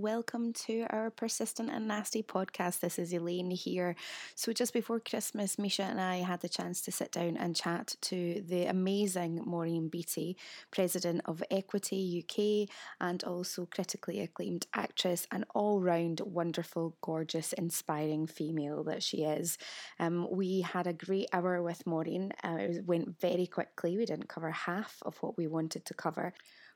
welcome 0.00 0.54
to 0.54 0.86
our 0.88 1.10
Persistent 1.10 1.68
and 1.68 1.86
Nasty 1.86 2.22
podcast. 2.22 2.80
This 2.80 2.98
is 2.98 3.12
Elaine 3.12 3.50
here. 3.50 3.94
So, 4.34 4.50
just 4.50 4.72
before 4.72 4.98
Christmas, 4.98 5.58
Misha 5.58 5.82
and 5.82 6.00
I 6.00 6.16
had 6.16 6.40
the 6.40 6.48
chance 6.48 6.80
to 6.82 6.92
sit 6.92 7.12
down 7.12 7.36
and 7.36 7.54
chat 7.54 7.96
to 8.02 8.42
the 8.48 8.64
amazing 8.64 9.42
Maureen 9.44 9.88
Beattie, 9.88 10.38
President 10.70 11.20
of 11.26 11.42
Equity 11.50 12.24
UK, 12.24 12.74
and 12.98 13.22
also 13.24 13.66
critically 13.66 14.20
acclaimed 14.20 14.66
actress 14.72 15.26
and 15.30 15.44
all 15.54 15.82
round 15.82 16.22
wonderful, 16.24 16.96
gorgeous, 17.02 17.52
inspiring 17.52 18.26
female 18.26 18.82
that 18.84 19.02
she 19.02 19.24
is. 19.24 19.58
Um, 19.98 20.26
we 20.30 20.62
had 20.62 20.86
a 20.86 20.94
great 20.94 21.28
hour 21.30 21.62
with 21.62 21.86
Maureen. 21.86 22.32
Uh, 22.42 22.56
it 22.58 22.86
went 22.86 23.20
very 23.20 23.46
quickly, 23.46 23.98
we 23.98 24.06
didn't 24.06 24.30
cover 24.30 24.50
half 24.50 24.96
of 25.02 25.18
what 25.18 25.36
we 25.36 25.46
wanted 25.46 25.84
to 25.84 25.92
cover. 25.92 26.32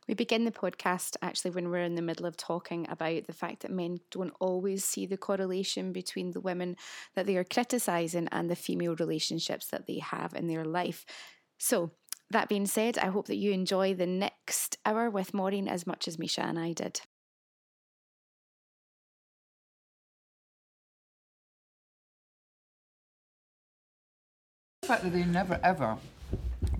We 0.06 0.14
begin 0.14 0.44
the 0.44 0.50
podcast 0.50 1.16
actually 1.22 1.52
when 1.52 1.70
we're 1.70 1.82
in 1.82 1.94
the 1.94 2.02
middle 2.02 2.26
of 2.26 2.36
talking 2.36 2.86
about 2.90 3.26
the 3.26 3.32
fact 3.32 3.62
that 3.62 3.70
men 3.70 4.00
don't 4.10 4.34
always 4.38 4.84
see 4.84 5.06
the 5.06 5.16
correlation 5.16 5.92
between 5.92 6.32
the 6.32 6.40
women 6.40 6.76
that 7.14 7.26
they 7.26 7.36
are 7.36 7.44
criticising 7.44 8.28
and 8.30 8.50
the 8.50 8.56
female 8.56 8.96
relationships 8.96 9.68
that 9.68 9.86
they 9.86 10.00
have 10.00 10.34
in 10.34 10.46
their 10.46 10.64
life. 10.64 11.06
So, 11.58 11.92
that 12.30 12.48
being 12.48 12.66
said, 12.66 12.98
I 12.98 13.06
hope 13.06 13.26
that 13.28 13.36
you 13.36 13.52
enjoy 13.52 13.94
the 13.94 14.06
next 14.06 14.78
hour 14.84 15.08
with 15.08 15.34
Maureen 15.34 15.68
as 15.68 15.86
much 15.86 16.08
as 16.08 16.18
Misha 16.18 16.42
and 16.42 16.58
I 16.58 16.72
did. 16.72 17.00
The 24.82 24.88
fact 24.88 25.04
that 25.04 25.12
they 25.12 25.24
never 25.24 25.60
ever 25.62 25.96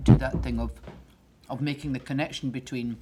do 0.03 0.15
that 0.17 0.43
thing 0.43 0.59
of 0.59 0.71
of 1.49 1.61
making 1.61 1.93
the 1.93 1.99
connection 1.99 2.49
between 2.49 2.97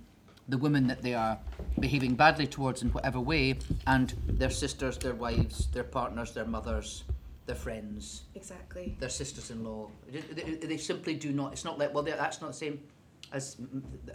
the 0.48 0.58
women 0.58 0.88
that 0.88 1.02
they 1.02 1.14
are 1.14 1.38
behaving 1.80 2.16
badly 2.16 2.48
towards 2.48 2.82
in 2.82 2.90
whatever 2.90 3.20
way 3.20 3.58
and 3.88 4.14
their 4.28 4.50
sisters, 4.50 4.98
their 4.98 5.14
wives, 5.14 5.68
their 5.68 5.84
partners, 5.84 6.34
their 6.34 6.46
mothers, 6.46 7.04
their 7.46 7.56
friends, 7.56 8.24
Exactly. 8.36 8.96
their 9.00 9.10
sisters-in-law. 9.10 9.90
They, 10.12 10.20
they, 10.22 10.68
they 10.68 10.78
simply 10.78 11.14
do 11.16 11.32
not. 11.32 11.54
It's 11.54 11.66
not 11.66 11.78
like 11.80 11.94
well, 11.94 12.04
that's 12.04 12.42
not 12.42 12.48
the 12.48 12.54
same 12.58 12.80
as 13.32 13.58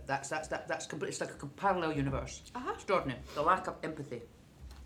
that's 0.06 0.28
that's 0.28 0.48
that, 0.48 0.68
that's 0.68 0.86
complete. 0.86 1.08
It's 1.08 1.20
like 1.20 1.42
a 1.42 1.46
parallel 1.46 1.92
universe. 1.94 2.42
Uh-huh. 2.54 2.72
Extraordinary. 2.74 3.20
The 3.34 3.42
lack 3.42 3.66
of 3.66 3.76
empathy. 3.82 4.22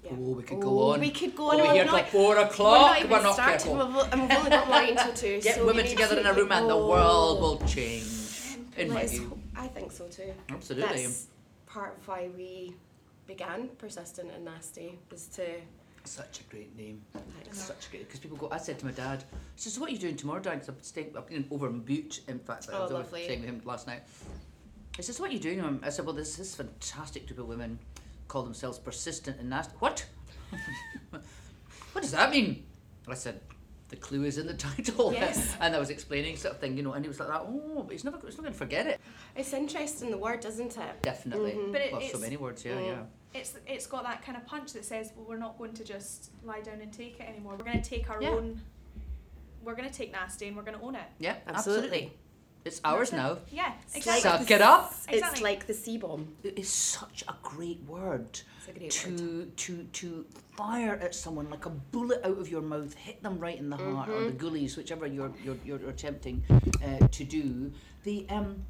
Yeah. 0.04 0.10
Oh, 0.14 0.32
we 0.34 0.42
could 0.42 0.58
Oh, 0.58 0.60
go 0.60 0.92
on. 0.92 1.00
We 1.00 1.10
could 1.10 1.36
go 1.36 1.50
on. 1.50 1.58
We're 1.58 1.72
here 1.72 1.84
till 1.84 1.92
not- 1.92 2.08
four 2.08 2.34
We're 2.34 2.44
o'clock. 2.44 3.00
not 3.00 3.10
We're 3.10 3.22
not 3.22 3.36
careful. 3.36 3.74
We've, 3.76 4.12
and 4.12 4.22
we've 4.22 4.36
only 4.38 4.50
got 4.50 4.68
Maureen 4.68 4.96
until 4.98 5.12
two. 5.14 5.40
Get 5.42 5.56
so 5.56 5.66
women 5.66 5.86
together 5.86 6.14
to- 6.16 6.20
in 6.20 6.26
a 6.26 6.32
room 6.32 6.50
and 6.50 6.68
the 6.68 6.74
Oh. 6.74 6.88
world 6.88 7.40
will 7.40 7.58
change. 7.68 8.58
In 8.76 8.92
my 8.92 9.06
view. 9.06 9.38
I 9.56 9.66
think 9.68 9.92
so 9.92 10.06
too. 10.08 10.32
Absolutely. 10.48 11.02
That's 11.02 11.26
part 11.66 11.96
of 11.98 12.08
why 12.08 12.30
we 12.36 12.74
began 13.26 13.68
persistent 13.78 14.30
and 14.34 14.44
nasty 14.44 14.98
was 15.10 15.26
to 15.28 15.44
Such 16.04 16.40
a 16.40 16.44
great 16.44 16.76
name. 16.76 17.00
Thanks. 17.12 17.58
Such 17.60 17.86
a 17.86 17.90
great 17.90 18.06
because 18.08 18.20
people 18.20 18.36
go. 18.36 18.48
I 18.50 18.58
said 18.58 18.78
to 18.80 18.86
my 18.86 18.90
dad, 18.92 19.24
"He 19.54 19.62
says, 19.62 19.78
what 19.78 19.88
are 19.88 19.92
you 19.92 19.98
doing 19.98 20.16
tomorrow, 20.16 20.40
Dad?" 20.40 20.58
'Cause 20.60 20.68
I'm 20.68 20.82
staying 20.82 21.16
up 21.16 21.30
in, 21.30 21.46
over 21.50 21.68
in 21.68 21.80
Bute. 21.80 22.22
In 22.26 22.38
fact, 22.40 22.68
I 22.68 22.72
Oh, 22.76 22.82
was 22.82 22.90
over 22.90 23.02
lovely. 23.04 23.24
staying 23.24 23.40
with 23.42 23.50
him 23.50 23.62
last 23.64 23.86
night. 23.86 24.02
He 24.96 25.02
says, 25.02 25.20
"What 25.20 25.30
are 25.30 25.32
you 25.32 25.38
doing?" 25.38 25.80
I 25.84 25.90
said, 25.90 26.04
"Well, 26.04 26.14
this 26.14 26.34
this 26.36 26.54
fantastic 26.56 27.26
group 27.26 27.38
of 27.38 27.46
women 27.46 27.78
call 28.28 28.42
themselves 28.42 28.78
persistent 28.78 29.38
and 29.38 29.48
nasty." 29.50 29.74
What? 29.78 30.06
what 31.10 32.00
does 32.02 32.10
that 32.12 32.30
mean? 32.30 32.66
I 33.06 33.14
said. 33.14 33.40
The 33.92 33.98
clue 33.98 34.24
is 34.24 34.38
in 34.38 34.46
the 34.46 34.54
title, 34.70 35.12
Yes. 35.12 35.54
and 35.60 35.76
I 35.76 35.78
was 35.78 35.90
explaining 35.90 36.36
sort 36.38 36.54
of 36.54 36.60
thing, 36.60 36.78
you 36.78 36.82
know, 36.82 36.94
and 36.94 37.04
he 37.04 37.08
was 37.08 37.20
like, 37.20 37.28
that, 37.28 37.42
"Oh, 37.46 37.82
but 37.86 37.92
he's 37.92 38.04
never, 38.04 38.16
he's 38.24 38.36
not 38.38 38.42
going 38.44 38.52
to 38.54 38.58
forget 38.58 38.86
it." 38.86 38.98
It's 39.36 39.52
interesting 39.52 40.10
the 40.10 40.16
word, 40.16 40.42
isn't 40.46 40.78
it? 40.78 41.02
Definitely, 41.02 41.52
Mhm. 41.52 41.72
But 41.72 41.80
it, 41.82 41.92
well, 41.92 42.00
so 42.00 42.18
many 42.18 42.38
words, 42.38 42.64
yeah, 42.64 42.72
mm. 42.72 42.86
yeah. 42.86 43.02
It's, 43.38 43.54
it's 43.66 43.86
got 43.86 44.04
that 44.04 44.24
kind 44.24 44.38
of 44.38 44.46
punch 44.46 44.72
that 44.72 44.86
says, 44.86 45.12
well, 45.14 45.26
we're 45.28 45.36
not 45.36 45.58
going 45.58 45.74
to 45.74 45.84
just 45.84 46.30
lie 46.42 46.62
down 46.62 46.80
and 46.80 46.90
take 46.90 47.20
it 47.20 47.28
anymore. 47.28 47.54
We're 47.58 47.66
going 47.66 47.82
to 47.82 47.88
take 47.88 48.08
our 48.08 48.22
Yeah. 48.22 48.30
own. 48.30 48.60
We're 49.62 49.74
going 49.74 49.88
to 49.88 49.94
take 49.94 50.10
nasty 50.10 50.48
and 50.48 50.56
we're 50.56 50.62
going 50.64 50.78
to 50.78 50.84
own 50.84 50.94
it. 50.94 51.02
Yeah, 51.18 51.36
Absolutely. 51.46 51.84
absolutely. 51.84 52.18
It's 52.64 52.80
ours 52.84 53.10
That's 53.10 53.12
it. 53.12 53.16
now. 53.16 53.38
Yeah, 53.50 53.72
It's 53.86 53.96
exactly. 53.96 54.22
Suck 54.30 54.50
it 54.50 54.60
up. 54.62 54.92
It's 54.92 55.06
Exactly. 55.18 55.42
like 55.42 55.66
the 55.66 55.74
C 55.74 55.98
bomb. 55.98 56.28
It 56.44 56.58
is 56.58 56.68
such 56.70 57.24
a 57.28 57.34
great 57.42 57.82
word. 57.88 58.40
It's 58.76 59.04
a 59.04 59.08
great 59.10 59.20
word. 59.20 59.56
to 59.56 59.74
to 59.76 59.84
to 59.84 60.26
fire 60.56 60.94
at 61.02 61.14
someone 61.14 61.50
like 61.50 61.66
a 61.66 61.70
bullet 61.70 62.20
out 62.24 62.38
of 62.38 62.48
your 62.48 62.62
mouth, 62.62 62.94
hit 62.94 63.22
them 63.22 63.38
right 63.40 63.58
in 63.58 63.68
the 63.70 63.76
heart 63.76 64.08
or 64.08 64.12
Mm-hmm. 64.12 64.26
the 64.26 64.32
gullies, 64.32 64.76
whichever 64.76 65.06
you're 65.06 65.32
you're, 65.44 65.56
you're 65.64 65.88
attempting 65.90 66.44
uh, 66.84 67.06
to 67.08 67.24
do. 67.24 67.72
The 68.04 68.26
um, 68.28 68.64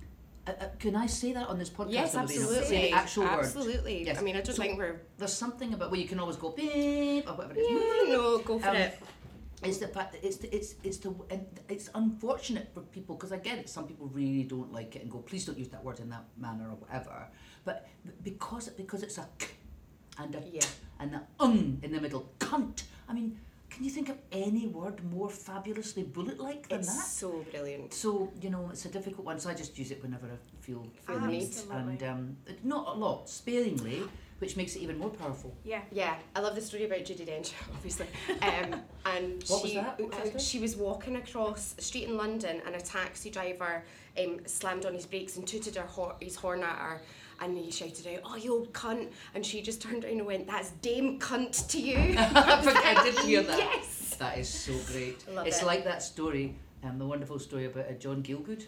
uh, 0.47 0.52
uh, 0.58 0.64
can 0.78 0.97
I 0.97 1.06
say 1.06 1.32
that 1.34 1.47
on 1.48 1.58
this 1.58 1.69
podcast? 1.70 1.92
Yes, 1.92 2.14
Or 2.14 2.20
maybe 2.25 2.38
not? 2.38 2.42
absolutely. 2.48 2.66
Say 2.66 2.91
the 2.91 2.97
actual 2.97 3.25
word. 3.25 3.44
Absolutely. 3.44 4.06
Yes. 4.06 4.19
I 4.19 4.22
mean, 4.22 4.36
I 4.36 4.41
don't 4.41 4.56
So- 4.56 4.62
think 4.62 4.78
we're. 4.78 5.02
There's 5.19 5.32
something 5.34 5.75
about 5.75 5.91
well, 5.91 6.00
you 6.00 6.08
can 6.08 6.19
always 6.19 6.36
go 6.36 6.48
beep 6.50 7.28
or 7.28 7.34
whatever 7.34 7.54
it 7.56 7.62
is. 7.62 8.08
Yeah, 8.08 8.14
no, 8.16 8.38
go 8.38 8.58
for 8.58 8.69
Um, 8.70 8.76
it. 8.76 8.98
It's 9.62 9.78
the 9.78 9.88
fact 9.88 10.12
that 10.12 10.24
it's 10.26 10.38
the, 10.38 10.54
it's 10.54 10.74
it's 10.82 10.98
the 10.98 11.14
and 11.30 11.46
it's 11.68 11.88
unfortunate 11.94 12.68
for 12.74 12.80
people 12.80 13.14
because 13.16 13.32
I 13.32 13.38
get 13.38 13.58
it. 13.58 13.68
Some 13.68 13.86
people 13.86 14.06
really 14.12 14.42
don't 14.42 14.72
like 14.72 14.96
it 14.96 15.02
and 15.02 15.10
go, 15.10 15.18
please 15.18 15.44
don't 15.46 15.58
use 15.58 15.68
that 15.68 15.84
word 15.84 16.00
in 16.00 16.10
that 16.10 16.24
manner 16.36 16.68
or 16.70 16.76
whatever. 16.76 17.28
But 17.64 17.86
because 18.24 18.68
because 18.70 19.02
it's 19.02 19.18
a 19.18 19.26
k 19.38 19.46
and 20.18 20.34
a 20.34 20.42
Yeah. 20.50 20.66
and 21.00 21.14
a 21.14 21.22
um 21.40 21.78
in 21.82 21.92
the 21.92 22.00
middle, 22.00 22.28
cunt. 22.40 22.82
I 23.08 23.12
mean, 23.12 23.38
can 23.70 23.84
you 23.84 23.90
think 23.90 24.08
of 24.08 24.18
any 24.32 24.66
word 24.66 25.02
more 25.14 25.30
fabulously 25.30 26.02
bullet-like 26.02 26.68
than 26.68 26.80
It's 26.80 26.94
that? 26.94 27.06
so 27.06 27.44
brilliant. 27.52 27.94
So 27.94 28.32
you 28.40 28.50
know, 28.50 28.68
it's 28.72 28.84
a 28.84 28.88
difficult 28.88 29.24
one. 29.26 29.38
So 29.38 29.48
I 29.48 29.54
just 29.54 29.78
use 29.78 29.90
it 29.92 30.02
whenever 30.02 30.26
I 30.26 30.38
feel 30.60 30.84
Feel 31.06 31.20
the 31.20 31.26
the 31.26 31.26
need, 31.28 31.40
need. 31.40 31.70
And 31.70 32.02
um, 32.02 32.36
not 32.64 32.96
a 32.96 32.98
lot, 32.98 33.28
sparingly, 33.28 34.02
which 34.42 34.56
makes 34.56 34.75
it 34.75 34.80
even 34.80 34.98
more 34.98 35.08
powerful. 35.08 35.54
Yeah. 35.64 35.82
Yeah, 35.92 36.16
I 36.34 36.41
love 36.41 36.56
the 36.56 36.60
story 36.60 36.84
about 36.84 36.98
Judi 36.98 37.25
Dench, 37.25 37.53
obviously. 37.75 38.06
Um, 38.42 38.82
and 39.06 39.44
What 39.47 39.62
was 39.62 39.70
she, 39.70 39.76
that? 39.76 40.00
What 40.00 40.10
was 40.10 40.19
uh, 40.19 40.25
story? 40.26 40.41
she 40.41 40.58
was 40.58 40.76
walking 40.76 41.14
across 41.14 41.76
a 41.78 41.82
street 41.82 42.08
in 42.08 42.16
London, 42.16 42.60
and 42.66 42.75
a 42.75 42.81
taxi 42.81 43.31
driver 43.31 43.84
um, 44.19 44.41
slammed 44.44 44.84
on 44.84 44.94
his 44.94 45.06
brakes 45.06 45.36
and 45.36 45.47
tooted 45.47 45.76
her 45.76 45.86
hor- 45.86 46.16
his 46.20 46.34
horn 46.34 46.64
at 46.64 46.76
her. 46.76 47.00
And 47.41 47.56
he 47.56 47.70
shouted 47.70 48.04
out, 48.08 48.20
"Oh, 48.25 48.36
you 48.36 48.52
old 48.52 48.72
cunt!" 48.72 49.10
And 49.34 49.47
she 49.47 49.62
just 49.62 49.81
turned 49.81 50.04
around 50.04 50.19
and 50.19 50.26
went, 50.26 50.48
"That's 50.48 50.70
Dame 50.82 51.20
Cunt 51.20 51.69
to 51.69 51.81
you." 51.81 51.97
I 52.19 53.00
did 53.04 53.19
hear 53.25 53.42
that. 53.44 53.58
Yes. 53.58 54.16
That 54.19 54.38
is 54.38 54.48
so 54.48 54.72
great. 54.92 55.25
Love 55.32 55.47
it's 55.47 55.62
it. 55.62 55.66
like 55.66 55.84
that 55.84 56.02
story, 56.02 56.54
um, 56.82 56.98
the 56.98 57.06
wonderful 57.06 57.38
story 57.38 57.66
about 57.66 57.86
uh, 57.86 57.92
John 57.92 58.22
Gielgud, 58.25 58.66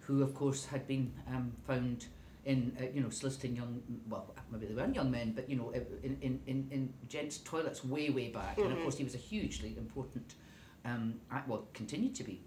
who 0.00 0.22
of 0.22 0.34
course 0.34 0.66
had 0.66 0.86
been 0.86 1.12
um, 1.28 1.52
found 1.66 2.06
in, 2.44 2.76
uh, 2.80 2.84
you 2.94 3.00
know, 3.00 3.08
soliciting 3.10 3.56
young, 3.56 3.82
well, 4.08 4.34
maybe 4.50 4.66
they 4.66 4.74
weren't 4.74 4.94
young 4.94 5.10
men, 5.10 5.32
but 5.32 5.48
you 5.48 5.56
know, 5.56 5.70
in, 6.02 6.16
in, 6.20 6.40
in, 6.46 6.68
in 6.70 6.92
gents' 7.08 7.38
toilets 7.38 7.84
way, 7.84 8.10
way 8.10 8.28
back. 8.28 8.58
And 8.58 8.72
of 8.72 8.78
Mhm. 8.78 8.82
course, 8.82 8.98
he 8.98 9.04
was 9.04 9.14
a 9.14 9.18
hugely 9.18 9.74
important, 9.78 10.34
um, 10.84 11.20
act- 11.30 11.48
well, 11.48 11.66
continued 11.72 12.14
to 12.16 12.24
be. 12.24 12.42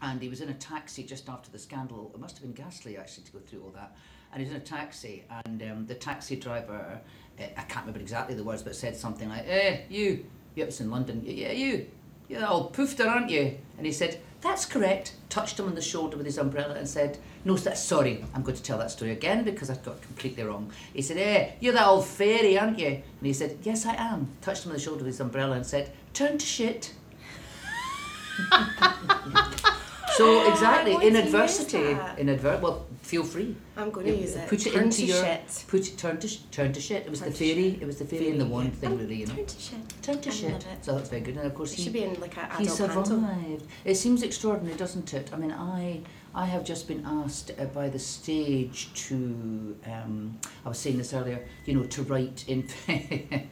And 0.00 0.20
he 0.20 0.28
was 0.28 0.40
in 0.40 0.48
a 0.48 0.54
taxi 0.54 1.04
just 1.04 1.28
after 1.28 1.50
the 1.50 1.58
scandal. 1.58 2.10
It 2.14 2.20
must 2.20 2.36
have 2.36 2.42
been 2.42 2.52
ghastly 2.52 2.96
actually 2.98 3.24
to 3.24 3.32
go 3.32 3.38
through 3.38 3.62
all 3.62 3.70
that. 3.70 3.96
And 4.32 4.42
he's 4.42 4.50
in 4.50 4.56
a 4.56 4.60
taxi, 4.60 5.24
and 5.44 5.62
um, 5.62 5.86
the 5.86 5.94
taxi 5.94 6.36
driver, 6.36 7.00
uh, 7.38 7.42
I 7.42 7.62
can't 7.62 7.86
remember 7.86 8.00
exactly 8.00 8.34
the 8.34 8.44
words, 8.44 8.62
but 8.62 8.74
said 8.74 8.96
something 8.96 9.28
like, 9.28 9.44
"Eh, 9.46 9.82
you, 9.90 10.26
yeah, 10.54 10.64
it's 10.64 10.80
in 10.80 10.90
London. 10.90 11.22
Yeah, 11.24 11.52
you, 11.52 11.86
you're 12.32 12.40
that 12.40 12.50
old 12.50 12.72
poofter, 12.72 13.06
aren't 13.06 13.30
you?" 13.30 13.58
And 13.76 13.86
he 13.86 13.92
said, 13.92 14.18
"That's 14.40 14.64
correct." 14.64 15.14
Touched 15.28 15.60
him 15.60 15.66
on 15.66 15.74
the 15.74 15.82
shoulder 15.82 16.16
with 16.16 16.24
his 16.26 16.38
umbrella 16.38 16.74
and 16.74 16.88
said, 16.88 17.18
"No, 17.44 17.56
sorry. 17.56 18.24
I'm 18.34 18.42
going 18.42 18.56
to 18.56 18.62
tell 18.62 18.78
that 18.78 18.90
story 18.90 19.10
again 19.10 19.44
because 19.44 19.68
I 19.68 19.76
got 19.76 20.00
completely 20.00 20.42
wrong." 20.42 20.72
He 20.94 21.02
said, 21.02 21.18
"Eh, 21.18 21.52
you're 21.60 21.74
that 21.74 21.86
old 21.86 22.06
fairy, 22.06 22.58
aren't 22.58 22.78
you?" 22.78 22.86
And 22.86 23.04
he 23.22 23.34
said, 23.34 23.58
"Yes, 23.62 23.84
I 23.84 23.94
am." 23.96 24.28
Touched 24.40 24.64
him 24.64 24.70
on 24.70 24.76
the 24.76 24.82
shoulder 24.82 25.04
with 25.04 25.08
his 25.08 25.20
umbrella 25.20 25.56
and 25.56 25.66
said, 25.66 25.92
"Turn 26.14 26.38
to 26.38 26.46
shit." 26.46 26.94
so 30.16 30.50
exactly 30.52 31.06
in 31.06 31.16
adversity, 31.16 31.96
in 32.18 32.28
adver 32.28 32.58
well, 32.62 32.86
feel 33.02 33.24
free. 33.24 33.56
I'm 33.76 33.90
going 33.90 34.06
to 34.06 34.14
use 34.16 34.36
it. 34.36 34.48
Put 34.48 34.66
it 34.66 34.72
Turn 34.74 34.84
into 34.84 34.98
to 34.98 35.04
your 35.06 35.24
shit. 35.24 35.64
put 35.68 35.88
it 35.88 35.96
turn 35.98 36.18
to 36.20 36.28
sh- 36.28 36.38
turn 36.50 36.72
to 36.72 36.80
shit. 36.80 37.04
It 37.06 37.10
was 37.10 37.20
Turn 37.20 37.30
the 37.30 37.34
fairy. 37.34 37.78
It 37.80 37.86
was 37.86 37.98
the 37.98 38.04
fairy 38.04 38.30
and 38.30 38.40
the 38.40 38.46
yeah. 38.46 38.68
thing, 38.70 38.98
really. 38.98 39.16
You 39.16 39.26
know. 39.26 39.34
Turn 39.34 39.46
to 39.46 39.60
shit. 39.60 40.02
Turn 40.02 40.20
to 40.20 40.28
I 40.28 40.32
shit. 40.32 40.52
love 40.52 40.66
it. 40.72 40.84
So 40.84 40.94
that's 40.94 41.08
very 41.08 41.22
good. 41.22 41.36
And 41.36 41.46
of 41.46 41.54
course 41.54 41.72
It 41.72 41.76
he 41.76 41.82
should 41.84 41.92
be 41.94 42.04
in 42.04 42.20
like 42.20 42.36
a 42.36 42.46
he 42.58 42.64
adult 42.64 42.78
panto. 42.78 43.04
survived. 43.04 43.64
It 43.84 43.94
seems 43.96 44.22
extraordinary, 44.22 44.76
doesn't 44.76 45.14
it? 45.14 45.30
I 45.32 45.36
mean, 45.36 45.52
I 45.52 46.00
I 46.34 46.46
have 46.46 46.64
just 46.64 46.88
been 46.88 47.02
asked 47.06 47.50
uh, 47.58 47.64
by 47.66 47.88
the 47.90 47.98
stage 47.98 48.90
to 49.08 49.76
um, 49.86 50.38
I 50.64 50.68
was 50.68 50.78
saying 50.78 50.98
this 50.98 51.12
earlier. 51.14 51.44
You 51.66 51.74
know, 51.74 51.84
to 51.84 52.02
write 52.02 52.44
in 52.48 52.68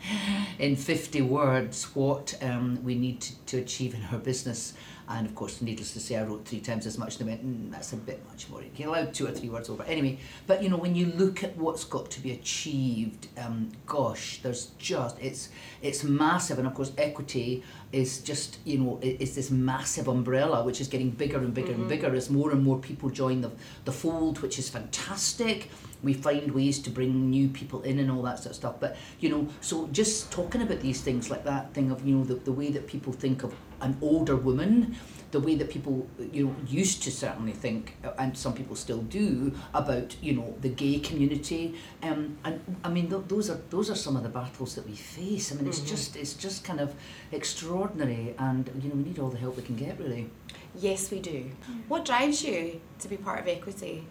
in 0.58 0.76
fifty 0.76 1.22
words 1.22 1.94
what 1.94 2.34
um, 2.42 2.82
we 2.84 2.94
need 2.94 3.20
to, 3.22 3.36
to 3.46 3.58
achieve 3.58 3.94
in 3.94 4.02
our 4.12 4.18
business. 4.18 4.74
And 5.12 5.26
of 5.26 5.34
course, 5.34 5.60
needless 5.60 5.92
to 5.94 6.00
say, 6.00 6.16
I 6.16 6.22
wrote 6.22 6.44
three 6.46 6.60
times 6.60 6.86
as 6.86 6.96
much. 6.96 7.18
They 7.18 7.24
went, 7.24 7.44
mm, 7.44 7.68
that's 7.72 7.92
a 7.92 7.96
bit 7.96 8.22
much 8.30 8.48
more. 8.48 8.62
You 8.76 8.88
allowed 8.90 9.12
two 9.12 9.26
or 9.26 9.32
three 9.32 9.48
words 9.48 9.68
over. 9.68 9.82
Anyway, 9.82 10.20
but 10.46 10.62
you 10.62 10.68
know, 10.68 10.76
when 10.76 10.94
you 10.94 11.06
look 11.06 11.42
at 11.42 11.56
what's 11.56 11.82
got 11.82 12.12
to 12.12 12.20
be 12.20 12.30
achieved, 12.30 13.26
um, 13.36 13.72
gosh, 13.86 14.38
there's 14.44 14.66
just 14.78 15.18
it's 15.20 15.48
it's 15.82 16.04
massive. 16.04 16.58
And 16.58 16.66
of 16.68 16.74
course, 16.74 16.92
equity 16.96 17.64
is 17.92 18.20
just 18.20 18.58
you 18.64 18.78
know 18.78 19.00
i- 19.02 19.16
is 19.18 19.34
this 19.34 19.50
massive 19.50 20.06
umbrella 20.06 20.62
which 20.64 20.80
is 20.80 20.86
getting 20.86 21.10
bigger 21.10 21.38
and 21.38 21.52
bigger 21.52 21.72
and 21.72 21.88
bigger 21.88 22.14
as 22.14 22.30
more 22.30 22.52
and 22.52 22.62
more 22.62 22.78
people 22.78 23.10
join 23.10 23.40
the 23.40 23.50
the 23.86 23.92
fold, 23.92 24.40
which 24.42 24.60
is 24.60 24.68
fantastic. 24.70 25.70
We 26.04 26.12
find 26.14 26.52
ways 26.52 26.78
to 26.80 26.90
bring 26.90 27.30
new 27.30 27.48
people 27.48 27.82
in 27.82 27.98
and 27.98 28.10
all 28.12 28.22
that 28.22 28.38
sort 28.38 28.50
of 28.52 28.56
stuff. 28.56 28.76
But 28.78 28.96
you 29.18 29.28
know, 29.28 29.48
so 29.60 29.88
just 29.92 30.30
talking 30.30 30.62
about 30.62 30.80
these 30.80 31.00
things 31.00 31.30
like 31.30 31.44
that 31.44 31.74
thing 31.74 31.90
of 31.90 32.06
you 32.06 32.14
know 32.16 32.24
the, 32.24 32.34
the 32.36 32.52
way 32.52 32.70
that 32.70 32.86
people 32.86 33.12
think 33.12 33.42
of 33.42 33.52
an 33.80 33.96
older 34.00 34.36
woman, 34.36 34.96
the 35.30 35.40
way 35.40 35.54
that 35.54 35.70
people 35.70 36.08
you 36.32 36.46
know 36.46 36.56
used 36.66 37.02
to 37.04 37.10
certainly 37.10 37.52
think, 37.52 37.96
uh, 38.04 38.10
and 38.18 38.36
some 38.36 38.52
people 38.52 38.76
still 38.76 39.02
do 39.02 39.52
about 39.74 40.16
you 40.20 40.32
know 40.32 40.54
the 40.60 40.68
gay 40.68 40.98
community. 40.98 41.74
Um, 42.02 42.36
and 42.44 42.60
I 42.84 42.88
mean 42.88 43.08
th- 43.08 43.22
those 43.28 43.50
are 43.50 43.60
those 43.70 43.90
are 43.90 43.94
some 43.94 44.16
of 44.16 44.22
the 44.22 44.28
battles 44.28 44.74
that 44.74 44.88
we 44.88 44.96
face. 44.96 45.52
I 45.52 45.56
mean 45.56 45.68
it's 45.68 45.80
just 45.80 46.16
it's 46.16 46.34
just 46.34 46.64
kind 46.64 46.80
of 46.80 46.94
extraordinary, 47.32 48.34
and 48.38 48.70
you 48.82 48.88
know 48.88 48.96
we 48.96 49.04
need 49.04 49.18
all 49.18 49.30
the 49.30 49.38
help 49.38 49.56
we 49.56 49.62
can 49.62 49.76
get 49.76 49.98
really. 49.98 50.28
Yes, 50.74 51.10
we 51.10 51.18
do. 51.20 51.50
What 51.88 52.04
drives 52.04 52.44
you 52.44 52.80
to 53.00 53.08
be 53.08 53.16
part 53.16 53.40
of 53.40 53.48
equity? 53.48 54.04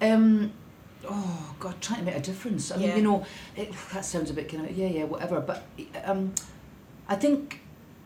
Um, 0.00 0.52
oh 1.08 1.54
God, 1.60 1.80
trying 1.80 2.00
to 2.00 2.06
make 2.06 2.16
a 2.16 2.20
difference. 2.20 2.72
I 2.72 2.76
mean, 2.76 2.96
you 2.96 3.02
know, 3.02 3.24
it, 3.56 3.72
that 3.92 4.04
sounds 4.04 4.30
a 4.30 4.34
bit 4.34 4.48
kind 4.48 4.68
of 4.68 4.76
yeah, 4.76 4.88
yeah, 4.88 5.04
whatever. 5.04 5.40
But 5.40 5.64
um, 6.04 6.34
I 7.08 7.16
think 7.16 7.60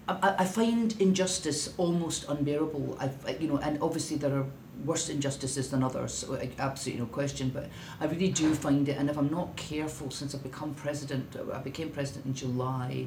I, 0.08 0.34
I- 0.40 0.44
find 0.44 0.94
injustice 1.00 1.72
almost 1.78 2.28
unbearable. 2.28 2.96
I, 3.00 3.10
I- 3.26 3.36
you 3.40 3.48
know, 3.48 3.58
and 3.58 3.78
obviously 3.82 4.16
there 4.16 4.34
are 4.36 4.46
worse 4.84 5.08
injustices 5.08 5.70
than 5.70 5.82
others. 5.82 6.12
So 6.12 6.38
absolutely 6.58 7.00
no 7.04 7.06
question. 7.10 7.50
But 7.50 7.68
I 8.00 8.06
really 8.06 8.30
do 8.30 8.54
find 8.54 8.88
it, 8.88 8.96
and 8.98 9.08
if 9.08 9.16
I'm 9.16 9.30
not 9.30 9.56
careful, 9.56 10.10
since 10.10 10.34
I've 10.34 10.42
become 10.42 10.74
president, 10.74 11.36
I 11.52 11.58
became 11.58 11.90
president 11.90 12.26
in 12.26 12.34
July. 12.34 13.06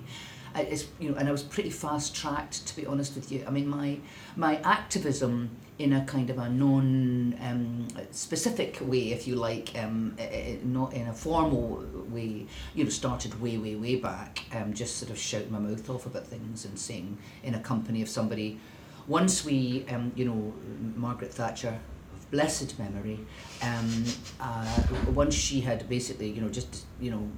It's 0.56 0.88
you 1.00 1.12
know, 1.12 1.18
and 1.18 1.28
I 1.28 1.32
was 1.32 1.44
pretty 1.44 1.70
fast 1.70 2.16
tracked 2.16 2.66
to 2.68 2.76
be 2.76 2.86
honest 2.88 3.16
with 3.16 3.32
you. 3.32 3.44
I 3.48 3.52
mean, 3.52 3.68
my 3.68 4.00
my 4.36 4.56
activism 4.62 5.52
in 5.80 5.94
a 5.94 6.04
kind 6.06 6.30
of 6.30 6.40
a 6.40 6.50
non 6.50 7.38
um, 7.42 7.88
specific 8.12 8.80
way, 8.82 9.12
if 9.12 9.28
you 9.28 9.36
like, 9.36 9.78
um, 9.78 10.18
not 10.64 10.94
in 10.94 11.08
a 11.08 11.14
formal 11.14 11.86
way, 12.10 12.48
you 12.74 12.84
know, 12.84 12.90
started 12.90 13.40
way, 13.42 13.58
way, 13.58 13.76
way 13.76 13.96
back, 13.96 14.44
um, 14.56 14.74
just 14.74 14.98
sort 14.98 15.12
of 15.12 15.18
shouting 15.18 15.52
my 15.52 15.60
mouth 15.60 15.90
off 15.90 16.06
about 16.06 16.26
things 16.26 16.66
and 16.66 16.78
saying 16.80 17.18
in 17.44 17.54
a 17.54 17.60
company 17.60 18.02
of 18.02 18.10
somebody. 18.10 18.60
Once 19.08 19.46
we, 19.46 19.86
um, 19.90 20.12
you 20.16 20.26
know, 20.26 20.54
Margaret 20.96 21.32
Thatcher, 21.32 21.80
of 22.16 22.32
blessed 22.32 22.78
memory, 22.80 23.20
um, 23.62 24.04
uh, 24.40 24.84
once 25.14 25.36
she 25.36 25.62
had 25.62 25.88
basically, 25.88 26.30
you 26.30 26.42
know, 26.42 26.50
just, 26.50 26.86
you 27.00 27.12
know, 27.12 27.30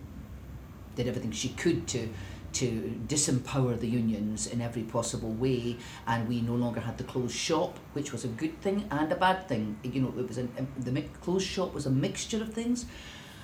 did 0.95 1.07
everything 1.07 1.31
she 1.31 1.49
could 1.49 1.87
to 1.87 2.09
to 2.53 2.99
disempower 3.07 3.79
the 3.79 3.87
unions 3.87 4.47
in 4.47 4.61
every 4.61 4.83
possible 4.83 5.31
way 5.31 5.77
and 6.07 6.27
we 6.27 6.41
no 6.41 6.55
longer 6.55 6.79
had 6.79 6.97
the 6.97 7.03
closed 7.03 7.35
shop 7.35 7.77
which 7.93 8.11
was 8.11 8.25
a 8.25 8.27
good 8.27 8.59
thing 8.61 8.85
and 8.91 9.11
a 9.11 9.15
bad 9.15 9.47
thing. 9.47 9.77
You 9.83 10.01
know 10.01 10.13
it 10.17 10.27
was 10.27 10.37
an, 10.37 10.51
um, 10.57 10.67
the 10.77 10.91
mi- 10.91 11.09
closed 11.21 11.47
shop 11.47 11.73
was 11.73 11.85
a 11.85 11.91
mixture 11.91 12.41
of 12.41 12.53
things. 12.53 12.85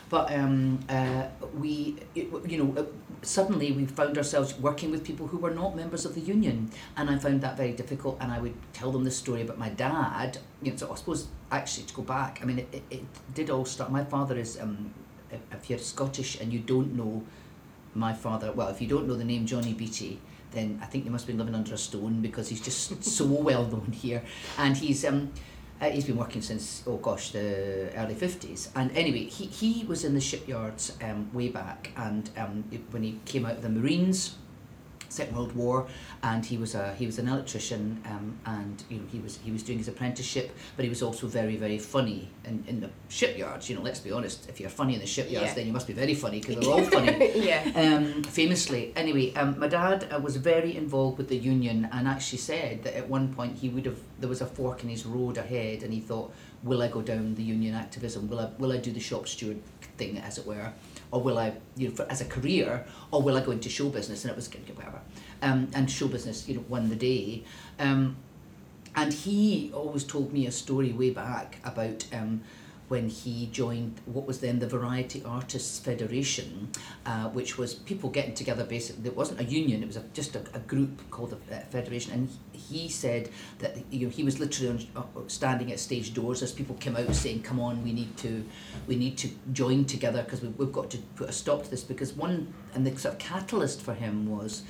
But 0.07 0.31
um, 0.31 0.79
uh, 0.87 1.23
we 1.57 1.97
it, 2.13 2.27
you 2.47 2.63
know 2.63 2.87
suddenly 3.21 3.71
we 3.71 3.85
found 3.85 4.17
ourselves 4.17 4.57
working 4.59 4.91
with 4.91 5.03
people 5.03 5.27
who 5.27 5.37
were 5.37 5.51
not 5.51 5.75
members 5.75 6.05
of 6.05 6.13
the 6.13 6.21
union 6.21 6.69
and 6.95 7.09
I 7.09 7.17
found 7.17 7.41
that 7.41 7.57
very 7.57 7.71
difficult 7.71 8.17
and 8.19 8.31
I 8.31 8.39
would 8.39 8.53
tell 8.73 8.91
them 8.91 9.03
this 9.03 9.17
story 9.17 9.41
about 9.41 9.57
my 9.57 9.69
dad 9.69 10.37
you 10.61 10.71
know 10.71 10.77
so 10.77 10.91
I 10.91 10.95
suppose 10.95 11.27
actually 11.51 11.87
to 11.87 11.93
go 11.95 12.03
back 12.03 12.39
I 12.41 12.45
mean 12.45 12.59
it, 12.59 12.67
it, 12.71 12.83
it 12.91 13.33
did 13.33 13.49
all 13.49 13.65
start 13.65 13.91
my 13.91 14.03
father 14.03 14.37
is 14.37 14.59
um, 14.59 14.93
if 15.51 15.69
you're 15.69 15.79
Scottish 15.79 16.39
and 16.39 16.53
you 16.53 16.59
don't 16.59 16.95
know 16.95 17.23
my 17.95 18.13
father, 18.13 18.51
well, 18.51 18.67
if 18.67 18.81
you 18.81 18.87
don't 18.87 19.07
know 19.07 19.15
the 19.15 19.23
name 19.23 19.45
Johnny 19.45 19.73
Beattie, 19.73 20.19
then 20.51 20.79
I 20.81 20.85
think 20.85 21.05
you 21.05 21.11
must 21.11 21.27
be 21.27 21.33
living 21.33 21.55
under 21.55 21.73
a 21.73 21.77
stone 21.77 22.21
because 22.21 22.49
he's 22.49 22.61
just 22.61 23.03
so 23.17 23.25
well 23.25 23.65
known 23.65 23.91
here. 23.91 24.23
And 24.57 24.75
he's 24.75 25.05
um, 25.05 25.31
uh, 25.81 25.89
he's 25.89 26.05
been 26.05 26.17
working 26.17 26.41
since 26.41 26.83
oh 26.87 26.97
gosh 26.97 27.31
the 27.31 27.91
early 27.95 28.15
fifties. 28.15 28.69
And 28.75 28.95
anyway, 28.95 29.25
he, 29.25 29.45
he 29.45 29.85
was 29.85 30.05
in 30.05 30.13
the 30.13 30.21
shipyards 30.21 30.97
um, 31.01 31.29
way 31.33 31.49
back, 31.49 31.91
and 31.97 32.29
um, 32.37 32.63
when 32.91 33.03
he 33.03 33.19
came 33.25 33.45
out 33.45 33.53
of 33.53 33.61
the 33.61 33.69
Marines, 33.69 34.35
Second 35.15 35.35
World 35.37 35.55
War, 35.55 35.87
and 36.23 36.45
he 36.45 36.57
was 36.57 36.75
a 36.75 36.93
he 36.95 37.05
was 37.05 37.17
an 37.19 37.27
electrician, 37.27 38.01
um, 38.05 38.37
and 38.45 38.83
you 38.89 38.97
know 38.99 39.05
he 39.11 39.19
was 39.19 39.39
he 39.43 39.51
was 39.51 39.63
doing 39.63 39.79
his 39.79 39.87
apprenticeship, 39.87 40.47
but 40.75 40.83
he 40.83 40.89
was 40.89 41.01
also 41.01 41.27
very 41.27 41.55
very 41.65 41.77
funny 41.79 42.27
in, 42.43 42.63
in 42.67 42.79
the 42.81 42.89
shipyards. 43.09 43.69
You 43.69 43.75
know, 43.77 43.81
let's 43.81 43.99
be 43.99 44.11
honest, 44.11 44.49
if 44.49 44.59
you're 44.59 44.69
funny 44.81 44.93
in 44.95 44.99
the 44.99 45.07
shipyards, 45.07 45.47
Yeah. 45.49 45.53
then 45.55 45.65
you 45.67 45.73
must 45.73 45.87
be 45.87 45.93
very 45.93 46.13
funny 46.13 46.39
because 46.41 46.55
they're 46.57 46.73
all 46.73 46.83
funny 46.97 47.31
yeah. 47.49 47.61
um, 47.75 48.23
famously. 48.23 48.91
Anyway, 48.95 49.33
um, 49.35 49.57
my 49.59 49.67
dad 49.67 50.07
uh, 50.13 50.19
was 50.19 50.35
very 50.35 50.75
involved 50.75 51.17
with 51.17 51.29
the 51.29 51.37
union 51.37 51.87
and 51.91 52.07
actually 52.07 52.39
said 52.39 52.83
that 52.83 52.93
at 52.95 53.09
one 53.09 53.33
point 53.33 53.57
he 53.57 53.69
would 53.69 53.85
have 53.85 53.99
there 54.19 54.29
was 54.29 54.41
a 54.41 54.45
fork 54.45 54.83
in 54.83 54.89
his 54.89 55.05
road 55.05 55.37
ahead, 55.37 55.83
and 55.83 55.93
he 55.93 55.99
thought, 55.99 56.33
"Will 56.63 56.81
I 56.81 56.87
go 56.89 57.01
down 57.01 57.35
the 57.35 57.43
union 57.43 57.73
activism? 57.75 58.27
Will 58.29 58.39
I 58.39 58.49
will 58.59 58.71
I 58.71 58.77
do 58.77 58.91
the 58.91 58.99
shop 59.09 59.27
steward 59.27 59.59
thing, 59.97 60.17
as 60.19 60.37
it 60.37 60.45
were, 60.45 60.71
or 61.15 61.21
will 61.21 61.37
I, 61.37 61.53
you 61.77 61.87
know, 61.87 61.95
for, 61.95 62.05
as 62.11 62.19
a 62.19 62.25
career, 62.25 62.85
or 63.09 63.21
will 63.21 63.37
I 63.37 63.41
go 63.41 63.51
into 63.51 63.69
show 63.69 63.87
business?" 63.87 64.25
And 64.25 64.31
it 64.31 64.35
was 64.35 64.49
whatever, 64.75 64.99
um, 65.41 65.69
and 65.73 65.89
show 65.89 66.09
business, 66.09 66.47
you 66.49 66.55
know, 66.55 66.65
won 66.67 66.89
the 66.89 66.95
day. 66.97 67.45
Um, 67.79 68.17
and 68.97 69.13
he 69.13 69.71
always 69.73 70.03
told 70.03 70.33
me 70.33 70.45
a 70.45 70.51
story 70.51 70.91
way 70.91 71.11
back 71.11 71.59
about 71.63 72.05
um, 72.11 72.41
when 72.87 73.09
he 73.09 73.47
joined 73.47 73.99
what 74.05 74.27
was 74.27 74.39
then 74.39 74.59
the 74.59 74.67
Variety 74.67 75.23
Artists 75.25 75.79
Federation, 75.79 76.69
uh, 77.05 77.29
which 77.29 77.57
was 77.57 77.73
people 77.73 78.09
getting 78.09 78.33
together 78.33 78.63
basically. 78.63 79.07
It 79.07 79.15
wasn't 79.15 79.39
a 79.39 79.43
union, 79.43 79.81
it 79.81 79.87
was 79.87 79.97
a, 79.97 80.03
just 80.13 80.35
a, 80.35 80.43
a 80.53 80.59
group 80.59 81.09
called 81.09 81.31
the 81.31 81.55
uh, 81.55 81.61
Federation. 81.71 82.13
And 82.13 82.29
he 82.51 82.87
said 82.89 83.29
that 83.59 83.77
you 83.91 84.05
know, 84.05 84.09
he 84.11 84.23
was 84.23 84.39
literally 84.39 84.87
on, 84.95 85.03
uh, 85.03 85.19
standing 85.27 85.71
at 85.71 85.79
stage 85.79 86.13
doors 86.13 86.43
as 86.43 86.51
people 86.51 86.75
came 86.75 86.95
out 86.95 87.13
saying, 87.15 87.41
Come 87.41 87.59
on, 87.59 87.83
we 87.83 87.93
need 87.93 88.15
to. 88.17 88.45
We 88.87 88.95
need 88.95 89.17
to 89.19 89.29
join 89.53 89.85
together 89.85 90.21
because 90.23 90.41
we, 90.41 90.49
we've 90.49 90.71
got 90.71 90.91
to 90.91 90.97
put 91.15 91.29
a 91.29 91.31
stop 91.31 91.63
to 91.63 91.71
this. 91.71 91.83
Because 91.83 92.13
one, 92.13 92.53
and 92.73 92.85
the 92.85 92.95
sort 92.97 93.15
of 93.15 93.19
catalyst 93.19 93.81
for 93.81 93.93
him 93.93 94.29
was 94.29 94.63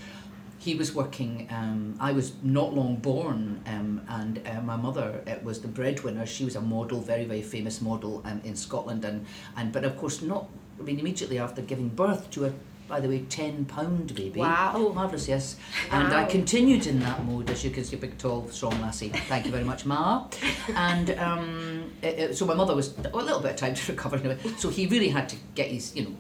he 0.58 0.76
was 0.76 0.94
working. 0.96 1.48
Um, 1.52 1.96
I 2.00 2.12
was 2.12 2.34
not 2.44 2.74
long 2.74 2.96
born, 2.98 3.62
um, 3.68 4.02
and 4.08 4.42
uh, 4.48 4.62
my 4.62 4.76
mother 4.76 5.22
uh, 5.28 5.36
was 5.44 5.62
the 5.62 5.68
breadwinner. 5.68 6.26
She 6.26 6.46
was 6.46 6.56
a 6.56 6.62
model, 6.62 7.02
very 7.02 7.26
very 7.26 7.42
famous 7.42 7.82
model 7.82 8.22
um, 8.26 8.42
in 8.44 8.56
Scotland, 8.56 9.06
and 9.06 9.26
and 9.58 9.72
but 9.72 9.84
of 9.84 9.98
course 9.98 10.22
not. 10.22 10.48
I 10.80 10.84
mean, 10.84 11.00
immediately 11.00 11.40
after 11.40 11.62
giving 11.62 11.88
birth 11.88 12.30
to 12.32 12.46
a, 12.46 12.54
by 12.90 13.00
the 13.00 13.08
way, 13.08 13.20
ten 13.30 13.64
pound 13.66 14.14
baby. 14.16 14.40
Wow. 14.42 14.74
Oh 14.76 14.94
marvelous, 14.94 15.28
yes. 15.28 15.56
And 15.92 16.14
I 16.14 16.26
continued 16.26 16.86
in 16.88 17.00
that 17.00 17.24
mode, 17.26 17.50
as 17.50 17.64
you 17.64 17.70
can 17.72 17.84
see, 17.86 17.96
big, 17.96 18.18
tall, 18.18 18.48
strong 18.50 18.80
lassie. 18.82 19.10
Thank 19.10 19.46
you 19.46 19.52
very 19.52 19.64
much, 19.64 19.86
Ma. 19.86 20.28
And 20.76 21.12
um, 21.12 21.92
it, 22.02 22.20
it- 22.20 22.38
so 22.38 22.46
my 22.46 22.54
mother 22.56 22.76
was 22.76 22.98
a 22.98 23.16
little 23.16 23.40
bit 23.40 23.52
of 23.52 23.58
time 23.58 23.74
to 23.76 23.92
recover. 23.94 24.18
Anyway. 24.18 24.38
So 24.58 24.70
he 24.70 24.86
really 24.88 25.10
had 25.10 25.30
to 25.30 25.38
get 25.56 25.68
his, 25.68 25.96
you 25.96 26.04
know, 26.04 26.16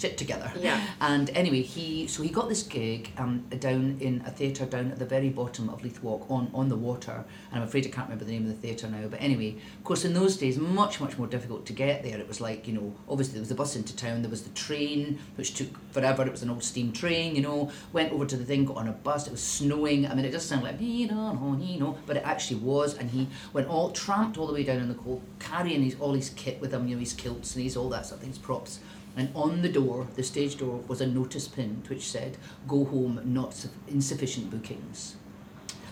shit 0.00 0.16
together. 0.16 0.50
Yeah. 0.58 0.82
And 1.00 1.30
anyway, 1.30 1.62
he 1.62 2.06
so 2.06 2.22
he 2.22 2.30
got 2.30 2.48
this 2.48 2.62
gig 2.62 3.10
um, 3.18 3.40
down 3.58 3.98
in 4.00 4.22
a 4.26 4.30
theatre 4.30 4.64
down 4.64 4.90
at 4.90 4.98
the 4.98 5.04
very 5.04 5.28
bottom 5.28 5.68
of 5.68 5.82
Leith 5.82 6.02
Walk 6.02 6.30
on, 6.30 6.50
on 6.54 6.68
the 6.68 6.76
water. 6.76 7.24
And 7.50 7.60
I'm 7.60 7.68
afraid 7.68 7.86
I 7.86 7.90
can't 7.90 8.08
remember 8.08 8.24
the 8.24 8.32
name 8.32 8.48
of 8.48 8.48
the 8.48 8.66
theatre 8.66 8.88
now. 8.88 9.06
But 9.08 9.20
anyway, 9.20 9.56
of 9.78 9.84
course, 9.84 10.04
in 10.04 10.14
those 10.14 10.36
days, 10.36 10.58
much, 10.58 11.00
much 11.00 11.18
more 11.18 11.26
difficult 11.26 11.66
to 11.66 11.72
get 11.72 12.02
there. 12.02 12.18
It 12.18 12.28
was 12.28 12.40
like, 12.40 12.66
you 12.66 12.74
know, 12.74 12.94
obviously 13.08 13.34
there 13.34 13.42
was 13.42 13.48
the 13.50 13.54
bus 13.54 13.76
into 13.76 13.94
town, 13.94 14.22
there 14.22 14.30
was 14.30 14.42
the 14.42 14.50
train, 14.50 15.18
which 15.36 15.54
took 15.54 15.68
forever. 15.92 16.24
It 16.24 16.32
was 16.32 16.42
an 16.42 16.50
old 16.50 16.64
steam 16.64 16.92
train, 16.92 17.36
you 17.36 17.42
know. 17.42 17.70
Went 17.92 18.12
over 18.12 18.26
to 18.26 18.36
the 18.36 18.44
thing, 18.44 18.64
got 18.64 18.78
on 18.78 18.88
a 18.88 18.92
bus, 18.92 19.26
it 19.26 19.32
was 19.32 19.42
snowing. 19.42 20.06
I 20.06 20.14
mean, 20.14 20.24
it 20.24 20.32
just 20.32 20.48
sounded 20.48 20.64
like, 20.64 20.80
you 20.80 21.08
know, 21.08 21.58
you 21.60 21.78
know, 21.78 21.98
but 22.06 22.16
it 22.16 22.22
actually 22.24 22.60
was. 22.60 22.96
And 22.96 23.10
he 23.10 23.28
went 23.52 23.68
all, 23.68 23.90
tramped 23.90 24.38
all 24.38 24.46
the 24.46 24.54
way 24.54 24.64
down 24.64 24.78
in 24.78 24.88
the 24.88 24.94
cold, 24.94 25.22
carrying 25.38 25.82
his, 25.82 25.96
all 26.00 26.14
his 26.14 26.30
kit 26.30 26.60
with 26.60 26.72
him, 26.72 26.88
you 26.88 26.96
know, 26.96 27.00
his 27.00 27.12
kilts 27.12 27.54
and 27.54 27.64
his 27.64 27.76
all 27.76 27.88
that 27.90 28.06
sort 28.06 28.20
of 28.20 28.24
things, 28.24 28.38
props. 28.38 28.80
And 29.20 29.28
on 29.34 29.60
the 29.60 29.68
door, 29.68 30.06
the 30.16 30.22
stage 30.22 30.56
door, 30.56 30.80
was 30.88 31.02
a 31.02 31.06
notice 31.06 31.46
pinned 31.46 31.86
which 31.88 32.08
said, 32.10 32.38
"Go 32.66 32.86
home, 32.86 33.20
not 33.22 33.52
su- 33.52 33.68
insufficient 33.86 34.50
bookings." 34.50 35.16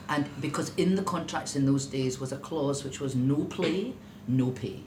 And 0.08 0.24
because 0.40 0.72
in 0.78 0.94
the 0.94 1.02
contracts 1.02 1.54
in 1.54 1.66
those 1.66 1.84
days 1.84 2.18
was 2.18 2.32
a 2.32 2.38
clause 2.38 2.84
which 2.84 3.00
was 3.00 3.14
no 3.14 3.44
play, 3.44 3.92
no 4.26 4.50
pay. 4.50 4.80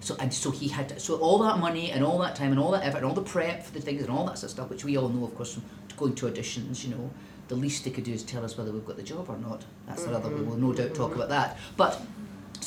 So 0.00 0.14
and 0.20 0.32
so 0.34 0.50
he 0.50 0.68
had 0.68 0.90
to, 0.90 1.00
so 1.00 1.16
all 1.16 1.38
that 1.38 1.58
money 1.58 1.90
and 1.90 2.04
all 2.04 2.18
that 2.18 2.36
time 2.36 2.50
and 2.50 2.60
all 2.60 2.70
that 2.72 2.84
effort 2.84 2.98
and 2.98 3.06
all 3.06 3.14
the 3.14 3.22
prep 3.22 3.64
for 3.64 3.72
the 3.72 3.80
things 3.80 4.02
and 4.02 4.10
all 4.10 4.26
that 4.26 4.36
sort 4.36 4.50
of 4.50 4.50
stuff, 4.50 4.68
which 4.68 4.84
we 4.84 4.98
all 4.98 5.08
know, 5.08 5.24
of 5.24 5.34
course, 5.34 5.54
from 5.54 5.64
going 5.96 6.14
to 6.16 6.26
auditions. 6.26 6.84
You 6.84 6.90
know, 6.90 7.10
the 7.48 7.56
least 7.56 7.84
they 7.84 7.90
could 7.90 8.04
do 8.04 8.12
is 8.12 8.22
tell 8.22 8.44
us 8.44 8.58
whether 8.58 8.72
we've 8.72 8.84
got 8.84 8.98
the 8.98 9.02
job 9.02 9.30
or 9.30 9.38
not. 9.38 9.64
That's 9.86 10.04
another. 10.04 10.28
We 10.28 10.42
will 10.42 10.58
no 10.58 10.74
doubt 10.74 10.94
talk 10.94 11.14
about 11.14 11.30
that. 11.30 11.56
But 11.78 11.98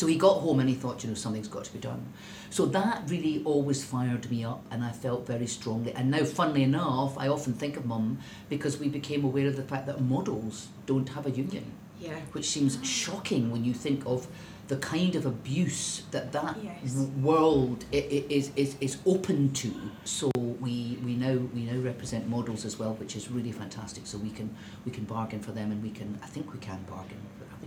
so 0.04 0.08
he 0.08 0.18
got 0.18 0.40
home 0.42 0.60
and 0.60 0.68
he 0.68 0.76
thought, 0.76 1.02
you 1.02 1.08
know, 1.10 1.16
something's 1.16 1.48
got 1.48 1.64
to 1.64 1.72
be 1.72 1.80
done. 1.80 2.06
So 2.50 2.66
that 2.66 3.04
really 3.08 3.42
always 3.46 3.86
fired 3.86 4.30
me 4.30 4.44
up, 4.44 4.62
and 4.70 4.84
I 4.84 4.92
felt 4.92 5.26
very 5.26 5.48
strongly. 5.48 5.94
And 5.94 6.12
now, 6.12 6.26
funnily 6.26 6.64
enough, 6.64 7.18
I 7.18 7.30
often 7.30 7.54
think 7.54 7.78
of 7.78 7.86
mum 7.86 8.20
because 8.50 8.78
we 8.78 8.90
became 8.90 9.24
aware 9.24 9.48
of 9.48 9.56
the 9.56 9.64
fact 9.64 9.86
that 9.88 10.02
models 10.02 10.68
don't 10.86 11.08
have 11.08 11.26
a 11.26 11.32
union. 11.32 11.72
Yeah. 12.02 12.20
which 12.34 12.50
seems 12.50 12.86
shocking 12.86 13.50
when 13.50 13.64
you 13.64 13.74
think 13.74 14.04
of 14.06 14.28
the 14.68 14.76
kind 14.76 15.16
of 15.16 15.26
abuse 15.26 16.02
that 16.12 16.34
that 16.34 16.58
Yes. 16.62 16.96
world 17.22 17.86
is, 17.94 18.52
is, 18.58 18.76
is 18.82 18.98
open 19.06 19.54
to. 19.54 19.74
So 20.04 20.30
we, 20.60 21.00
we 21.06 21.16
now 21.16 21.36
we 21.56 21.62
now 21.64 21.80
represent 21.80 22.28
models 22.28 22.66
as 22.66 22.78
well, 22.78 22.94
which 22.96 23.16
is 23.16 23.32
really 23.32 23.54
fantastic. 23.54 24.06
So 24.06 24.18
we 24.18 24.32
can 24.32 24.54
we 24.86 24.92
can 24.92 25.06
bargain 25.06 25.40
for 25.40 25.54
them, 25.54 25.72
and 25.72 25.82
we 25.82 25.92
can 25.92 26.20
I 26.22 26.28
think 26.28 26.52
we 26.52 26.60
can 26.60 26.84
bargain. 26.90 27.22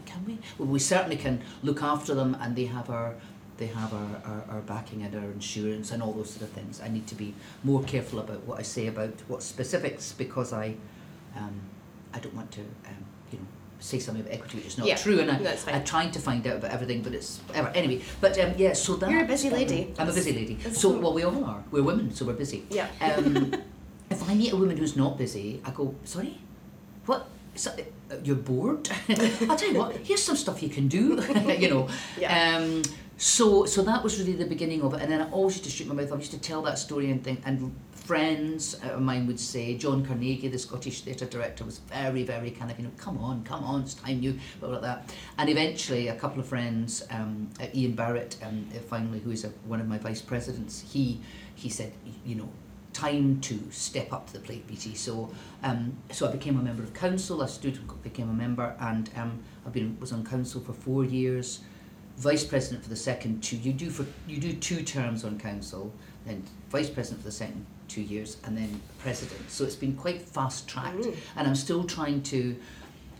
Can 0.07 0.25
we? 0.25 0.39
Well, 0.59 0.69
we 0.69 0.79
certainly 0.79 1.17
can 1.17 1.43
look 1.63 1.83
after 1.83 2.15
them, 2.15 2.37
and 2.41 2.57
they 2.57 2.65
have 2.67 2.89
our 2.91 3.15
they 3.59 3.67
have 3.69 3.93
our, 3.95 4.21
our, 4.25 4.45
our 4.51 4.61
backing 4.61 5.03
and 5.03 5.15
our 5.15 5.31
insurance 5.31 5.91
and 5.91 6.03
all 6.03 6.13
those 6.13 6.31
sort 6.31 6.43
of 6.43 6.51
things. 6.51 6.81
I 6.81 6.89
need 6.89 7.07
to 7.07 7.15
be 7.15 7.35
more 7.65 7.83
careful 7.85 8.19
about 8.19 8.45
what 8.47 8.59
I 8.59 8.63
say 8.63 8.87
about 8.87 9.15
what 9.29 9.43
specifics 9.43 10.13
because 10.13 10.53
I 10.53 10.75
um, 11.37 11.61
I 12.13 12.19
don't 12.19 12.35
want 12.35 12.51
to 12.53 12.61
um, 12.61 13.05
you 13.33 13.39
know 13.39 13.45
say 13.79 13.99
something 13.99 14.23
about 14.23 14.35
equity 14.35 14.59
which 14.59 14.67
is 14.67 14.79
not 14.79 14.87
Yeah, 14.87 14.97
true, 14.97 15.21
and 15.21 15.31
I, 15.31 15.39
That's 15.39 15.65
fine. 15.65 15.75
I'm 15.75 15.85
trying 15.85 16.11
to 16.13 16.19
find 16.19 16.47
out 16.47 16.57
about 16.57 16.71
everything, 16.71 17.03
but 17.03 17.15
it's. 17.15 17.41
Anyway, 17.55 18.03
but 18.21 18.39
um, 18.39 18.53
yeah, 18.57 18.73
so 18.73 18.97
that 18.97 19.11
You're 19.11 19.25
a 19.25 19.27
busy 19.27 19.51
lady. 19.51 19.95
I'm 19.99 20.09
a 20.09 20.13
busy 20.13 20.33
lady. 20.33 20.59
So 20.73 20.99
well, 20.99 21.13
we 21.15 21.25
all 21.25 21.45
are. 21.45 21.63
We're 21.71 21.83
women, 21.83 22.15
so 22.15 22.25
we're 22.25 22.35
busy. 22.35 22.65
yeah. 22.71 22.89
Um, 23.01 23.55
if 24.11 24.29
I 24.29 24.35
meet 24.35 24.53
a 24.53 24.57
woman 24.57 24.77
who's 24.77 24.97
not 24.97 25.19
busy, 25.19 25.61
I 25.65 25.71
go, 25.71 25.95
sorry, 26.05 26.39
what? 27.07 27.29
So, 27.55 27.75
you're 28.23 28.37
bored? 28.37 28.89
I'll 29.09 29.57
tell 29.57 29.73
you 29.73 29.79
what. 29.79 29.97
Here's 29.97 30.23
some 30.23 30.37
stuff 30.37 30.63
you 30.63 30.69
can 30.69 30.89
do. 30.89 31.23
you 31.59 31.71
know. 31.71 31.89
Yeah. 32.19 32.57
Um, 32.57 32.83
so 33.19 33.65
so 33.65 33.83
that 33.83 34.03
was 34.05 34.19
really 34.19 34.35
the 34.35 34.45
beginning 34.45 34.83
of 34.83 34.93
it, 34.95 35.01
and 35.01 35.11
then 35.11 35.23
I 35.23 35.31
always 35.31 35.55
used 35.55 35.65
to 35.65 35.71
shoot 35.71 35.87
my 35.87 35.95
mouth. 35.95 36.13
I 36.13 36.17
used 36.17 36.33
to 36.33 36.39
tell 36.39 36.61
that 36.63 36.79
story 36.79 37.11
and 37.11 37.25
think, 37.25 37.41
and 37.47 37.75
friends 37.93 38.75
of 38.75 39.01
mine 39.01 39.27
would 39.27 39.41
say, 39.41 39.77
John 39.77 40.05
Carnegie, 40.05 40.49
the 40.49 40.59
Scottish 40.59 41.01
theatre 41.01 41.25
director, 41.25 41.65
was 41.65 41.79
very 41.79 42.25
very 42.25 42.51
kind 42.51 42.71
of 42.71 42.79
you 42.79 42.85
know, 42.85 42.91
come 42.99 43.17
on, 43.19 43.43
come 43.43 43.65
on, 43.65 43.83
it's 43.83 43.95
time 43.95 44.23
you, 44.23 44.39
blah 44.61 44.69
blah 44.69 44.81
blah. 44.81 44.99
And 45.39 45.49
eventually, 45.49 46.09
a 46.09 46.15
couple 46.15 46.41
of 46.41 46.47
friends, 46.47 47.07
um, 47.11 47.49
uh, 47.59 47.67
Ian 47.75 47.97
Barritt, 47.97 48.37
um, 48.47 48.69
uh, 48.75 48.81
finally, 48.81 49.21
who 49.21 49.31
is 49.31 49.45
a, 49.45 49.49
one 49.67 49.81
of 49.81 49.89
my 49.89 49.97
vice 49.97 50.21
presidents, 50.21 50.85
he 50.93 51.21
he 51.55 51.71
said, 51.71 51.95
you 52.25 52.35
know, 52.35 52.51
time 52.97 53.39
to 53.43 53.61
step 53.71 54.11
up 54.13 54.27
to 54.27 54.33
the 54.33 54.39
plate, 54.39 54.67
BT. 54.67 54.95
So, 54.95 55.31
um, 55.63 55.93
so 56.11 56.27
I 56.27 56.33
became 56.33 56.59
a 56.59 56.63
member 56.63 56.83
of 56.83 56.95
council. 56.95 57.43
I 57.43 57.47
stood, 57.47 57.79
became 58.03 58.31
a 58.31 58.33
member, 58.33 58.75
and 58.81 59.11
um, 59.17 59.39
I've 59.67 59.73
been 59.75 59.99
was 60.01 60.13
on 60.13 60.25
council 60.25 60.63
for 60.63 60.73
four 60.73 61.05
years. 61.05 61.61
Vice 62.17 62.45
president 62.45 62.83
for 62.83 62.89
the 62.89 62.97
second 62.97 63.43
two. 63.43 63.57
You 63.59 63.75
do 63.75 63.91
for 63.91 64.07
you 64.27 64.39
do 64.39 64.55
two 64.55 64.83
terms 64.83 65.25
on 65.25 65.39
council, 65.39 65.93
then 66.25 66.43
vice 66.71 66.89
president 66.89 67.21
for 67.21 67.29
the 67.29 67.33
second 67.33 67.67
two 67.89 68.01
years, 68.01 68.39
and 68.45 68.57
then 68.57 68.81
president. 68.99 69.51
So 69.51 69.65
it's 69.65 69.77
been 69.77 69.95
quite 69.95 70.23
fast 70.23 70.67
tracked, 70.67 70.97
Mm. 71.05 71.17
and 71.37 71.47
I'm 71.47 71.55
still 71.57 71.85
trying 71.85 72.23
to. 72.33 72.57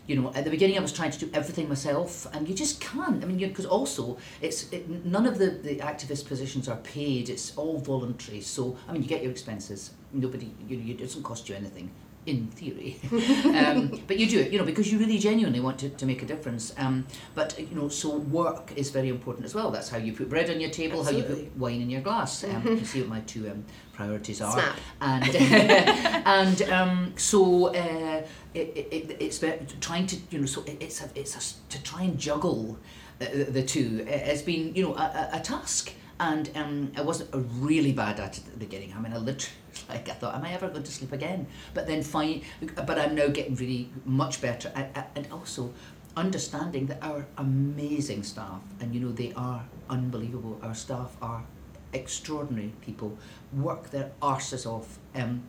You 0.07 0.15
know, 0.15 0.31
at 0.33 0.45
the 0.45 0.49
beginning 0.49 0.77
I 0.77 0.81
was 0.81 0.93
trying 0.93 1.11
to 1.11 1.19
do 1.19 1.29
everything 1.33 1.67
myself, 1.67 2.27
and 2.33 2.47
you 2.47 2.55
just 2.55 2.79
can't. 2.79 3.23
I 3.23 3.27
mean, 3.27 3.37
because 3.37 3.65
also 3.65 4.17
it's 4.41 4.71
it, 4.71 5.05
none 5.05 5.25
of 5.25 5.37
the 5.37 5.49
the 5.49 5.75
activist 5.77 6.27
positions 6.27 6.67
are 6.67 6.77
paid. 6.77 7.29
It's 7.29 7.55
all 7.57 7.77
voluntary. 7.79 8.41
So 8.41 8.77
I 8.87 8.93
mean, 8.93 9.03
you 9.03 9.09
get 9.09 9.21
your 9.21 9.31
expenses. 9.31 9.91
Nobody, 10.13 10.51
you, 10.67 10.77
you, 10.77 10.93
it 10.93 10.99
doesn't 10.99 11.23
cost 11.23 11.49
you 11.49 11.55
anything 11.55 11.91
in 12.27 12.47
theory, 12.47 12.99
um, 13.55 14.01
but 14.05 14.19
you 14.19 14.27
do 14.27 14.39
it. 14.39 14.51
You 14.51 14.59
know, 14.59 14.65
because 14.65 14.91
you 14.91 14.99
really 14.99 15.17
genuinely 15.17 15.61
want 15.61 15.79
to, 15.79 15.89
to 15.89 16.05
make 16.05 16.21
a 16.21 16.25
difference. 16.25 16.73
Um, 16.77 17.07
but 17.33 17.57
you 17.57 17.75
know, 17.75 17.87
so 17.87 18.17
work 18.17 18.73
is 18.75 18.89
very 18.91 19.07
important 19.07 19.45
as 19.45 19.55
well. 19.55 19.71
That's 19.71 19.89
how 19.89 19.97
you 19.97 20.11
put 20.11 20.29
bread 20.29 20.49
on 20.49 20.59
your 20.59 20.69
table, 20.69 21.03
how 21.03 21.11
you 21.11 21.23
put 21.23 21.57
wine 21.57 21.81
in 21.81 21.89
your 21.89 22.01
glass. 22.01 22.43
Um, 22.43 22.63
you 22.65 22.85
see 22.85 22.99
what 22.99 23.09
my 23.09 23.21
two 23.21 23.49
um, 23.49 23.63
priorities 23.93 24.41
are 24.41 24.51
Snap. 24.51 24.77
and 25.01 25.35
and 25.35 26.61
um, 26.63 27.13
so 27.15 27.73
uh, 27.73 28.25
it, 28.57 28.87
it, 28.91 29.11
it, 29.11 29.17
it's 29.19 29.43
trying 29.79 30.07
to 30.07 30.17
you 30.31 30.39
know 30.39 30.45
so 30.45 30.63
it, 30.63 30.77
it's 30.79 31.01
a, 31.01 31.09
it's 31.15 31.35
a, 31.35 31.71
to 31.71 31.83
try 31.83 32.03
and 32.03 32.17
juggle 32.17 32.77
uh, 33.21 33.25
the, 33.25 33.43
the 33.45 33.63
two 33.63 34.05
uh, 34.07 34.11
has 34.11 34.41
been 34.41 34.73
you 34.75 34.83
know 34.83 34.95
a, 34.95 35.29
a, 35.33 35.39
task. 35.39 35.93
And 36.19 36.49
um, 36.55 36.91
I 36.97 37.01
wasn't 37.01 37.29
really 37.59 37.91
bad 37.91 38.19
at 38.19 38.39
it 38.39 38.47
at 38.47 38.53
the 38.53 38.57
beginning. 38.57 38.91
I 38.97 38.99
mean 38.99 39.13
I 39.13 39.17
literally 39.17 39.55
like 39.89 40.09
I 40.09 40.13
thought 40.13 40.35
am 40.35 40.43
I 40.43 40.53
ever 40.53 40.67
going 40.69 40.83
to 40.83 40.91
sleep 40.91 41.11
again? 41.11 41.45
But 41.73 41.85
then 41.85 42.01
fine 42.01 42.41
but 42.75 42.97
I'm 42.97 43.13
now 43.13 43.27
getting 43.27 43.55
really 43.55 43.89
much 44.05 44.41
better 44.41 44.71
and 45.15 45.27
also 45.31 45.71
understanding 46.15 46.87
that 46.87 46.97
our 47.03 47.27
amazing 47.37 48.23
staff 48.23 48.61
and 48.79 48.95
you 48.95 48.99
know 48.99 49.11
they 49.11 49.31
are 49.33 49.63
unbelievable. 49.89 50.59
Our 50.63 50.73
staff 50.73 51.15
are 51.21 51.43
extraordinary 51.93 52.73
people. 52.81 53.17
Work 53.53 53.91
their 53.91 54.11
arses 54.21 54.65
off. 54.65 54.97
Um, 55.15 55.43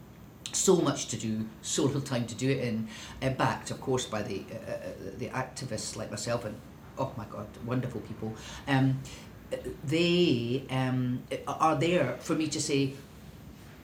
so 0.52 0.76
much 0.76 1.08
to 1.08 1.16
do, 1.16 1.46
so 1.62 1.84
little 1.84 2.00
time 2.00 2.26
to 2.26 2.34
do 2.34 2.50
it 2.50 2.58
in. 2.58 2.88
Uh, 3.22 3.30
backed, 3.30 3.70
of 3.70 3.80
course, 3.80 4.06
by 4.06 4.22
the 4.22 4.42
uh, 4.50 4.72
uh, 4.72 4.78
the 5.18 5.28
activists 5.28 5.96
like 5.96 6.10
myself 6.10 6.44
and 6.44 6.56
oh 6.98 7.12
my 7.16 7.24
god, 7.30 7.46
wonderful 7.64 8.00
people. 8.02 8.34
Um, 8.66 9.00
they 9.84 10.64
um, 10.70 11.22
are 11.46 11.76
there 11.76 12.16
for 12.20 12.34
me 12.34 12.48
to 12.48 12.60
say. 12.60 12.94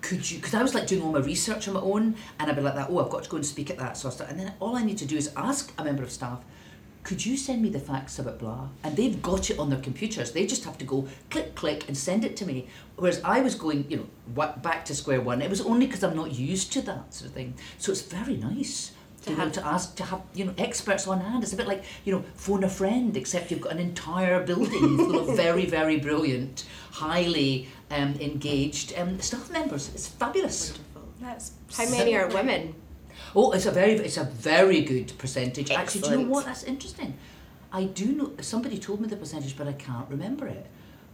Could 0.01 0.31
you? 0.31 0.37
Because 0.37 0.53
I 0.53 0.63
was 0.63 0.75
like 0.75 0.87
doing 0.87 1.01
all 1.01 1.13
my 1.13 1.21
research 1.21 1.67
on 1.67 1.73
my 1.75 1.81
own, 1.81 2.15
and 2.39 2.51
I'd 2.51 2.57
be 2.57 2.61
like 2.61 2.75
that. 2.75 2.91
Oh, 2.91 3.03
I've 3.03 3.11
got 3.11 3.25
to 3.25 3.31
go 3.31 3.39
and 3.39 3.47
speak 3.47 3.71
at 3.71 3.79
that. 3.79 3.97
So 3.97 4.09
I 4.09 4.13
start, 4.13 4.31
and 4.31 4.39
then 4.39 4.53
all 4.61 4.77
I 4.77 4.85
need 4.85 4.99
to 4.99 5.07
do 5.07 5.17
is 5.17 5.33
ask 5.35 5.73
a 5.79 5.85
member 5.85 6.03
of 6.03 6.11
staff, 6.11 6.41
could 7.05 7.25
you 7.25 7.37
send 7.37 7.63
me 7.63 7.69
the 7.69 7.79
facts 7.79 8.19
about 8.19 8.39
blah? 8.39 8.69
And 8.83 8.97
they've 8.97 9.21
got 9.23 9.51
it 9.51 9.59
on 9.59 9.69
their 9.71 9.79
computers. 9.79 10.33
They 10.33 10.47
just 10.47 10.65
have 10.65 10.79
to 10.79 10.85
go 10.85 11.07
click, 11.31 11.55
click, 11.55 11.87
and 11.87 11.97
send 11.97 12.25
it 12.25 12.35
to 12.39 12.47
me. 12.47 12.67
Whereas 12.97 13.21
I 13.23 13.41
was 13.41 13.55
going, 13.55 13.85
you 13.91 14.09
know, 14.37 14.47
back 14.57 14.85
to 14.87 14.95
square 14.95 15.21
one. 15.21 15.43
It 15.43 15.51
was 15.51 15.61
only 15.61 15.87
because 15.87 16.03
I'm 16.03 16.17
not 16.17 16.33
used 16.33 16.73
to 16.73 16.83
that 16.83 17.13
sort 17.13 17.29
of 17.29 17.35
thing. 17.35 17.55
So 17.79 17.93
it's 17.93 18.01
very 18.03 18.37
nice 18.37 18.93
to, 19.23 19.25
To 19.25 19.31
be 19.31 19.33
able 19.35 19.45
have- 19.45 19.53
to 19.53 19.67
ask 19.67 19.97
to 19.97 20.05
have 20.05 20.23
you 20.35 20.47
know 20.47 20.55
experts 20.57 21.07
on 21.07 21.21
hand. 21.21 21.43
It's 21.45 21.53
a 21.53 21.57
bit 21.57 21.69
like 21.69 21.85
you 22.05 22.13
know 22.15 22.25
phone 22.37 22.65
a 22.65 22.69
friend, 22.71 23.15
except 23.17 23.51
you've 23.51 23.61
got 23.61 23.73
an 23.73 23.79
entire 23.79 24.43
building 24.43 24.97
full 24.97 25.19
of 25.29 25.37
very, 25.45 25.67
very 25.67 25.99
brilliant, 25.99 26.65
highly 26.91 27.69
um, 27.91 28.15
engaged 28.21 28.99
um, 28.99 29.21
staff 29.21 29.51
members. 29.51 29.91
It's 29.95 30.09
fabulous. 30.09 30.79
That's 31.21 31.53
How 31.77 31.89
many 31.91 32.17
are 32.17 32.31
so 32.31 32.37
women? 32.37 32.75
Oh, 33.35 33.53
it's 33.53 33.67
a 33.67 33.71
very 33.71 33.93
it's 33.93 34.17
a 34.17 34.25
very 34.25 34.83
good 34.83 35.13
percentage. 35.19 35.71
Actually, 35.71 36.01
do 36.03 36.11
you 36.11 36.17
know 36.19 36.31
what? 36.31 36.47
That's 36.47 36.65
interesting. 36.65 37.17
I 37.73 37.85
do 37.85 38.07
know 38.13 38.33
somebody 38.41 38.79
told 38.79 39.01
me 39.01 39.09
the 39.09 39.17
percentage, 39.17 39.57
but 39.57 39.67
I 39.67 39.73
can't 39.73 40.09
remember 40.09 40.47
it. 40.47 40.67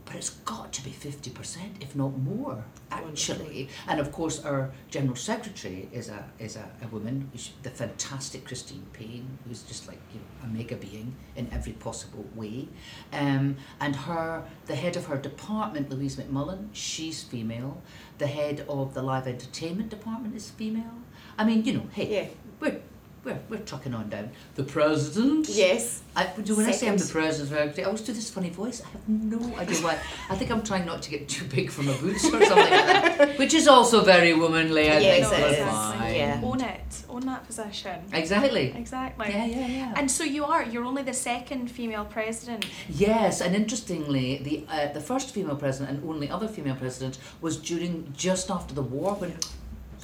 But 0.06 0.16
it's 0.16 0.30
got 0.30 0.72
to 0.72 0.82
be 0.82 0.90
fifty 0.90 1.30
percent, 1.30 1.76
if 1.80 1.94
not 1.94 2.18
more, 2.18 2.64
actually. 2.90 3.68
And 3.86 4.00
of 4.00 4.10
course, 4.10 4.44
our 4.44 4.72
general 4.90 5.14
secretary 5.14 5.88
is 5.92 6.08
a 6.08 6.24
is 6.40 6.56
a, 6.56 6.68
a 6.82 6.88
woman, 6.88 7.30
the 7.62 7.70
fantastic 7.70 8.44
Christine 8.44 8.84
Payne, 8.92 9.38
who's 9.46 9.62
just 9.62 9.86
like 9.86 10.00
you 10.12 10.18
know, 10.18 10.26
a 10.44 10.46
mega 10.48 10.74
being 10.74 11.14
in 11.36 11.48
every 11.52 11.74
possible 11.74 12.24
way. 12.34 12.66
Um, 13.12 13.56
and 13.80 13.94
her, 13.94 14.42
the 14.66 14.74
head 14.74 14.96
of 14.96 15.06
her 15.06 15.16
department, 15.16 15.90
Louise 15.90 16.16
McMullen, 16.16 16.70
she's 16.72 17.22
female. 17.22 17.80
The 18.18 18.26
head 18.26 18.64
of 18.68 18.94
the 18.94 19.02
live 19.02 19.28
entertainment 19.28 19.90
department 19.90 20.34
is 20.34 20.50
female. 20.50 20.98
I 21.40 21.44
mean, 21.44 21.64
you 21.64 21.72
know, 21.76 21.86
hey, 21.96 22.06
Yeah. 22.16 22.26
we're 22.60 22.78
we're, 23.24 23.38
we're 23.50 23.58
trucking 23.70 23.92
on 24.00 24.08
down. 24.08 24.26
The 24.54 24.64
president. 24.76 25.46
Yes. 25.50 26.00
I, 26.16 26.24
do 26.48 26.56
when 26.56 26.64
I 26.64 26.70
say 26.70 26.86
I'm 26.88 26.96
the 26.96 27.04
Second. 27.04 27.20
president, 27.20 27.78
I 27.78 27.82
always 27.82 28.00
do 28.08 28.12
this 28.14 28.30
funny 28.30 28.48
voice. 28.48 28.78
I 28.86 28.88
have 28.94 29.06
no 29.08 29.40
idea 29.62 29.76
why. 29.86 29.98
I 30.32 30.34
think 30.36 30.50
I'm 30.50 30.62
trying 30.70 30.86
not 30.86 31.02
to 31.02 31.10
get 31.14 31.28
too 31.28 31.44
big 31.56 31.70
for 31.70 31.82
my 31.82 31.94
boots 31.98 32.24
or 32.24 32.40
something 32.50 32.56
like 32.56 33.18
that, 33.18 33.38
which 33.42 33.52
is 33.60 33.68
also 33.68 33.96
very 34.14 34.32
womanly. 34.44 34.84
I 34.90 34.98
Yes, 35.00 35.28
think. 35.28 35.38
it 35.38 35.42
but 35.44 35.50
is. 35.52 35.58
fine. 35.58 36.14
Yeah. 36.14 36.40
Own 36.50 36.60
it. 36.74 36.90
Own 37.10 37.24
that 37.32 37.42
position. 37.50 37.96
Exactly. 38.22 38.66
Exactly. 38.84 39.26
Yeah, 39.28 39.44
yeah, 39.58 39.66
yeah. 39.80 39.94
And 39.98 40.10
so 40.10 40.24
you 40.24 40.42
are. 40.46 40.62
You're 40.72 40.86
only 40.92 41.02
the 41.12 41.18
second 41.30 41.62
female 41.78 42.06
president. 42.16 42.64
Yes, 42.88 43.42
and 43.42 43.54
interestingly, 43.54 44.26
the 44.46 44.56
uh, 44.74 44.92
the 44.98 45.00
first 45.10 45.26
female 45.36 45.56
president 45.56 45.88
and 45.92 45.98
only 46.12 46.28
other 46.36 46.48
female 46.56 46.76
president 46.84 47.14
was 47.44 47.54
during 47.70 47.92
just 48.26 48.50
after 48.50 48.72
the 48.74 48.86
war 48.96 49.10
when, 49.20 49.32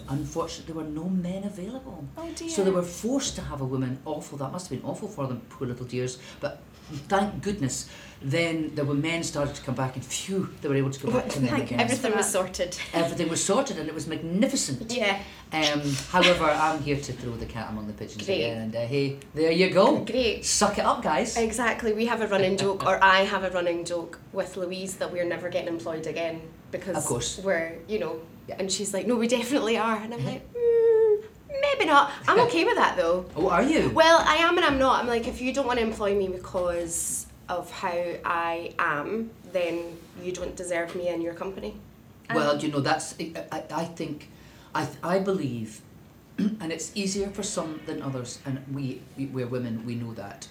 unfortunately, 0.08 0.72
there 0.72 0.82
were 0.82 0.88
no 0.90 1.08
men 1.08 1.44
available. 1.44 2.04
Oh 2.16 2.28
dear. 2.34 2.48
So 2.48 2.64
they 2.64 2.70
were 2.70 2.82
forced 2.82 3.34
to 3.36 3.42
have 3.42 3.60
a 3.60 3.64
woman. 3.64 3.98
Awful. 4.04 4.38
That 4.38 4.52
must 4.52 4.68
have 4.68 4.80
been 4.80 4.88
awful 4.88 5.08
for 5.08 5.26
them, 5.26 5.40
poor 5.50 5.66
little 5.66 5.86
dears. 5.86 6.18
But 6.40 6.60
thank 7.08 7.42
goodness, 7.42 7.88
then 8.22 8.72
there 8.75 8.84
were 8.84 8.94
men 8.94 9.22
started 9.25 9.54
to 9.56 9.62
come 9.62 9.75
back, 9.75 9.96
and 9.96 10.04
phew, 10.04 10.48
they 10.60 10.68
were 10.68 10.76
able 10.76 10.90
to 10.90 11.00
go 11.06 11.10
back 11.12 11.28
to 11.30 11.40
men 11.46 11.60
again. 11.60 11.80
Everything 11.80 12.14
was 12.14 12.30
sorted. 12.30 12.76
Everything 12.94 13.28
was 13.28 13.42
sorted, 13.44 13.78
and 13.78 13.88
it 13.88 13.94
was 13.94 14.06
magnificent. 14.06 14.92
Yeah. 14.96 15.18
Um, 15.52 15.80
however, 16.10 16.44
I'm 16.44 16.82
here 16.82 16.96
to 16.96 17.12
throw 17.12 17.32
the 17.36 17.46
cat 17.46 17.68
among 17.70 17.86
the 17.86 17.92
pigeons 17.92 18.25
Great. 18.26 18.42
again, 18.44 18.62
and 18.62 18.75
uh, 18.76 18.80
hey, 18.80 19.18
there 19.34 19.52
you 19.52 19.70
go. 19.70 19.98
Great. 20.04 20.44
Suck 20.44 20.76
it 20.78 20.84
up, 20.84 21.02
guys. 21.02 21.36
Exactly. 21.36 21.92
We 21.92 22.06
have 22.06 22.20
a 22.20 22.26
running 22.26 22.56
joke, 22.64 22.84
or 22.84 23.02
I 23.02 23.20
have 23.20 23.44
a 23.44 23.50
running 23.50 23.84
joke 23.84 24.18
with 24.32 24.56
Louise 24.56 24.96
that 24.96 25.12
we're 25.12 25.25
never 25.25 25.48
getting 25.48 25.68
employed 25.68 26.06
again 26.08 26.40
because 26.72 26.96
Of 26.96 27.04
course. 27.04 27.38
we're, 27.44 27.75
you 27.86 27.98
know, 28.00 28.20
Yeah. 28.48 28.56
and 28.58 28.70
she's 28.70 28.92
like, 28.94 29.06
no, 29.06 29.16
we 29.16 29.28
definitely 29.28 29.76
are. 29.76 29.96
And 29.96 30.14
I'm 30.14 30.24
like, 30.24 30.42
mm, 30.54 31.22
maybe 31.60 31.84
not. 31.86 32.12
I'm 32.28 32.40
okay 32.40 32.64
with 32.64 32.76
that 32.76 32.96
though. 32.96 33.26
Oh, 33.36 33.48
are 33.48 33.62
you? 33.62 33.90
Well, 33.90 34.22
I 34.26 34.36
am 34.36 34.56
and 34.56 34.64
I'm 34.64 34.78
not. 34.78 35.00
I'm 35.00 35.06
like, 35.08 35.26
if 35.26 35.40
you 35.40 35.52
don't 35.52 35.66
want 35.66 35.78
to 35.78 35.84
employ 35.84 36.14
me 36.14 36.28
because 36.28 37.26
of 37.48 37.70
how 37.70 37.96
I 38.24 38.74
am, 38.78 39.30
then 39.52 39.96
you 40.22 40.32
don't 40.32 40.54
deserve 40.56 40.94
me 40.94 41.08
in 41.08 41.20
your 41.20 41.34
company. 41.34 41.74
Well, 42.34 42.56
you 42.58 42.68
know, 42.72 42.80
that's, 42.80 43.14
I, 43.20 43.44
I, 43.52 43.62
I 43.70 43.84
think, 43.84 44.30
I, 44.74 44.88
I 45.02 45.18
believe, 45.20 45.80
and 46.38 46.72
it's 46.72 46.90
easier 46.96 47.28
for 47.28 47.44
some 47.44 47.80
than 47.86 48.02
others, 48.02 48.40
and 48.44 48.64
we, 48.72 49.00
we're 49.16 49.46
women, 49.46 49.86
we 49.86 49.94
know 49.94 50.12
that. 50.14 50.48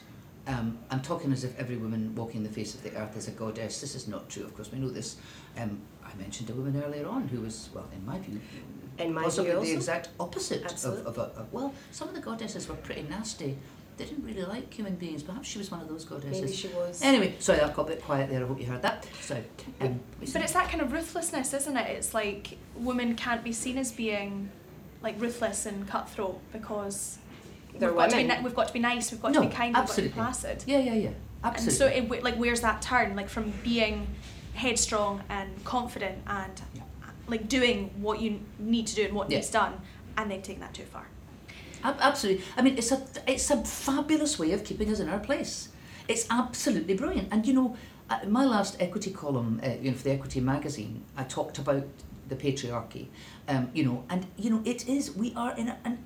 Um, 0.48 0.78
I'm 0.92 1.02
talking 1.02 1.32
as 1.32 1.44
if 1.44 1.58
every 1.60 1.78
woman 1.78 2.14
walking 2.16 2.44
the 2.44 2.50
face 2.50 2.76
of 2.76 2.84
the 2.84 2.96
earth 2.96 3.18
is 3.18 3.28
a 3.28 3.32
goddess. 3.32 3.82
This 3.82 3.96
is 3.96 4.08
not 4.08 4.30
true, 4.30 4.44
of 4.44 4.56
course. 4.56 4.72
We 4.72 4.78
know 4.80 4.90
this. 4.90 5.18
Um, 5.58 5.82
I 6.04 6.16
mentioned 6.18 6.50
a 6.50 6.54
woman 6.54 6.82
earlier 6.84 7.08
on 7.08 7.28
who 7.28 7.42
was, 7.42 7.70
well, 7.74 7.88
in 7.94 8.06
my 8.06 8.20
view, 8.20 8.40
In 9.00 9.14
my 9.14 9.24
possibly 9.24 9.52
view 9.52 9.62
the 9.62 9.74
exact 9.74 10.10
opposite 10.20 10.64
of, 10.64 10.72
Absolutely. 10.72 11.06
of, 11.06 11.18
a, 11.18 11.22
of. 11.22 11.52
Well, 11.52 11.74
some 11.92 12.08
of 12.10 12.14
the 12.14 12.22
goddesses 12.22 12.70
were 12.70 12.76
pretty 12.76 13.04
nasty. 13.04 13.58
They 13.98 14.06
didn't 14.06 14.26
really 14.26 14.44
like 14.44 14.72
human 14.74 14.96
beings. 14.96 15.24
Perhaps 15.24 15.48
she 15.48 15.58
was 15.58 15.72
one 15.72 15.80
of 15.80 15.88
those 15.88 16.06
goddesses. 16.06 16.42
Maybe 16.42 16.54
she 16.54 16.68
was. 16.68 17.02
Anyway, 17.02 17.36
sorry, 17.40 17.62
I 17.62 17.72
got 17.72 17.84
a 17.84 17.92
bit 17.96 18.04
quiet 18.04 18.30
there. 18.30 18.44
I 18.44 18.48
hope 18.48 18.60
you 18.60 18.68
heard 18.68 18.82
that. 18.82 19.08
So, 19.22 19.42
um, 19.80 20.00
But 20.20 20.42
it's 20.42 20.52
that 20.52 20.70
kind 20.70 20.82
of 20.82 20.92
ruthlessness, 20.92 21.54
isn't 21.54 21.78
it? 21.78 21.90
It's 21.92 22.14
like 22.14 22.58
women 22.76 23.16
can't 23.16 23.44
be 23.44 23.54
seen 23.54 23.78
as 23.78 23.92
being 23.94 24.52
like 25.02 25.20
ruthless 25.20 25.66
and 25.66 25.88
cutthroat 25.88 26.40
because 26.52 27.20
They're 27.80 27.90
we've 27.90 27.98
got, 27.98 28.10
to 28.12 28.18
be, 28.18 28.44
we've 28.44 28.56
got 28.56 28.68
to 28.68 28.74
be 28.74 28.80
nice, 28.80 29.12
we've 29.12 29.22
got 29.22 29.32
No, 29.34 29.42
to 29.44 29.48
be 29.50 29.54
kind, 29.54 29.76
we've 29.76 29.86
got 29.88 29.96
to 29.96 30.02
be 30.02 30.08
absolutely. 30.10 30.22
placid. 30.22 30.64
yeah, 30.68 30.80
yeah, 30.80 30.94
yeah, 30.94 31.10
Absolutely. 31.44 31.98
And 31.98 32.10
so, 32.10 32.16
it, 32.16 32.24
like, 32.24 32.36
where's 32.36 32.62
that 32.62 32.82
turn? 32.82 33.16
Like, 33.16 33.30
from 33.30 33.54
being 33.64 34.08
headstrong 34.54 35.22
and 35.30 35.64
confident 35.66 36.20
and 36.28 36.62
Yeah. 36.74 36.82
like 37.28 37.48
doing 37.50 37.92
what 38.02 38.22
you 38.22 38.40
need 38.60 38.88
to 38.88 38.96
do 38.96 39.04
and 39.04 39.14
what 39.14 39.30
Yeah. 39.30 39.38
needs 39.38 39.50
done, 39.50 39.82
and 40.18 40.32
then 40.32 40.42
taking 40.42 40.62
that 40.62 40.74
too 40.74 40.86
far. 40.86 41.08
Absolutely. 41.84 42.44
I 42.58 42.62
mean, 42.64 42.78
it's 42.78 42.92
a 42.92 43.02
it's 43.28 43.52
a 43.52 43.64
fabulous 43.64 44.40
way 44.40 44.52
of 44.54 44.64
keeping 44.64 44.90
us 44.92 45.00
in 45.00 45.08
our 45.10 45.20
place. 45.20 45.70
It's 46.08 46.26
absolutely 46.32 46.96
brilliant. 46.96 47.28
And 47.32 47.46
you 47.46 47.54
know, 47.54 47.76
my 48.28 48.46
last 48.46 48.78
equity 48.80 49.12
column, 49.12 49.60
uh, 49.64 49.70
you 49.82 49.92
know, 49.92 49.98
for 49.98 50.04
the 50.04 50.12
Equity 50.12 50.40
magazine, 50.40 51.04
I 51.18 51.24
talked 51.24 51.58
about 51.60 51.84
the 52.30 52.36
patriarchy. 52.36 53.08
Um, 53.48 53.70
you 53.74 53.84
know, 53.86 54.04
and 54.10 54.26
you 54.38 54.50
know, 54.50 54.62
it 54.66 54.88
is 54.88 55.16
we 55.16 55.34
are 55.36 55.56
in 55.58 55.68
a, 55.68 55.78
an 55.86 56.00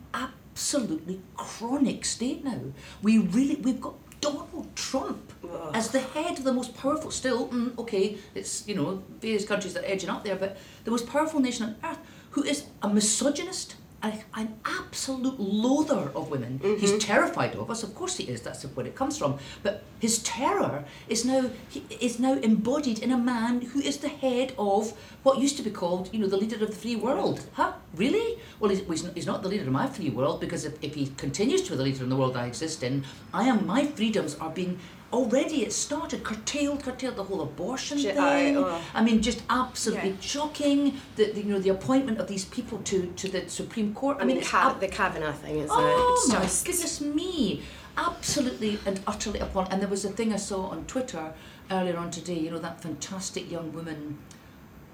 absolutely 0.60 1.22
chronic 1.38 2.04
state 2.04 2.44
now. 2.44 2.60
We 3.01 3.18
really 3.18 3.56
we've 3.56 3.80
got 3.80 3.96
Donald 4.20 4.68
Trump 4.75 5.32
Ugh. 5.42 5.72
as 5.74 5.92
the 5.92 6.01
head 6.01 6.38
of 6.38 6.44
the 6.44 6.51
most 6.51 6.75
powerful. 6.75 7.12
Still, 7.12 7.48
mm, 7.48 7.78
okay, 7.80 8.18
it's 8.36 8.68
you 8.68 8.75
know 8.75 9.01
various 9.22 9.46
countries 9.46 9.74
that 9.75 9.84
are 9.86 9.88
edging 9.88 10.10
up 10.10 10.25
there, 10.25 10.36
but 10.36 10.58
the 10.84 10.92
most 10.92 11.08
powerful 11.08 11.39
nation 11.39 11.66
on 11.68 11.75
earth, 11.89 12.00
who 12.32 12.44
is 12.44 12.66
a 12.82 12.89
misogynist, 12.89 13.75
a, 14.01 14.13
an 14.36 14.60
absolute 14.65 15.39
loather 15.39 16.12
of 16.15 16.29
women. 16.29 16.60
He's 16.62 16.91
mm-hmm. 16.91 17.00
terrified 17.00 17.56
of 17.56 17.70
us. 17.70 17.84
Of 17.84 17.96
course 17.96 18.18
he 18.18 18.25
is. 18.25 18.41
That's 18.41 18.63
where 18.63 18.86
it 18.86 18.96
comes 18.96 19.18
from. 19.18 19.38
But 19.63 19.84
his 20.00 20.20
terror 20.24 20.86
is 21.08 21.25
now 21.25 21.50
he 21.70 21.84
is 22.00 22.20
now 22.20 22.34
embodied 22.34 23.00
in 23.00 23.12
a 23.12 23.18
man 23.18 23.62
who 23.62 23.79
is 23.79 23.98
the 23.98 24.10
head 24.10 24.53
of 24.58 24.94
what 25.24 25.39
used 25.39 25.58
to 25.58 25.63
be 25.63 25.70
called, 25.70 26.10
you 26.13 26.20
know, 26.20 26.27
the 26.27 26.38
leader 26.38 26.56
of 26.56 26.70
the 26.70 26.75
free 26.75 26.96
world. 26.96 27.46
Huh? 27.53 27.74
Really? 27.96 28.39
Well, 28.60 28.72
he's, 28.72 28.84
he's 29.13 29.25
not 29.25 29.44
the 29.44 29.50
leader 29.50 29.63
of 29.63 29.72
my 29.72 29.88
free 29.88 30.10
world 30.10 30.39
because 30.39 30.65
if, 30.65 30.82
if 30.84 30.96
he 30.96 31.08
continues 31.18 31.62
to 31.63 31.72
be 31.72 31.77
the 31.77 31.84
leader 31.84 32.03
in 32.03 32.10
the 32.10 32.15
world 32.15 32.38
I 32.38 32.48
exist 32.48 32.84
in, 32.84 33.03
I 33.34 33.44
am. 33.44 33.65
My 33.65 33.86
freedoms 33.86 34.36
are 34.36 34.50
being 34.50 34.79
already. 35.12 35.63
It 35.63 35.74
started 35.74 36.24
curtailed, 36.24 36.84
curtailed 36.84 37.16
the 37.16 37.24
whole 37.24 37.42
abortion 37.42 37.98
thing. 37.98 38.18
I- 38.18 38.54
ugh. 38.56 38.82
I 38.94 39.04
mean, 39.04 39.22
just 39.22 39.42
absolutely 39.50 40.10
Yeah. 40.12 40.16
shocking. 40.22 41.00
The, 41.16 41.32
the 41.32 41.42
you 41.42 41.51
know 41.54 41.60
the 41.60 41.70
appointment 41.70 42.20
of 42.20 42.28
these 42.28 42.46
people 42.46 42.78
to, 42.86 43.08
to 43.16 43.28
the 43.28 43.50
Supreme 43.50 43.94
Court. 43.94 44.18
I 44.20 44.25
mean, 44.25 44.38
it's 44.38 44.50
Ca- 44.50 44.72
ab- 44.72 44.80
the 44.80 44.88
Kavanaugh 44.88 45.34
thing 45.34 45.58
is 45.60 45.70
oh 45.72 46.16
it's 46.18 46.34
my 46.34 46.42
just 46.42 46.66
goodness 46.66 47.01
me, 47.01 47.63
absolutely 47.98 48.80
and 48.86 49.00
utterly 49.08 49.39
upon. 49.39 49.68
And 49.72 49.82
there 49.82 49.89
was 49.89 50.06
a 50.06 50.10
thing 50.10 50.34
I 50.34 50.38
saw 50.38 50.68
on 50.68 50.86
Twitter 50.86 51.34
earlier 51.72 51.98
on 51.98 52.12
today. 52.12 52.38
You 52.39 52.51
know 52.51 52.60
that 52.60 52.82
fantastic 52.82 53.51
young 53.51 53.74
woman. 53.74 54.18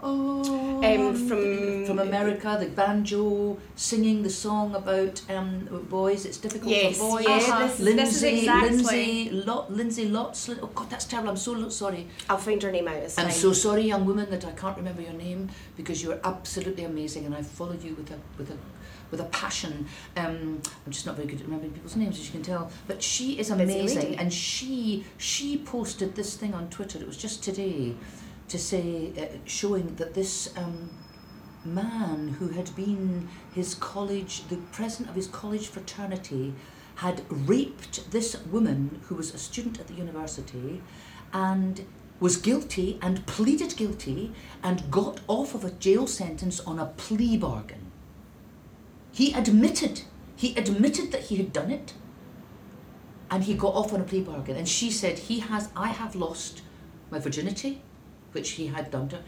Oh, 0.08 0.82
Um, 0.84 1.16
from- 1.28 1.86
from 1.88 1.98
America, 2.00 2.58
the 2.60 2.68
banjo 2.68 3.58
singing 3.76 4.22
the 4.22 4.30
song 4.30 4.76
about 4.76 5.20
um, 5.32 5.68
boys. 5.90 6.26
It's 6.28 6.38
difficult 6.38 6.70
Yes, 6.72 6.98
for 6.98 7.10
boys. 7.18 7.26
yes, 7.28 7.50
Uh-huh. 7.50 7.66
this- 7.68 7.80
Lindsay, 7.80 8.04
this 8.04 8.16
is 8.18 8.24
exactly- 8.24 8.70
Lindsay, 8.70 9.30
Lot, 9.32 9.74
Lindsay 9.74 10.08
Lots. 10.08 10.48
Oh 10.50 10.70
God, 10.76 10.92
that's 10.92 11.06
terrible. 11.06 11.32
I'm 11.32 11.38
so 11.38 11.70
sorry. 11.70 12.06
I'll 12.30 12.38
find 12.38 12.62
her 12.62 12.72
name 12.72 12.88
out. 12.88 12.98
It's 12.98 13.18
I'm 13.18 13.26
fine. 13.30 13.34
so 13.34 13.52
sorry, 13.54 13.82
young 13.82 14.06
woman, 14.06 14.30
that 14.30 14.46
I 14.46 14.52
can't 14.52 14.78
remember 14.78 15.02
your 15.02 15.14
name 15.14 15.50
because 15.76 16.04
you're 16.04 16.20
absolutely 16.24 16.84
amazing, 16.84 17.26
and 17.26 17.34
I 17.34 17.42
followed 17.42 17.84
you 17.84 17.96
with 17.96 18.12
a 18.12 18.20
with 18.38 18.52
a 18.52 18.58
with 19.10 19.22
a 19.22 19.26
passion. 19.26 19.88
Um, 20.18 20.62
I'm 20.86 20.92
just 20.92 21.06
not 21.08 21.16
very 21.16 21.28
good 21.28 21.40
at 21.40 21.46
remembering 21.46 21.72
people's 21.74 21.96
names, 21.96 22.20
as 22.20 22.26
you 22.28 22.32
can 22.32 22.44
tell. 22.44 22.70
But 22.86 23.02
she 23.02 23.40
is 23.40 23.50
amazing, 23.50 24.18
and 24.20 24.32
she 24.32 25.04
she 25.18 25.58
posted 25.58 26.14
this 26.16 26.36
thing 26.36 26.54
on 26.54 26.70
Twitter. 26.70 27.00
It 27.00 27.08
was 27.08 27.18
just 27.18 27.42
today, 27.44 27.96
to 28.48 28.58
say 28.58 29.12
uh, 29.18 29.38
showing 29.46 29.96
that 29.96 30.14
this. 30.14 30.56
Um, 30.58 30.90
man 31.66 32.36
who 32.40 32.50
had 32.50 32.76
been 32.76 33.28
his 33.54 33.74
college, 33.74 34.48
the 34.50 34.58
president 34.72 35.10
of 35.10 35.16
his 35.16 35.26
college 35.28 35.68
fraternity, 35.68 36.54
had 36.96 37.24
raped 37.30 38.12
this 38.12 38.38
woman 38.46 39.02
who 39.08 39.16
was 39.16 39.34
a 39.34 39.38
student 39.38 39.80
at 39.80 39.88
the 39.88 39.94
university 39.94 40.82
and 41.34 41.86
was 42.20 42.38
guilty 42.38 42.98
and 43.02 43.26
pleaded 43.26 43.76
guilty 43.76 44.32
and 44.64 44.90
got 44.90 45.20
off 45.28 45.54
of 45.54 45.66
a 45.66 45.72
jail 45.72 46.08
sentence 46.08 46.62
on 46.62 46.80
a 46.80 46.86
plea 46.86 47.36
bargain. 47.36 47.92
He 49.12 49.34
admitted, 49.34 50.04
he 50.36 50.56
admitted 50.56 51.12
that 51.12 51.24
he 51.24 51.36
had 51.36 51.52
done 51.52 51.72
it 51.72 51.94
and 53.30 53.44
he 53.44 53.54
got 53.54 53.76
off 53.76 53.94
on 53.94 54.00
a 54.00 54.06
plea 54.06 54.22
bargain. 54.22 54.56
And 54.56 54.68
she 54.68 54.90
said, 54.90 55.20
he 55.20 55.40
has, 55.40 55.70
I 55.76 55.90
have 55.90 56.16
lost 56.16 56.62
my 57.12 57.20
virginity, 57.20 57.82
which 58.36 58.52
he 58.52 58.68
had 58.68 58.92
done 58.92 59.08
to 59.10 59.20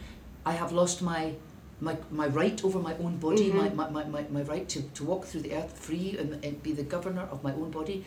I 0.46 0.52
have 0.52 0.72
lost 0.72 1.02
my 1.02 1.34
my, 1.80 1.96
my 2.10 2.26
right 2.26 2.64
over 2.64 2.80
my 2.80 2.94
own 2.96 3.18
body, 3.18 3.52
my, 3.52 3.68
my, 3.68 3.88
my, 3.88 4.02
my, 4.04 4.24
my 4.30 4.42
right 4.42 4.68
to, 4.68 4.82
to 4.82 5.04
walk 5.04 5.26
through 5.26 5.42
the 5.42 5.54
earth 5.54 5.78
free 5.78 6.16
and, 6.18 6.44
and 6.44 6.60
be 6.60 6.72
the 6.72 6.82
governor 6.82 7.28
of 7.30 7.44
my 7.44 7.52
own 7.52 7.70
body, 7.70 8.04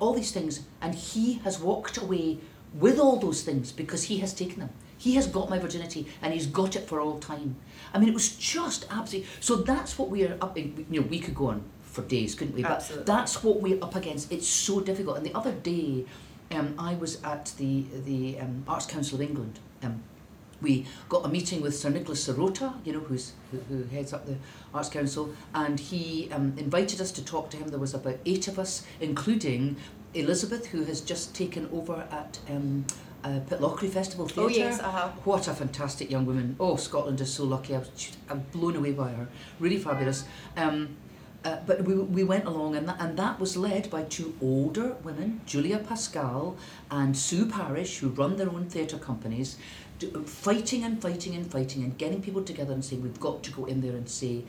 all 0.00 0.12
these 0.12 0.32
things. 0.32 0.60
And 0.82 0.94
he 0.94 1.34
has 1.44 1.58
walked 1.58 1.96
away 1.96 2.38
with 2.74 2.98
all 2.98 3.16
those 3.16 3.42
things 3.42 3.72
because 3.72 4.02
he 4.04 4.18
has 4.18 4.34
taken 4.34 4.60
them. 4.60 4.70
He 4.98 5.14
has 5.14 5.26
got 5.26 5.48
my 5.48 5.58
virginity 5.58 6.06
and 6.20 6.34
he's 6.34 6.46
got 6.46 6.76
it 6.76 6.86
for 6.88 7.00
all 7.00 7.18
time. 7.18 7.56
I 7.94 7.98
mean, 7.98 8.10
it 8.10 8.14
was 8.14 8.36
just 8.36 8.84
absolutely. 8.90 9.28
So 9.40 9.56
that's 9.56 9.98
what 9.98 10.10
we 10.10 10.24
are 10.26 10.36
up. 10.42 10.58
in- 10.58 10.84
You 10.90 11.00
know, 11.00 11.06
we 11.06 11.18
could 11.18 11.34
go 11.34 11.46
on 11.48 11.62
for 11.82 12.02
days, 12.02 12.34
couldn't 12.34 12.54
we? 12.54 12.62
But 12.62 12.72
Absolutely. 12.72 13.04
that's 13.06 13.42
what 13.42 13.62
we're 13.62 13.82
up 13.82 13.94
against. 13.96 14.30
It's 14.30 14.46
so 14.48 14.80
difficult. 14.80 15.16
And 15.16 15.24
the 15.24 15.34
other 15.34 15.52
day, 15.52 16.04
um, 16.50 16.74
I 16.78 16.94
was 16.94 17.22
at 17.22 17.54
the 17.56 17.84
the 18.04 18.40
um, 18.40 18.64
Arts 18.68 18.84
Council 18.84 19.14
of 19.16 19.22
England. 19.22 19.58
Um, 19.82 20.02
we 20.62 20.86
got 21.08 21.24
a 21.24 21.28
meeting 21.28 21.60
with 21.60 21.76
Sir 21.76 21.90
Nicholas 21.90 22.26
Serota, 22.26 22.74
you 22.84 22.92
know, 22.92 23.00
who's 23.00 23.32
who, 23.50 23.58
who 23.68 23.84
heads 23.84 24.12
up 24.12 24.26
the 24.26 24.36
Arts 24.72 24.88
Council, 24.88 25.34
and 25.54 25.78
he 25.78 26.30
um, 26.32 26.54
invited 26.56 27.00
us 27.00 27.10
to 27.12 27.24
talk 27.24 27.50
to 27.50 27.56
him. 27.56 27.68
There 27.68 27.78
was 27.78 27.94
about 27.94 28.16
eight 28.24 28.48
of 28.48 28.58
us, 28.58 28.84
including 29.00 29.76
Elizabeth, 30.14 30.66
who 30.66 30.84
has 30.84 31.00
just 31.00 31.34
taken 31.34 31.68
over 31.72 32.06
at 32.10 32.38
um, 32.48 32.86
uh, 33.22 33.40
Pitlochry 33.48 33.90
Festival 33.90 34.26
Theatre. 34.26 34.42
Oh 34.42 34.48
yes, 34.48 34.80
uh 34.80 34.90
huh. 34.90 35.08
What 35.24 35.48
a 35.48 35.54
fantastic 35.54 36.10
young 36.10 36.26
woman. 36.26 36.56
Oh, 36.58 36.76
Scotland 36.76 37.20
is 37.20 37.32
so 37.32 37.44
lucky. 37.44 37.74
I 37.74 37.78
was, 37.78 38.16
I'm 38.30 38.40
blown 38.52 38.76
away 38.76 38.92
by 38.92 39.10
her. 39.10 39.28
Really 39.58 39.78
fabulous. 39.78 40.24
Um, 40.56 40.96
uh, 41.44 41.58
but 41.64 41.84
we, 41.84 41.94
we 41.94 42.24
went 42.24 42.44
along, 42.44 42.74
and 42.74 42.88
that, 42.88 42.96
and 43.00 43.16
that 43.16 43.38
was 43.38 43.56
led 43.56 43.88
by 43.88 44.02
two 44.02 44.34
older 44.42 44.96
women, 45.04 45.40
Julia 45.46 45.78
Pascal 45.78 46.56
and 46.90 47.16
Sue 47.16 47.46
Parrish, 47.46 47.98
who 47.98 48.08
run 48.08 48.36
their 48.36 48.48
own 48.48 48.68
theatre 48.68 48.98
companies, 48.98 49.56
Um, 50.14 50.24
fighting 50.24 50.84
and 50.84 51.00
fighting 51.00 51.34
and 51.34 51.50
fighting 51.50 51.82
and 51.82 51.96
getting 51.96 52.22
people 52.22 52.42
together 52.42 52.72
and 52.72 52.84
saying, 52.84 53.02
we've 53.02 53.20
got 53.20 53.42
to 53.44 53.50
go 53.50 53.64
in 53.64 53.80
there 53.80 53.92
and 53.92 54.08
say, 54.08 54.44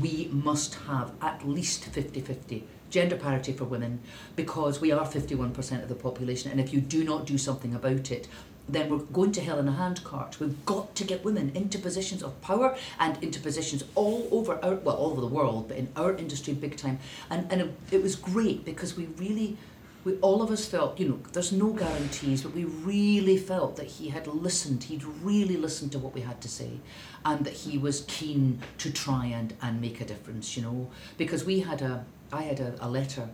we 0.00 0.28
must 0.30 0.74
have 0.86 1.12
at 1.22 1.46
least 1.48 1.84
50 1.86 2.20
50 2.20 2.64
gender 2.90 3.16
parity 3.16 3.52
for 3.52 3.64
women 3.64 4.00
because 4.36 4.80
we 4.80 4.92
are 4.92 5.06
51% 5.06 5.82
of 5.82 5.88
the 5.88 5.94
population. 5.94 6.50
And 6.50 6.60
if 6.60 6.72
you 6.72 6.80
do 6.80 7.04
not 7.04 7.24
do 7.24 7.38
something 7.38 7.74
about 7.74 8.10
it, 8.10 8.28
then 8.68 8.90
we're 8.90 8.98
going 8.98 9.32
to 9.32 9.40
hell 9.40 9.58
in 9.58 9.68
a 9.68 9.72
handcart. 9.72 10.38
We've 10.38 10.64
got 10.66 10.94
to 10.96 11.04
get 11.04 11.24
women 11.24 11.50
into 11.54 11.78
positions 11.78 12.22
of 12.22 12.40
power 12.40 12.76
and 12.98 13.22
into 13.22 13.40
positions 13.40 13.84
all 13.94 14.28
over 14.30 14.62
our, 14.62 14.74
well, 14.74 14.96
all 14.96 15.12
over 15.12 15.20
the 15.20 15.26
world, 15.26 15.68
but 15.68 15.76
in 15.76 15.88
our 15.96 16.14
industry 16.14 16.54
big 16.54 16.76
time. 16.76 16.98
And, 17.30 17.50
and 17.50 17.62
it, 17.62 17.74
it 17.90 18.02
was 18.02 18.16
great 18.16 18.64
because 18.64 18.96
we 18.96 19.06
really, 19.16 19.56
we 20.04 20.14
all 20.16 20.42
of 20.42 20.50
us 20.50 20.66
felt, 20.66 20.98
you 20.98 21.08
know, 21.08 21.18
there's 21.32 21.52
no 21.52 21.72
guarantees, 21.72 22.42
but 22.42 22.54
we 22.54 22.64
really 22.64 23.36
felt 23.36 23.76
that 23.76 23.86
he 23.86 24.08
had 24.08 24.26
listened. 24.26 24.84
He'd 24.84 25.04
really 25.04 25.56
listened 25.56 25.92
to 25.92 25.98
what 25.98 26.14
we 26.14 26.22
had 26.22 26.40
to 26.40 26.48
say, 26.48 26.80
and 27.24 27.44
that 27.44 27.52
he 27.52 27.76
was 27.76 28.04
keen 28.08 28.60
to 28.78 28.90
try 28.90 29.26
and, 29.26 29.54
and 29.60 29.80
make 29.80 30.00
a 30.00 30.04
difference. 30.04 30.56
You 30.56 30.62
know, 30.62 30.90
because 31.18 31.44
we 31.44 31.60
had 31.60 31.82
a, 31.82 32.04
I 32.32 32.42
had 32.42 32.60
a, 32.60 32.74
a 32.80 32.88
letter 32.88 33.28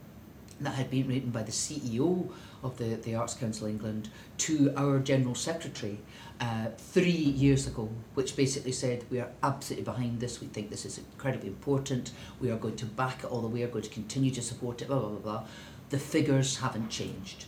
that 0.61 0.74
had 0.74 0.90
been 0.90 1.07
written 1.07 1.31
by 1.31 1.42
the 1.42 1.52
CEO 1.52 2.29
of 2.62 2.79
the, 2.79 2.96
the 2.96 3.14
Arts 3.14 3.35
Council 3.35 3.66
England 3.66 4.09
to 4.38 4.72
our 4.76 4.98
General 4.98 5.35
Secretary 5.35 5.98
uh, 6.40 6.66
three 6.79 7.11
years 7.11 7.66
ago, 7.66 7.88
which 8.14 8.37
basically 8.37 8.72
said 8.72 9.05
we 9.11 9.20
are 9.20 9.31
absolutely 9.42 9.85
behind 9.85 10.20
this. 10.20 10.40
We 10.40 10.48
think 10.48 10.70
this 10.70 10.85
is 10.85 10.98
incredibly 10.98 11.48
important. 11.48 12.11
We 12.40 12.50
are 12.50 12.57
going 12.57 12.76
to 12.76 12.87
back 12.87 13.24
it 13.24 13.26
all 13.26 13.40
the 13.40 13.48
way. 13.48 13.55
We 13.55 13.62
are 13.64 13.68
going 13.68 13.85
to 13.85 13.90
continue 13.90 14.31
to 14.33 14.42
support 14.42 14.83
it. 14.83 14.88
Blah 14.88 14.98
blah 14.98 15.09
blah 15.09 15.18
blah. 15.18 15.44
The 15.90 15.99
figures 15.99 16.59
haven't 16.59 16.90
changed. 16.90 17.44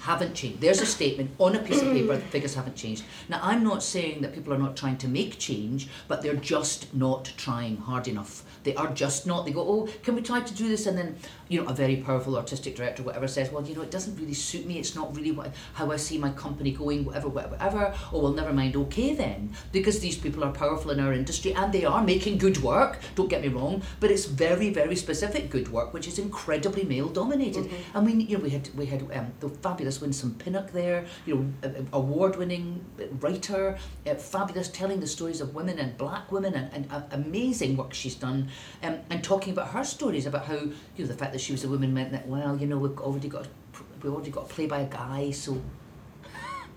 haven't 0.00 0.34
changed. 0.34 0.60
There's 0.60 0.80
a 0.80 0.86
statement 0.86 1.32
on 1.38 1.54
a 1.56 1.58
piece 1.58 1.82
of 1.82 1.88
paper, 1.92 2.16
the 2.16 2.22
figures 2.22 2.54
haven't 2.54 2.76
changed. 2.76 3.04
Now, 3.28 3.40
I'm 3.42 3.62
not 3.62 3.82
saying 3.82 4.22
that 4.22 4.32
people 4.32 4.54
are 4.54 4.58
not 4.58 4.76
trying 4.76 4.96
to 4.98 5.08
make 5.08 5.38
change, 5.38 5.88
but 6.06 6.22
they're 6.22 6.34
just 6.34 6.94
not 6.94 7.32
trying 7.36 7.76
hard 7.78 8.08
enough. 8.08 8.44
They 8.68 8.74
are 8.74 8.92
just 8.92 9.26
not. 9.26 9.46
They 9.46 9.52
go, 9.52 9.62
oh, 9.62 9.88
can 10.02 10.14
we 10.14 10.20
try 10.20 10.40
to 10.40 10.54
do 10.54 10.68
this? 10.68 10.84
And 10.84 10.98
then, 10.98 11.16
you 11.48 11.62
know, 11.62 11.70
a 11.70 11.72
very 11.72 11.96
powerful 11.96 12.36
artistic 12.36 12.76
director, 12.76 13.02
whatever, 13.02 13.26
says, 13.26 13.50
well, 13.50 13.66
you 13.66 13.74
know, 13.74 13.80
it 13.80 13.90
doesn't 13.90 14.14
really 14.16 14.34
suit 14.34 14.66
me. 14.66 14.78
It's 14.78 14.94
not 14.94 15.16
really 15.16 15.32
what, 15.32 15.54
how 15.72 15.90
I 15.90 15.96
see 15.96 16.18
my 16.18 16.28
company 16.32 16.72
going, 16.72 17.06
whatever, 17.06 17.30
whatever, 17.30 17.56
whatever. 17.56 17.94
Oh, 18.12 18.20
well, 18.20 18.32
never 18.34 18.52
mind. 18.52 18.76
Okay, 18.76 19.14
then. 19.14 19.54
Because 19.72 20.00
these 20.00 20.18
people 20.18 20.44
are 20.44 20.52
powerful 20.52 20.90
in 20.90 21.00
our 21.00 21.14
industry 21.14 21.54
and 21.54 21.72
they 21.72 21.86
are 21.86 22.04
making 22.04 22.36
good 22.36 22.58
work, 22.58 22.98
don't 23.14 23.30
get 23.30 23.40
me 23.40 23.48
wrong, 23.48 23.80
but 24.00 24.10
it's 24.10 24.26
very, 24.26 24.68
very 24.68 24.96
specific 24.96 25.48
good 25.48 25.72
work, 25.72 25.94
which 25.94 26.06
is 26.06 26.18
incredibly 26.18 26.84
male 26.84 27.08
dominated. 27.08 27.70
And 27.94 28.04
we, 28.04 28.12
you 28.24 28.36
know, 28.36 28.44
we 28.44 28.50
had, 28.50 28.68
we 28.76 28.84
had 28.84 29.00
um, 29.14 29.32
the 29.40 29.48
fabulous 29.48 30.02
Winsome 30.02 30.34
Pinnock 30.34 30.72
there, 30.72 31.06
you 31.24 31.54
know, 31.62 31.86
award 31.94 32.36
winning 32.36 32.84
writer, 33.20 33.78
uh, 34.06 34.14
fabulous 34.14 34.68
telling 34.68 35.00
the 35.00 35.06
stories 35.06 35.40
of 35.40 35.54
women 35.54 35.78
and 35.78 35.96
black 35.96 36.30
women 36.30 36.52
and, 36.52 36.74
and 36.74 36.92
uh, 36.92 37.00
amazing 37.12 37.74
work 37.78 37.94
she's 37.94 38.14
done 38.14 38.50
um, 38.82 38.98
and 39.10 39.22
talking 39.22 39.52
about 39.52 39.68
her 39.68 39.84
stories 39.84 40.26
about 40.26 40.46
how 40.46 40.54
you 40.54 40.74
know 40.98 41.06
the 41.06 41.14
fact 41.14 41.32
that 41.32 41.40
she 41.40 41.52
was 41.52 41.64
a 41.64 41.68
woman 41.68 41.92
meant 41.92 42.12
that 42.12 42.26
well 42.26 42.56
you 42.56 42.66
know 42.66 42.78
we've 42.78 42.98
already 42.98 43.28
got 43.28 43.46
we 44.02 44.10
already 44.10 44.30
got 44.30 44.48
to 44.48 44.54
play 44.54 44.66
by 44.66 44.80
a 44.80 44.86
guy 44.86 45.30
so 45.30 45.60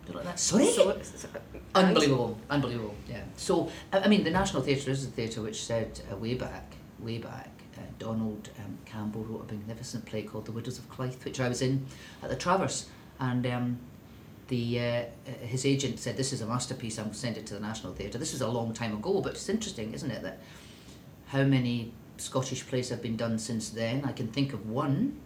like 0.14 0.24
that. 0.26 0.40
Sorry? 0.40 0.68
So, 0.68 1.00
so- 1.02 1.28
unbelievable. 1.76 2.38
Unbelievable. 2.50 2.96
Yeah. 3.08 3.24
So 3.38 3.72
I, 3.94 4.00
I 4.00 4.08
mean 4.08 4.24
the 4.24 4.32
National 4.32 4.62
Theatre 4.62 4.92
is 4.92 5.06
a 5.06 5.10
theatre 5.10 5.42
which 5.42 5.64
said 5.64 6.02
uh, 6.12 6.16
way 6.16 6.34
back 6.36 6.74
way 7.00 7.18
back 7.18 7.50
uh, 7.78 7.82
Donald 8.00 8.50
um, 8.60 8.78
Campbell 8.86 9.24
wrote 9.24 9.50
a 9.50 9.54
magnificent 9.54 10.06
play 10.06 10.24
called 10.24 10.46
The 10.46 10.52
Widows 10.52 10.78
of 10.78 10.90
Clyth 10.90 11.24
which 11.26 11.40
I 11.40 11.48
was 11.48 11.62
in 11.62 11.86
at 12.22 12.30
the 12.30 12.36
Traverse, 12.36 12.88
and 13.20 13.46
um, 13.48 13.80
the 14.48 14.80
uh, 14.80 14.84
uh, 14.84 15.06
his 15.46 15.66
agent 15.66 16.00
said 16.00 16.18
this 16.18 16.34
is 16.34 16.42
a 16.42 16.46
masterpiece. 16.46 16.98
I'm 16.98 17.06
going 17.06 17.14
to 17.14 17.20
send 17.20 17.38
it 17.38 17.46
to 17.48 17.54
the 17.54 17.60
National 17.60 17.94
Theatre. 17.94 18.18
This 18.18 18.34
is 18.34 18.42
a 18.42 18.48
long 18.48 18.74
time 18.74 18.94
ago 18.94 19.22
but 19.22 19.34
it's 19.34 19.50
interesting 19.50 19.94
isn't 19.94 20.12
it 20.12 20.24
that 20.24 20.40
how 21.32 21.44
many 21.44 21.94
Scottish 22.18 22.68
plays 22.68 22.90
have 22.90 23.02
been 23.02 23.16
done 23.16 23.40
since 23.40 23.70
then. 23.70 24.04
I 24.06 24.12
can 24.12 24.28
think 24.28 24.52
of 24.54 24.70
one. 24.70 25.18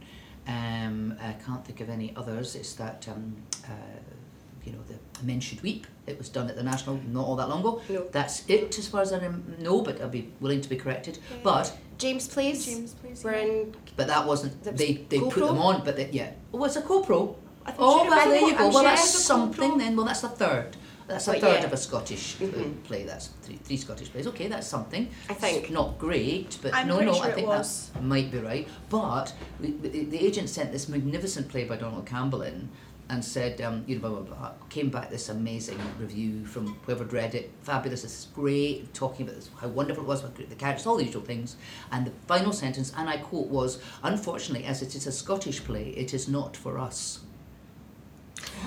Um, 0.47 1.15
I 1.19 1.33
can't 1.33 1.65
think 1.65 1.81
of 1.81 1.89
any 1.89 2.13
others. 2.15 2.55
It's 2.55 2.73
that, 2.75 3.07
um, 3.09 3.35
uh, 3.65 3.71
you 4.63 4.71
know, 4.71 4.77
the 4.87 5.25
Men 5.25 5.39
Should 5.39 5.61
Weep. 5.63 5.87
It 6.05 6.17
was 6.19 6.29
done 6.29 6.47
at 6.47 6.55
the 6.55 6.61
National 6.63 6.99
not 7.11 7.25
all 7.25 7.35
that 7.37 7.49
long 7.49 7.61
ago. 7.61 7.81
No. 7.89 8.05
That's 8.11 8.47
it 8.47 8.77
as 8.77 8.87
far 8.87 9.01
as 9.01 9.11
I 9.11 9.19
know, 9.57 9.81
but 9.81 9.99
I'd 9.99 10.11
be 10.11 10.29
willing 10.39 10.61
to 10.61 10.69
be 10.69 10.75
corrected. 10.75 11.17
But 11.41 11.75
James 11.97 12.27
plays. 12.27 12.65
James, 12.65 12.93
please. 12.93 13.23
We're 13.23 13.33
in. 13.33 13.75
but 13.95 14.05
that 14.07 14.27
wasn't. 14.27 14.63
That 14.63 14.77
They 14.77 14.93
they 15.09 15.17
put 15.19 15.33
co-pro? 15.33 15.47
them 15.47 15.57
on, 15.57 15.83
but 15.83 15.95
they, 15.95 16.09
yeah. 16.11 16.31
Oh, 16.53 16.63
it's 16.65 16.75
a 16.75 16.81
co-pro. 16.83 17.35
I 17.65 17.71
think 17.71 17.81
Oh, 17.81 18.07
well, 18.07 18.29
there 18.29 18.41
you 18.41 18.51
go. 18.55 18.67
I'm 18.67 18.73
Well, 18.73 18.83
sure 18.83 18.83
that's 18.83 19.09
something 19.09 19.71
co-pro. 19.71 19.77
then. 19.83 19.95
Well, 19.95 20.05
that's 20.05 20.21
the 20.21 20.29
third. 20.29 20.77
That's 21.07 21.27
a 21.27 21.31
But 21.33 21.41
third 21.41 21.59
yeah. 21.59 21.65
of 21.65 21.73
a 21.73 21.77
Scottish 21.77 22.35
uh, 22.41 22.45
Mhm. 22.45 22.83
play. 22.83 23.03
That's 23.03 23.27
three, 23.43 23.57
three 23.57 23.77
Scottish 23.77 24.09
plays. 24.11 24.27
Okay, 24.27 24.47
that's 24.47 24.67
something. 24.67 25.07
I 25.29 25.33
think. 25.33 25.63
It's 25.63 25.71
not 25.71 25.99
great, 25.99 26.57
but 26.61 26.73
I'm 26.73 26.87
no, 26.87 26.99
no, 26.99 27.13
sure 27.13 27.25
I 27.25 27.31
think 27.31 27.47
that 27.47 27.67
might 28.01 28.31
be 28.31 28.39
right. 28.39 28.67
But 28.89 29.33
the, 29.59 29.71
the, 29.71 30.05
the 30.05 30.25
agent 30.25 30.49
sent 30.49 30.71
this 30.71 30.89
magnificent 30.89 31.47
play 31.49 31.65
by 31.65 31.77
Donald 31.77 32.05
Campbell 32.05 32.41
in 32.41 32.69
and 33.07 33.23
said, 33.23 33.61
um, 33.61 33.83
you 33.85 33.95
know, 33.95 34.01
blah, 34.01 34.19
blah, 34.19 34.35
blah. 34.35 34.51
Came 34.69 34.89
back 34.89 35.11
this 35.11 35.29
amazing 35.29 35.77
review 35.99 36.43
from 36.43 36.75
whoever 36.87 37.03
read 37.03 37.35
it. 37.35 37.51
Fabulous, 37.61 38.01
this 38.01 38.17
is 38.21 38.27
great, 38.33 38.91
talking 38.95 39.27
about 39.27 39.35
this, 39.35 39.51
how 39.61 39.67
wonderful 39.67 40.03
it 40.03 40.07
was, 40.07 40.23
the 40.23 40.55
characters, 40.55 40.87
all 40.87 40.97
the 40.97 41.03
usual 41.03 41.21
things. 41.21 41.55
And 41.91 42.07
the 42.07 42.11
final 42.25 42.51
sentence, 42.51 42.91
and 42.97 43.07
I 43.07 43.17
quote, 43.17 43.45
was, 43.47 43.77
unfortunately, 44.01 44.65
as 44.65 44.81
it 44.81 44.95
is 44.95 45.05
a 45.05 45.11
Scottish 45.11 45.63
play, 45.63 45.89
it 45.89 46.15
is 46.15 46.27
not 46.27 46.57
for 46.57 46.79
us. 46.79 47.19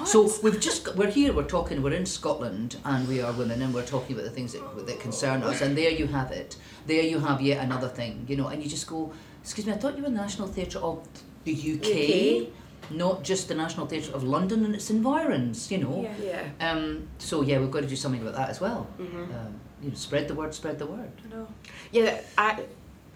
So 0.05 0.31
we've 0.43 0.59
just 0.61 0.85
got, 0.85 0.97
we're 0.97 1.11
here. 1.11 1.33
We're 1.33 1.43
talking. 1.45 1.83
We're 1.83 1.93
in 1.93 2.07
Scotland, 2.07 2.77
and 2.85 3.07
we 3.09 3.21
are 3.21 3.33
women, 3.33 3.61
and 3.63 3.75
we're 3.75 3.85
talking 3.87 4.15
about 4.17 4.25
the 4.25 4.31
things 4.31 4.53
that, 4.53 4.87
that 4.87 5.01
concern 5.01 5.43
us. 5.43 5.61
And 5.61 5.77
there 5.77 5.91
you 5.91 6.07
have 6.07 6.31
it. 6.31 6.57
There 6.87 7.03
you 7.03 7.19
have 7.21 7.41
yet 7.41 7.63
another 7.65 7.89
thing, 7.89 8.25
you 8.29 8.37
know. 8.37 8.49
And 8.49 8.63
you 8.63 8.69
just 8.69 8.87
go, 8.87 9.13
excuse 9.43 9.67
me. 9.67 9.73
I 9.73 9.77
thought 9.77 9.97
you 9.97 10.03
were 10.03 10.09
the 10.11 10.15
National 10.17 10.49
Theatre 10.49 10.79
of 10.79 11.07
the 11.45 11.53
UK, 11.53 12.49
not 12.91 13.23
just 13.23 13.49
the 13.49 13.55
National 13.55 13.87
Theatre 13.87 14.13
of 14.13 14.23
London 14.25 14.65
and 14.65 14.75
its 14.75 14.89
environs, 14.91 15.71
you 15.71 15.79
know. 15.79 16.03
Yeah. 16.21 16.47
Yeah. 16.61 16.71
Um. 16.73 17.09
So 17.19 17.43
yeah, 17.43 17.59
we've 17.59 17.71
got 17.71 17.81
to 17.81 17.87
do 17.89 17.97
something 17.97 18.23
about 18.23 18.35
that 18.35 18.49
as 18.51 18.61
well. 18.61 18.87
Mhm. 18.99 19.25
Um, 19.35 19.61
you 19.83 19.91
know, 19.91 19.95
spread 19.95 20.29
the 20.29 20.35
word. 20.35 20.55
Spread 20.55 20.79
the 20.79 20.87
word. 20.87 21.11
I 21.27 21.35
know. 21.35 21.49
Yeah, 21.93 22.21
I, 22.37 22.65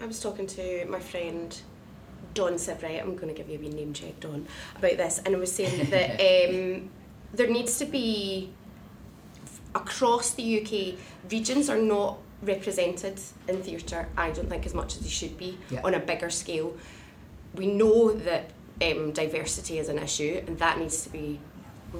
I 0.01 0.05
was 0.05 0.19
talking 0.19 0.47
to 0.47 0.85
my 0.89 0.99
friend 0.99 1.59
Don 2.33 2.53
Severett, 2.53 3.01
I'm 3.01 3.15
going 3.15 3.27
to 3.27 3.33
give 3.33 3.49
you 3.49 3.57
a 3.57 3.61
wee 3.61 3.69
name 3.69 3.93
check, 3.93 4.19
Don, 4.19 4.45
about 4.77 4.97
this, 4.97 5.19
and 5.25 5.35
I 5.35 5.39
was 5.39 5.51
saying 5.51 5.89
that 5.89 6.11
um, 6.49 6.89
there 7.33 7.49
needs 7.49 7.77
to 7.79 7.85
be, 7.85 8.49
across 9.75 10.31
the 10.31 10.61
UK, 10.61 10.99
regions 11.31 11.69
are 11.69 11.77
not 11.77 12.17
represented 12.41 13.19
in 13.47 13.61
theatre, 13.63 14.07
I 14.17 14.31
don't 14.31 14.49
think, 14.49 14.65
as 14.65 14.73
much 14.73 14.95
as 14.95 15.01
they 15.01 15.09
should 15.09 15.37
be 15.37 15.57
Yeah. 15.69 15.81
on 15.83 15.93
a 15.93 15.99
bigger 15.99 16.29
scale. 16.29 16.75
We 17.55 17.67
know 17.67 18.11
that 18.13 18.49
um, 18.81 19.11
diversity 19.11 19.77
is 19.79 19.89
an 19.89 19.99
issue, 19.99 20.43
and 20.47 20.57
that 20.59 20.79
needs 20.79 21.03
to 21.03 21.09
be 21.09 21.39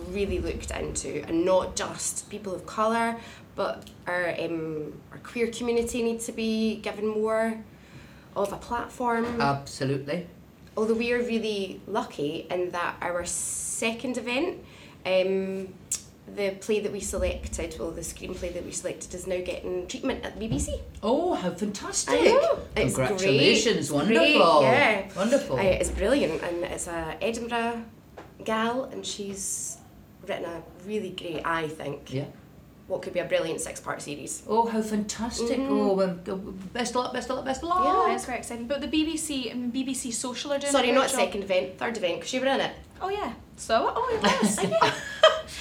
really 0.09 0.39
looked 0.39 0.71
into, 0.71 1.23
and 1.27 1.45
not 1.45 1.75
just 1.75 2.29
people 2.29 2.53
of 2.55 2.65
colour, 2.65 3.15
but 3.55 3.87
our, 4.07 4.35
um, 4.39 4.99
our 5.11 5.19
queer 5.19 5.47
community 5.47 6.01
needs 6.01 6.25
to 6.25 6.31
be 6.31 6.77
given 6.77 7.07
more 7.07 7.57
of 8.35 8.51
a 8.53 8.57
platform. 8.57 9.39
Absolutely. 9.41 10.27
Although 10.75 10.95
we 10.95 11.11
are 11.13 11.19
really 11.19 11.81
lucky 11.87 12.47
in 12.49 12.71
that 12.71 12.95
our 13.01 13.25
second 13.25 14.17
event, 14.17 14.57
um, 15.05 15.73
the 16.35 16.51
play 16.61 16.79
that 16.79 16.91
we 16.91 16.99
selected, 16.99 17.75
well, 17.77 17.91
the 17.91 18.01
screenplay 18.01 18.53
that 18.53 18.63
we 18.65 18.71
selected, 18.71 19.13
is 19.13 19.27
now 19.27 19.39
getting 19.43 19.85
treatment 19.87 20.23
at 20.25 20.39
the 20.39 20.47
BBC. 20.47 20.79
Oh, 21.03 21.33
how 21.33 21.51
fantastic! 21.51 22.13
I 22.13 22.23
know. 22.23 22.59
It's 22.75 22.95
Congratulations, 22.95 23.89
great. 23.89 23.97
wonderful. 23.97 24.59
Great, 24.61 24.71
yeah. 24.71 25.13
Wonderful. 25.15 25.57
Uh, 25.57 25.61
it's 25.63 25.89
brilliant, 25.91 26.41
and 26.41 26.63
it's 26.63 26.87
a 26.87 27.17
Edinburgh 27.21 27.83
gal, 28.43 28.85
and 28.85 29.05
she's 29.05 29.77
written 30.27 30.45
a 30.45 30.63
really 30.87 31.09
great, 31.11 31.41
I 31.45 31.67
think, 31.67 32.13
yeah. 32.13 32.25
What 32.87 33.01
could 33.01 33.13
be 33.13 33.19
a 33.19 33.25
brilliant 33.25 33.61
six-part 33.61 34.01
series. 34.01 34.43
Oh, 34.47 34.65
how 34.67 34.81
fantastic! 34.81 35.57
Mhm. 35.57 35.69
Oh, 36.29 36.35
best 36.73 36.91
of 36.91 36.97
luck, 36.97 37.13
best 37.13 37.29
of 37.29 37.37
luck, 37.37 37.45
best 37.45 37.63
of 37.63 37.69
luck. 37.69 38.07
Yeah. 38.07 38.13
It's 38.15 38.25
very 38.25 38.39
exciting. 38.39 38.67
But 38.67 38.81
the 38.81 38.87
BBC 38.87 39.49
and 39.51 39.73
BBC 39.73 40.11
Social 40.13 40.51
are 40.53 40.59
doing 40.59 40.71
Sorry, 40.71 40.91
not 40.91 41.07
job. 41.09 41.19
second 41.19 41.43
event, 41.43 41.77
third 41.77 41.95
event, 41.97 42.15
because 42.19 42.33
you 42.33 42.41
were 42.41 42.47
in 42.47 42.59
it. 42.59 42.71
Oh 43.01 43.09
yeah. 43.09 43.33
So 43.57 43.93
oh 43.95 44.09
it 44.13 44.21
was. 44.43 44.63
yeah. 44.69 44.93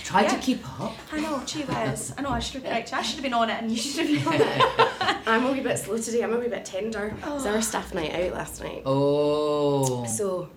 Try 0.05 0.25
to 0.27 0.37
keep 0.39 0.65
up. 0.81 0.95
I 1.13 1.21
know, 1.21 1.43
gee 1.47 1.63
whiz. 1.63 2.13
I 2.17 2.23
know 2.23 2.31
I 2.31 2.39
should 2.39 2.63
have. 2.65 2.73
I 2.93 3.03
should 3.03 3.15
have 3.17 3.23
been 3.23 3.35
on 3.35 3.51
it 3.51 3.63
and 3.63 3.71
you 3.71 3.77
should 3.77 4.07
have 4.07 4.25
been 4.25 4.27
on 4.43 4.49
it. 4.49 4.89
I'm 5.27 5.47
a 5.47 5.53
wee 5.53 5.61
bit 5.61 5.79
slow 5.79 5.99
today, 5.99 6.23
I'm 6.23 6.33
a 6.33 6.39
wee 6.39 6.49
bit 6.49 6.65
tender. 6.65 7.15
It 7.21 7.27
was 7.27 7.47
Oh. 7.47 7.51
our 7.51 7.63
staff 7.63 7.95
night 7.95 8.13
out 8.15 8.33
last 8.35 8.63
night. 8.63 8.83
Oh. 8.85 10.05
So 10.07 10.49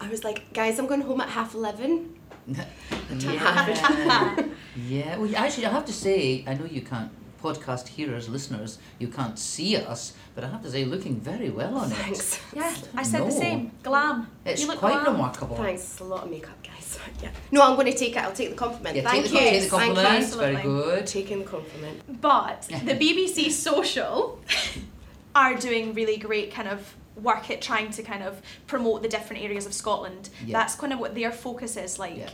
I 0.00 0.08
was 0.08 0.24
like, 0.24 0.52
guys, 0.52 0.78
I'm 0.78 0.86
going 0.86 1.02
home 1.02 1.20
at 1.20 1.28
half 1.28 1.54
11. 1.54 2.14
Yeah. 2.48 4.46
yeah. 4.76 5.16
Well, 5.16 5.30
actually, 5.36 5.66
I 5.66 5.70
have 5.70 5.84
to 5.86 5.92
say, 5.92 6.44
I 6.46 6.54
know 6.54 6.64
you 6.64 6.80
can't 6.82 7.10
podcast 7.42 7.88
hearers, 7.88 8.28
listeners, 8.28 8.78
you 8.98 9.08
can't 9.08 9.38
see 9.38 9.76
us, 9.76 10.14
but 10.34 10.44
I 10.44 10.48
have 10.48 10.62
to 10.62 10.70
say, 10.70 10.84
looking 10.84 11.20
very 11.20 11.50
well 11.50 11.76
on 11.78 11.90
it. 11.92 11.94
Thanks. 11.94 12.40
Yeah, 12.54 12.74
I 12.94 13.02
said 13.02 13.20
No. 13.20 13.26
the 13.26 13.32
same. 13.32 13.72
Glam. 13.82 14.28
It's 14.44 14.60
you 14.62 14.66
look 14.68 14.78
quite 14.78 15.00
glam. 15.02 15.12
remarkable. 15.14 15.56
Thanks. 15.56 16.00
A 16.00 16.04
lot 16.04 16.24
of 16.24 16.30
makeup, 16.30 16.60
guys. 16.62 16.98
yeah. 17.22 17.30
No, 17.50 17.62
I'm 17.62 17.74
going 17.76 17.90
to 17.92 17.96
take 17.96 18.16
it. 18.16 18.18
I'll 18.18 18.32
take 18.32 18.50
the 18.50 18.56
compliment. 18.56 18.96
Yeah, 18.96 19.08
Thank 19.08 19.26
take 19.26 19.32
you. 19.32 19.38
the, 19.38 19.44
take 19.44 19.62
the 19.62 19.76
Thank 19.76 19.88
you. 19.88 19.94
compliments. 19.94 20.34
Very 20.34 20.56
good. 20.62 21.06
Taking 21.06 21.38
the 21.40 21.44
compliment. 21.44 22.20
But 22.20 22.62
the 22.68 22.94
BBC 22.94 23.50
Social 23.52 24.40
are 25.34 25.54
doing 25.54 25.94
really 25.94 26.16
great 26.16 26.52
kind 26.52 26.68
of 26.68 26.94
work 27.22 27.50
at 27.50 27.60
trying 27.60 27.90
to 27.90 28.02
kind 28.02 28.22
of 28.22 28.40
promote 28.66 29.02
the 29.02 29.08
different 29.08 29.42
areas 29.42 29.66
of 29.66 29.72
Scotland. 29.74 30.28
Yeah. 30.46 30.58
That's 30.58 30.74
kind 30.74 30.92
of 30.92 30.98
what 30.98 31.14
their 31.14 31.32
focus 31.32 31.76
is 31.76 31.98
like 31.98 32.16
Yeah. 32.16 32.30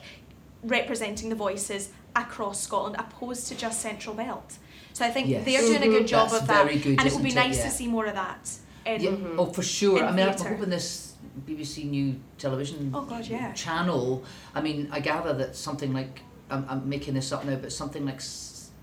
representing 0.62 1.29
the 1.29 1.35
voices 1.37 1.90
across 2.16 2.61
Scotland 2.62 2.97
opposed 2.99 3.49
to 3.49 3.55
just 3.55 3.81
Central 3.81 4.14
Belt. 4.14 4.59
So 4.92 5.05
I 5.05 5.11
think 5.11 5.29
Yes. 5.29 5.44
they're 5.44 5.61
doing 5.61 5.83
a 5.83 5.88
good 5.88 6.07
job 6.07 6.31
That's 6.31 6.42
of 6.42 6.49
that. 6.49 6.68
good, 6.68 6.99
and 6.99 7.07
it 7.07 7.12
would 7.12 7.23
be 7.23 7.29
isn't 7.31 7.42
it? 7.42 7.47
nice 7.49 7.59
Yeah. 7.59 7.64
to 7.64 7.70
see 7.70 7.88
more 7.88 8.07
of 8.07 8.14
that. 8.14 8.51
in- 8.87 9.01
Yeah. 9.01 9.11
Mhm. 9.12 9.37
Oh, 9.38 9.47
for 9.47 9.62
sure. 9.62 9.97
In 9.99 10.05
I 10.05 10.12
mean, 10.12 10.29
I'm 10.29 10.37
hoping 10.38 10.68
this 10.68 11.14
BBC 11.47 11.85
new 11.85 12.16
television 12.37 12.92
Oh, 12.94 13.01
God, 13.01 13.27
yeah. 13.27 13.51
channel. 13.55 14.23
I 14.55 14.61
mean, 14.61 14.88
I 14.92 15.01
gather 15.01 15.33
that 15.33 15.57
something 15.57 15.94
like 15.94 16.20
I'm, 16.51 16.66
I'm 16.68 16.87
making 16.87 17.14
this 17.14 17.33
up 17.33 17.47
now, 17.47 17.57
but 17.57 17.73
something 17.73 18.05
like 18.05 18.20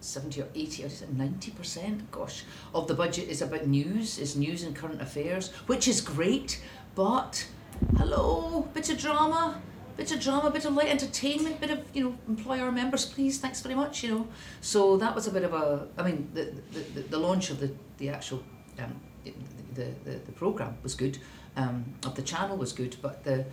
s- 0.02 0.06
seventy 0.08 0.42
or 0.42 0.48
eighty 0.56 0.84
or 0.84 0.88
is 0.88 1.02
it 1.02 1.14
ninety 1.14 1.52
percent? 1.52 2.10
Gosh, 2.12 2.44
of 2.74 2.88
the 2.88 2.94
budget 2.94 3.30
is 3.30 3.42
about 3.42 3.68
news, 3.68 4.20
is 4.20 4.36
news 4.36 4.64
and 4.64 4.76
current 4.76 5.02
affairs, 5.02 5.52
which 5.68 5.88
is 5.88 6.02
great. 6.02 6.62
But 6.96 7.48
hello, 7.98 8.68
bit 8.74 8.90
of 8.90 8.98
drama, 8.98 9.62
bit 9.98 10.12
of 10.12 10.20
drama, 10.20 10.52
bit 10.52 10.66
of 10.66 10.74
light 10.74 10.90
entertainment, 10.90 11.60
bit 11.62 11.72
of 11.72 11.80
you 11.94 12.04
know 12.04 12.18
employ 12.28 12.60
our 12.60 12.72
members, 12.72 13.06
please. 13.06 13.40
Thanks 13.40 13.62
very 13.62 13.76
much. 13.76 14.04
You 14.04 14.10
know, 14.10 14.28
so 14.60 14.98
that 14.98 15.16
was 15.16 15.28
a 15.28 15.32
bit 15.32 15.44
of 15.44 15.54
a. 15.54 15.88
I 15.98 16.04
mean, 16.04 16.30
the 16.34 16.54
the, 16.72 17.02
the, 17.02 17.18
launch 17.18 17.50
of 17.50 17.60
the 17.60 17.72
the 17.98 18.10
actual 18.10 18.44
um, 18.80 19.00
the, 19.76 19.86
the, 20.04 20.12
the 20.26 20.32
program 20.34 20.78
was 20.84 20.96
good, 20.96 21.18
um, 21.56 21.86
of 22.06 22.16
the 22.16 22.22
channel 22.22 22.58
was 22.58 22.74
good, 22.74 22.96
but 23.02 23.24
the 23.24 23.46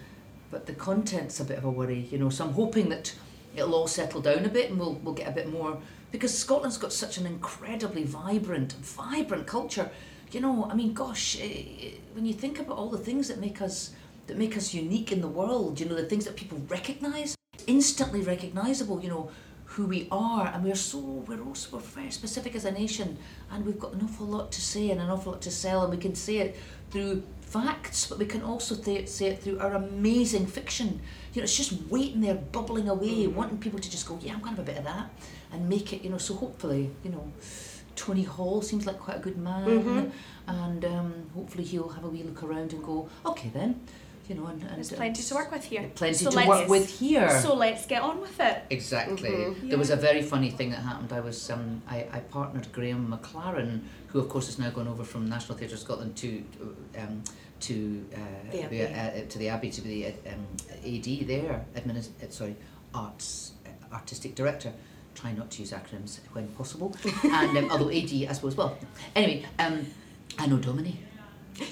but 0.51 0.67
the 0.67 0.73
content's 0.73 1.41
a 1.41 1.45
bit 1.45 1.59
of 1.59 1.65
a 1.65 1.71
worry, 1.71 2.09
you 2.11 2.19
know. 2.19 2.31
So 2.31 2.45
I'm 2.47 2.53
hoping 2.53 2.89
that 2.89 3.15
it'll 3.55 3.75
all 3.75 3.87
settle 3.87 4.21
down 4.21 4.45
a 4.45 4.49
bit 4.49 4.71
and 4.71 4.79
we'll 4.79 4.95
we'll 4.95 5.15
get 5.15 5.29
a 5.29 5.33
bit 5.33 5.51
more 5.51 5.79
because 6.11 6.37
Scotland's 6.37 6.79
got 6.79 6.93
such 6.93 7.19
an 7.19 7.27
incredibly 7.27 8.05
vibrant, 8.05 8.73
vibrant 8.73 9.47
culture. 9.47 9.91
You 10.31 10.41
know, 10.41 10.69
I 10.71 10.75
mean, 10.75 10.93
gosh, 10.93 11.39
eh, 11.41 11.65
eh, 11.81 11.91
when 12.15 12.25
you 12.25 12.35
think 12.35 12.59
about 12.61 12.77
all 12.77 12.91
the 12.91 12.99
things 12.99 13.29
that 13.29 13.41
make 13.41 13.63
us 13.63 13.91
that 14.27 14.37
make 14.37 14.57
us 14.59 14.75
unique 14.75 15.11
in 15.11 15.23
the 15.23 15.29
world, 15.29 15.81
you 15.81 15.87
know, 15.87 15.95
the 15.95 16.05
things 16.05 16.27
that 16.27 16.37
people 16.37 16.61
recognise, 16.69 17.35
instantly 17.67 18.21
recognisable. 18.21 19.01
You 19.03 19.09
know, 19.09 19.31
who 19.65 19.87
we 19.87 20.09
are, 20.11 20.49
and 20.49 20.65
we're 20.65 20.75
so 20.75 20.99
we're 20.99 21.43
also 21.43 21.77
we're 21.77 21.83
very 21.83 22.11
specific 22.11 22.55
as 22.55 22.65
a 22.65 22.71
nation, 22.71 23.17
and 23.51 23.65
we've 23.65 23.79
got 23.79 23.93
an 23.93 24.03
awful 24.03 24.27
lot 24.27 24.51
to 24.53 24.61
say 24.61 24.91
and 24.91 25.01
an 25.01 25.11
awful 25.11 25.33
lot 25.33 25.43
to 25.43 25.51
sell, 25.51 25.83
and 25.83 25.91
we 25.91 25.99
can 25.99 26.15
say 26.15 26.39
it 26.39 26.57
through 26.91 27.23
facts, 27.41 28.07
but 28.07 28.19
we 28.19 28.27
can 28.27 28.43
also 28.43 28.75
th- 28.75 29.09
say 29.09 29.27
it 29.27 29.43
through 29.43 29.59
our 29.59 29.75
amazing 29.75 30.47
fiction. 30.47 31.01
You 31.33 31.41
know, 31.41 31.45
it's 31.45 31.57
just 31.57 31.73
waiting 31.89 32.21
there, 32.21 32.35
bubbling 32.35 32.89
away, 32.89 33.27
wanting 33.27 33.59
people 33.59 33.79
to 33.79 33.91
just 33.91 34.07
go, 34.07 34.19
yeah, 34.23 34.35
I'm 34.35 34.41
to 34.41 34.49
have 34.49 34.59
a 34.59 34.63
bit 34.63 34.79
of 34.79 34.85
that, 34.85 35.11
and 35.53 35.69
make 35.69 35.93
it. 35.93 36.03
You 36.05 36.11
know, 36.11 36.19
so 36.19 36.35
hopefully, 36.35 36.91
you 37.05 37.11
know. 37.11 37.33
Tony 37.97 38.23
Hall 38.23 38.63
seems 38.63 38.87
like 38.87 38.97
quite 39.01 39.17
a 39.17 39.21
good 39.21 39.37
man, 39.37 40.13
and 40.47 40.85
um, 40.85 41.15
hopefully 41.35 41.65
he'll 41.65 41.89
have 41.89 42.05
a 42.05 42.09
wee 42.09 42.23
look 42.23 42.45
around 42.45 42.73
and 42.73 42.81
go, 42.85 43.09
okay 43.27 43.51
then, 43.53 43.81
you 44.29 44.37
know, 44.37 44.47
and, 44.47 44.63
and 44.63 44.77
There's 44.77 44.93
uh, 44.93 44.97
plenty 44.97 45.21
to 45.21 45.35
work 45.35 45.51
with 45.51 45.65
here. 45.65 45.91
Plenty 45.97 46.15
So 46.15 46.31
to 46.31 46.37
let's- 46.37 46.49
work 46.49 46.69
with 46.69 46.89
here. 47.01 47.29
So 47.41 47.55
let's 47.57 47.87
get 47.87 48.03
on 48.03 48.21
with 48.21 48.39
it. 48.39 48.63
Exactly. 48.71 49.31
Mhm. 49.31 49.69
There 49.69 49.79
was 49.79 49.91
a 49.91 49.97
very 49.97 50.23
funny 50.23 50.49
thing 50.49 50.71
that 50.71 50.79
happened. 50.83 51.13
I 51.13 51.19
was 51.19 51.51
um, 51.51 51.83
I, 51.89 52.07
I 52.13 52.21
partnered 52.21 52.71
Graham 52.73 53.09
McLaren, 53.13 53.81
who 54.07 54.21
of 54.21 54.29
course 54.29 54.47
has 54.47 54.61
now 54.61 54.71
gone 54.71 54.87
over 54.87 55.03
from 55.03 55.29
National 55.29 55.59
Theatre 55.59 55.77
Scotland 55.77 56.15
to 56.19 56.45
um, 56.99 57.25
to 57.67 58.05
uh, 58.15 58.19
The 58.53 58.63
Abbey. 58.63 58.83
uh, 58.85 59.27
to 59.29 59.39
the 59.39 59.49
Abbey 59.49 59.71
to 59.71 59.81
be 59.81 60.05
the 60.05 60.31
um, 60.31 60.47
AD 60.87 61.27
there, 61.27 61.65
administ- 61.75 62.11
uh, 62.23 62.31
sorry, 62.31 62.55
arts 62.95 63.55
uh, 63.67 63.93
artistic 63.93 64.37
director. 64.37 64.73
Try 65.21 65.33
not 65.33 65.51
to 65.51 65.63
use 65.63 65.73
acronyms 65.73 66.21
when 66.33 66.47
possible. 66.49 66.95
and 67.25 67.59
um, 67.59 67.71
although 67.73 67.91
AD, 67.91 68.13
I 68.29 68.33
suppose. 68.33 68.57
Well, 68.57 68.79
anyway, 69.17 69.45
um, 69.59 69.85
Anno 70.39 70.59
Domini. 70.59 71.01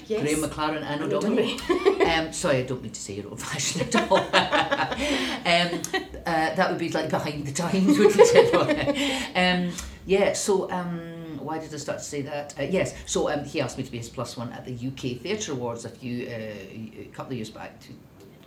Yes. 0.07 0.21
Graham 0.21 0.49
McLaren 0.49 0.75
and 0.77 0.85
Anno 0.85 1.07
Domini. 1.07 1.57
um, 2.05 2.33
sorry, 2.33 2.57
I 2.57 2.63
don't 2.63 2.83
mean 2.83 2.91
to 2.91 2.99
say 2.99 3.13
your 3.13 3.29
old 3.29 3.41
fashioned 3.41 3.95
at 3.95 4.11
all. 4.11 4.17
um, 4.17 5.81
uh, 6.25 6.55
that 6.55 6.69
would 6.69 6.77
be 6.77 6.89
like 6.89 7.09
behind 7.09 7.47
the 7.47 7.53
times, 7.53 7.97
wouldn't 7.97 8.19
it? 8.19 9.29
um, 9.35 9.71
yeah, 10.05 10.33
so 10.33 10.69
um, 10.69 11.39
why 11.39 11.59
did 11.59 11.73
I 11.73 11.77
start 11.77 11.99
to 11.99 12.03
say 12.03 12.23
that? 12.23 12.53
Uh, 12.59 12.63
yes, 12.63 12.95
so 13.05 13.29
um, 13.29 13.45
he 13.45 13.61
asked 13.61 13.77
me 13.77 13.85
to 13.85 13.91
be 13.91 13.99
his 13.99 14.09
plus 14.09 14.35
one 14.35 14.51
at 14.51 14.65
the 14.65 14.73
UK 14.73 15.21
Theatre 15.21 15.53
Awards 15.53 15.85
a 15.85 15.89
few, 15.89 16.27
uh, 16.27 16.31
a 16.33 17.09
couple 17.13 17.31
of 17.31 17.37
years 17.37 17.49
back. 17.49 17.79
Two, 17.79 17.93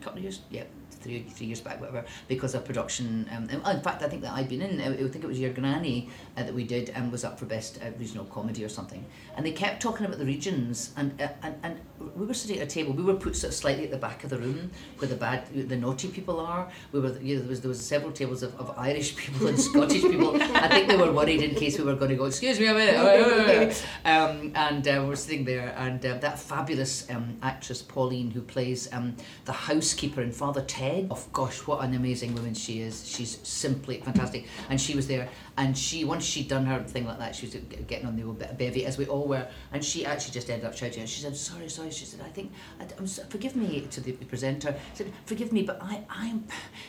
couple 0.02 0.18
of 0.18 0.24
years? 0.24 0.40
Yeah. 0.50 0.64
Three, 1.00 1.22
three 1.22 1.46
years 1.46 1.60
back, 1.60 1.80
whatever, 1.80 2.04
because 2.28 2.54
of 2.54 2.64
production. 2.64 3.28
Um, 3.34 3.48
in 3.48 3.80
fact, 3.80 4.02
I 4.02 4.08
think 4.08 4.22
that 4.22 4.32
I'd 4.32 4.48
been 4.48 4.62
in. 4.62 4.80
I 4.80 4.92
I 4.92 5.08
think 5.08 5.24
it 5.24 5.26
was 5.26 5.40
Your 5.40 5.52
Granny 5.52 6.08
uh, 6.36 6.42
that 6.42 6.54
we 6.54 6.64
did, 6.64 6.90
and 6.90 7.10
was 7.10 7.24
up 7.24 7.38
for 7.38 7.46
best 7.46 7.78
uh, 7.82 7.90
regional 7.98 8.26
comedy 8.26 8.64
or 8.64 8.68
something. 8.68 9.04
And 9.36 9.46
they 9.46 9.52
kept 9.52 9.80
talking 9.80 10.04
about 10.06 10.18
the 10.18 10.26
regions, 10.26 10.92
and 10.96 11.20
uh, 11.20 11.28
and 11.42 11.54
and 11.62 11.80
we 12.16 12.26
were 12.26 12.34
sitting 12.34 12.58
at 12.58 12.64
a 12.64 12.70
table. 12.70 12.92
We 12.92 13.02
were 13.02 13.14
put 13.14 13.36
sort 13.36 13.52
of 13.52 13.56
slightly 13.56 13.84
at 13.84 13.90
the 13.90 13.96
back 13.96 14.24
of 14.24 14.30
the 14.30 14.38
room 14.38 14.70
where 14.98 15.08
the 15.08 15.16
bad, 15.16 15.46
the 15.68 15.76
naughty 15.76 16.08
people 16.08 16.38
are. 16.40 16.68
We 16.92 17.00
were, 17.00 17.16
you 17.18 17.36
know, 17.36 17.40
there 17.42 17.48
was 17.48 17.60
there 17.62 17.68
was 17.68 17.84
several 17.84 18.12
tables 18.12 18.42
of, 18.42 18.54
of 18.60 18.76
Irish 18.76 19.16
people 19.16 19.46
and 19.46 19.58
Scottish 19.58 20.02
people. 20.02 20.36
I 20.40 20.68
think 20.68 20.88
they 20.88 20.96
were 20.96 21.12
worried 21.12 21.42
in 21.42 21.54
case 21.54 21.78
we 21.78 21.84
were 21.84 21.96
going 21.96 22.10
to 22.10 22.16
go. 22.16 22.26
Excuse 22.26 22.60
me 22.60 22.66
a 22.66 22.74
minute. 22.74 23.84
um, 24.04 24.52
and 24.54 24.86
uh, 24.86 25.04
we're 25.06 25.16
sitting 25.16 25.44
there, 25.44 25.74
and 25.78 26.04
uh, 26.04 26.18
that 26.18 26.38
fabulous 26.38 27.08
um, 27.10 27.38
actress 27.42 27.82
Pauline, 27.82 28.30
who 28.30 28.42
plays 28.42 28.92
um, 28.92 29.16
the 29.44 29.52
housekeeper 29.52 30.20
in 30.20 30.32
Father 30.32 30.62
Ted. 30.62 30.89
Oh 31.10 31.22
gosh, 31.32 31.66
what 31.66 31.84
an 31.84 31.94
amazing 31.94 32.34
woman 32.34 32.54
she 32.54 32.80
is! 32.80 33.08
She's 33.08 33.38
simply 33.42 34.00
fantastic, 34.00 34.46
and 34.68 34.80
she 34.80 34.94
was 34.94 35.06
there. 35.06 35.28
And 35.60 35.76
she, 35.76 36.04
once 36.04 36.24
she'd 36.24 36.48
done 36.48 36.64
her 36.64 36.82
thing 36.82 37.04
like 37.04 37.18
that, 37.18 37.36
she 37.36 37.44
was 37.44 37.54
getting 37.86 38.06
on 38.06 38.16
the 38.16 38.22
old 38.22 38.38
bit 38.38 38.48
of 38.50 38.56
bevy, 38.56 38.86
as 38.86 38.96
we 38.96 39.04
all 39.04 39.28
were. 39.28 39.46
And 39.74 39.84
she 39.84 40.06
actually 40.06 40.32
just 40.32 40.48
ended 40.48 40.66
up 40.66 40.74
shouting. 40.74 41.04
She 41.04 41.20
said, 41.20 41.36
"Sorry, 41.36 41.68
sorry." 41.68 41.90
She 41.90 42.06
said, 42.06 42.22
"I 42.24 42.30
think, 42.30 42.50
I, 42.80 42.86
I'm, 42.98 43.06
so- 43.06 43.24
forgive 43.28 43.56
me 43.56 43.82
to 43.90 44.00
the 44.00 44.12
presenter." 44.12 44.74
She 44.92 45.04
said, 45.04 45.12
"Forgive 45.26 45.52
me, 45.52 45.62
but 45.62 45.76
I, 45.82 46.00
I'm, 46.08 46.46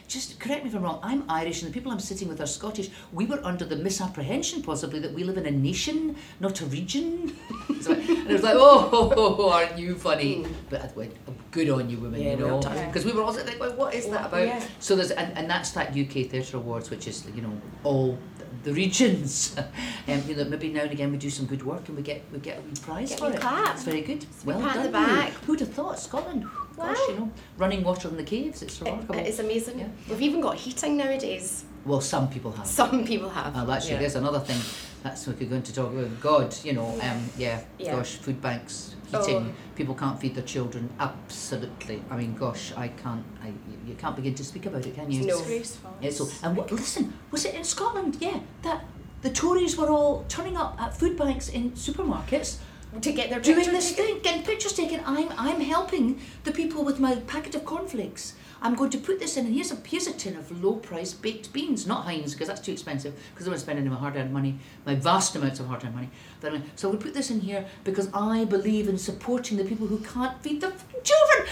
just 0.08 0.40
correct 0.40 0.64
me 0.64 0.70
if 0.70 0.76
I'm 0.78 0.84
wrong. 0.84 1.02
I'm 1.04 1.30
Irish, 1.30 1.62
and 1.62 1.70
the 1.70 1.74
people 1.74 1.92
I'm 1.92 2.00
sitting 2.00 2.30
with 2.30 2.40
are 2.40 2.46
Scottish. 2.46 2.90
We 3.12 3.26
were 3.26 3.42
under 3.44 3.66
the 3.66 3.76
misapprehension, 3.76 4.64
possibly, 4.64 5.00
that 5.02 5.14
we 5.14 5.26
live 5.26 5.38
in 5.38 5.46
a 5.46 5.52
nation, 5.52 6.16
not 6.40 6.62
a 6.62 6.66
region." 6.68 7.36
so, 7.82 7.92
and 7.92 8.10
it 8.10 8.32
was 8.32 8.44
like, 8.44 8.56
"Oh, 8.56 8.90
oh, 8.94 9.36
oh 9.38 9.50
aren't 9.50 9.78
you 9.78 9.96
funny?" 9.96 10.46
But 10.70 10.86
I 10.86 10.92
went, 10.96 11.14
oh, 11.28 11.34
"Good 11.52 11.70
on 11.70 11.90
you, 11.90 11.98
women." 11.98 12.22
Yeah, 12.22 12.36
you 12.36 12.38
know, 12.38 12.60
because 12.88 13.04
we 13.04 13.12
were 13.12 13.22
all 13.22 13.34
like, 13.34 13.60
"What 13.78 13.94
is 13.94 14.08
that 14.08 14.28
about?" 14.28 14.48
Yeah. 14.48 14.64
So 14.80 14.96
there's 14.96 15.12
and, 15.12 15.38
and 15.38 15.50
that's 15.50 15.72
that 15.72 15.90
UK 15.90 16.32
Theatre 16.32 16.56
Awards, 16.56 16.90
which 16.90 17.06
is 17.06 17.28
you 17.36 17.42
know 17.42 17.52
all 17.84 18.18
the 18.64 18.74
regions. 18.74 19.56
um, 20.08 20.22
you 20.28 20.36
know, 20.36 20.44
maybe 20.46 20.70
now 20.70 20.82
and 20.82 20.92
again 20.92 21.12
we 21.12 21.18
do 21.18 21.30
some 21.30 21.46
good 21.46 21.64
work 21.66 21.88
and 21.88 21.98
we 21.98 22.04
get 22.04 22.22
we 22.32 22.40
get 22.40 22.58
a 22.60 22.62
wee 22.62 22.72
prize 22.82 23.10
Get 23.10 23.20
for 23.20 23.32
it. 23.32 23.40
clap. 23.42 23.76
It's 23.76 23.84
very 23.84 24.02
good. 24.02 24.26
Well 24.46 24.60
done. 24.62 24.84
the 24.84 24.90
back. 24.90 25.32
Who'd 25.46 25.60
have 25.60 25.74
thought 25.74 26.00
Scotland? 26.00 26.44
Gosh, 26.78 26.98
Wow. 26.98 27.06
you 27.10 27.16
know, 27.16 27.32
running 27.58 27.84
water 27.84 28.08
in 28.08 28.18
the 28.18 28.24
caves. 28.24 28.62
It's 28.62 28.82
It- 28.82 28.86
remarkable. 28.86 29.16
it 29.16 29.28
is 29.28 29.40
amazing. 29.40 29.80
Yeah. 29.80 29.88
We've 30.10 30.22
even 30.22 30.42
got 30.42 30.56
heating 30.56 30.98
nowadays. 30.98 31.66
well, 31.86 32.02
some 32.02 32.30
people 32.30 32.52
have. 32.52 32.68
Some 32.68 33.06
people 33.06 33.30
have. 33.30 33.56
Well, 33.56 33.72
actually, 33.72 33.94
Yeah. 33.94 34.00
there's 34.00 34.16
another 34.16 34.40
thing. 34.40 34.62
That's 35.04 35.26
we 35.28 35.34
could 35.34 35.50
go 35.50 35.56
into 35.56 35.74
talk 35.74 35.92
about. 35.92 36.22
God, 36.22 36.56
you 36.64 36.74
know, 36.74 36.90
um, 37.02 37.30
yeah, 37.38 37.62
Yeah. 37.80 37.96
gosh, 37.96 38.18
food 38.18 38.40
banks, 38.42 38.96
Oh. 39.14 39.46
People 39.76 39.96
can't 39.96 40.20
feed 40.20 40.36
their 40.36 40.44
children. 40.44 40.90
Absolutely. 41.00 42.04
I 42.10 42.18
mean, 42.18 42.36
gosh, 42.36 42.72
I 42.76 42.88
can't. 42.90 43.24
I 43.44 43.48
you- 43.48 43.54
you 43.88 43.96
can't 43.96 44.16
begin 44.16 44.36
to 44.36 44.44
speak 44.44 44.66
about 44.68 44.86
it, 44.86 44.94
can 44.96 45.12
you? 45.12 45.22
No. 45.26 45.38
Disgraceful. 45.40 45.98
Yeah, 46.02 46.12
so, 46.12 46.28
and 46.44 46.56
what, 46.56 46.72
listen, 46.72 47.14
was 47.32 47.46
it 47.46 47.56
in 47.56 47.64
Scotland? 47.64 48.18
Yeah, 48.22 48.40
that 48.62 48.86
the 49.22 49.30
Tories 49.32 49.76
were 49.78 49.90
all 49.90 50.24
turning 50.30 50.56
up 50.56 50.80
at 50.80 50.96
food 50.96 51.18
banks 51.18 51.50
in 51.50 51.72
supermarkets 51.72 52.58
to 53.02 53.12
get 53.12 53.30
their 53.30 53.40
doing 53.40 53.72
this 53.72 53.90
taken. 53.96 54.06
thing, 54.16 54.22
getting 54.24 54.44
pictures 54.44 54.74
taken. 54.74 55.02
I'm, 55.06 55.30
I'm 55.38 55.62
helping 55.62 56.20
the 56.44 56.52
people 56.52 56.84
with 56.84 57.00
my 57.00 57.16
packet 57.28 57.56
of 57.56 57.66
cornflakes. 57.66 58.34
I'm 58.64 58.76
going 58.76 58.92
to 58.92 59.00
put 59.00 59.20
this 59.20 59.38
in, 59.38 59.46
and 59.48 59.56
here's 59.56 59.72
a 59.72 59.76
here's 59.88 60.06
a 60.08 60.14
tin 60.14 60.36
of 60.36 60.64
low 60.64 60.74
price 60.76 61.14
baked 61.14 61.52
beans, 61.52 61.88
not 61.88 62.04
Heinz, 62.06 62.34
because 62.34 62.48
that's 62.48 62.62
too 62.62 62.72
expensive. 62.72 63.14
Because 63.34 63.48
I 63.48 63.52
was 63.52 63.62
spending 63.62 63.86
any 63.86 63.94
of 63.94 64.00
my 64.00 64.00
hard-earned 64.00 64.32
money, 64.32 64.60
my 64.86 64.94
vast 64.96 65.36
amounts 65.36 65.60
of 65.60 65.66
hard-earned 65.66 65.96
money. 65.96 66.10
But 66.40 66.52
anyway, 66.54 66.66
so 66.76 66.90
we 66.90 66.98
put 66.98 67.14
this 67.16 67.32
in 67.32 67.40
here 67.42 67.66
because 67.84 68.10
I 68.14 68.46
believe 68.46 68.88
in 68.88 68.98
supporting 69.00 69.58
the 69.58 69.64
people 69.64 69.88
who 69.88 69.98
can't 70.00 70.40
feed 70.44 70.62
their 70.62 70.72
fucking 70.72 71.02
children. 71.04 71.48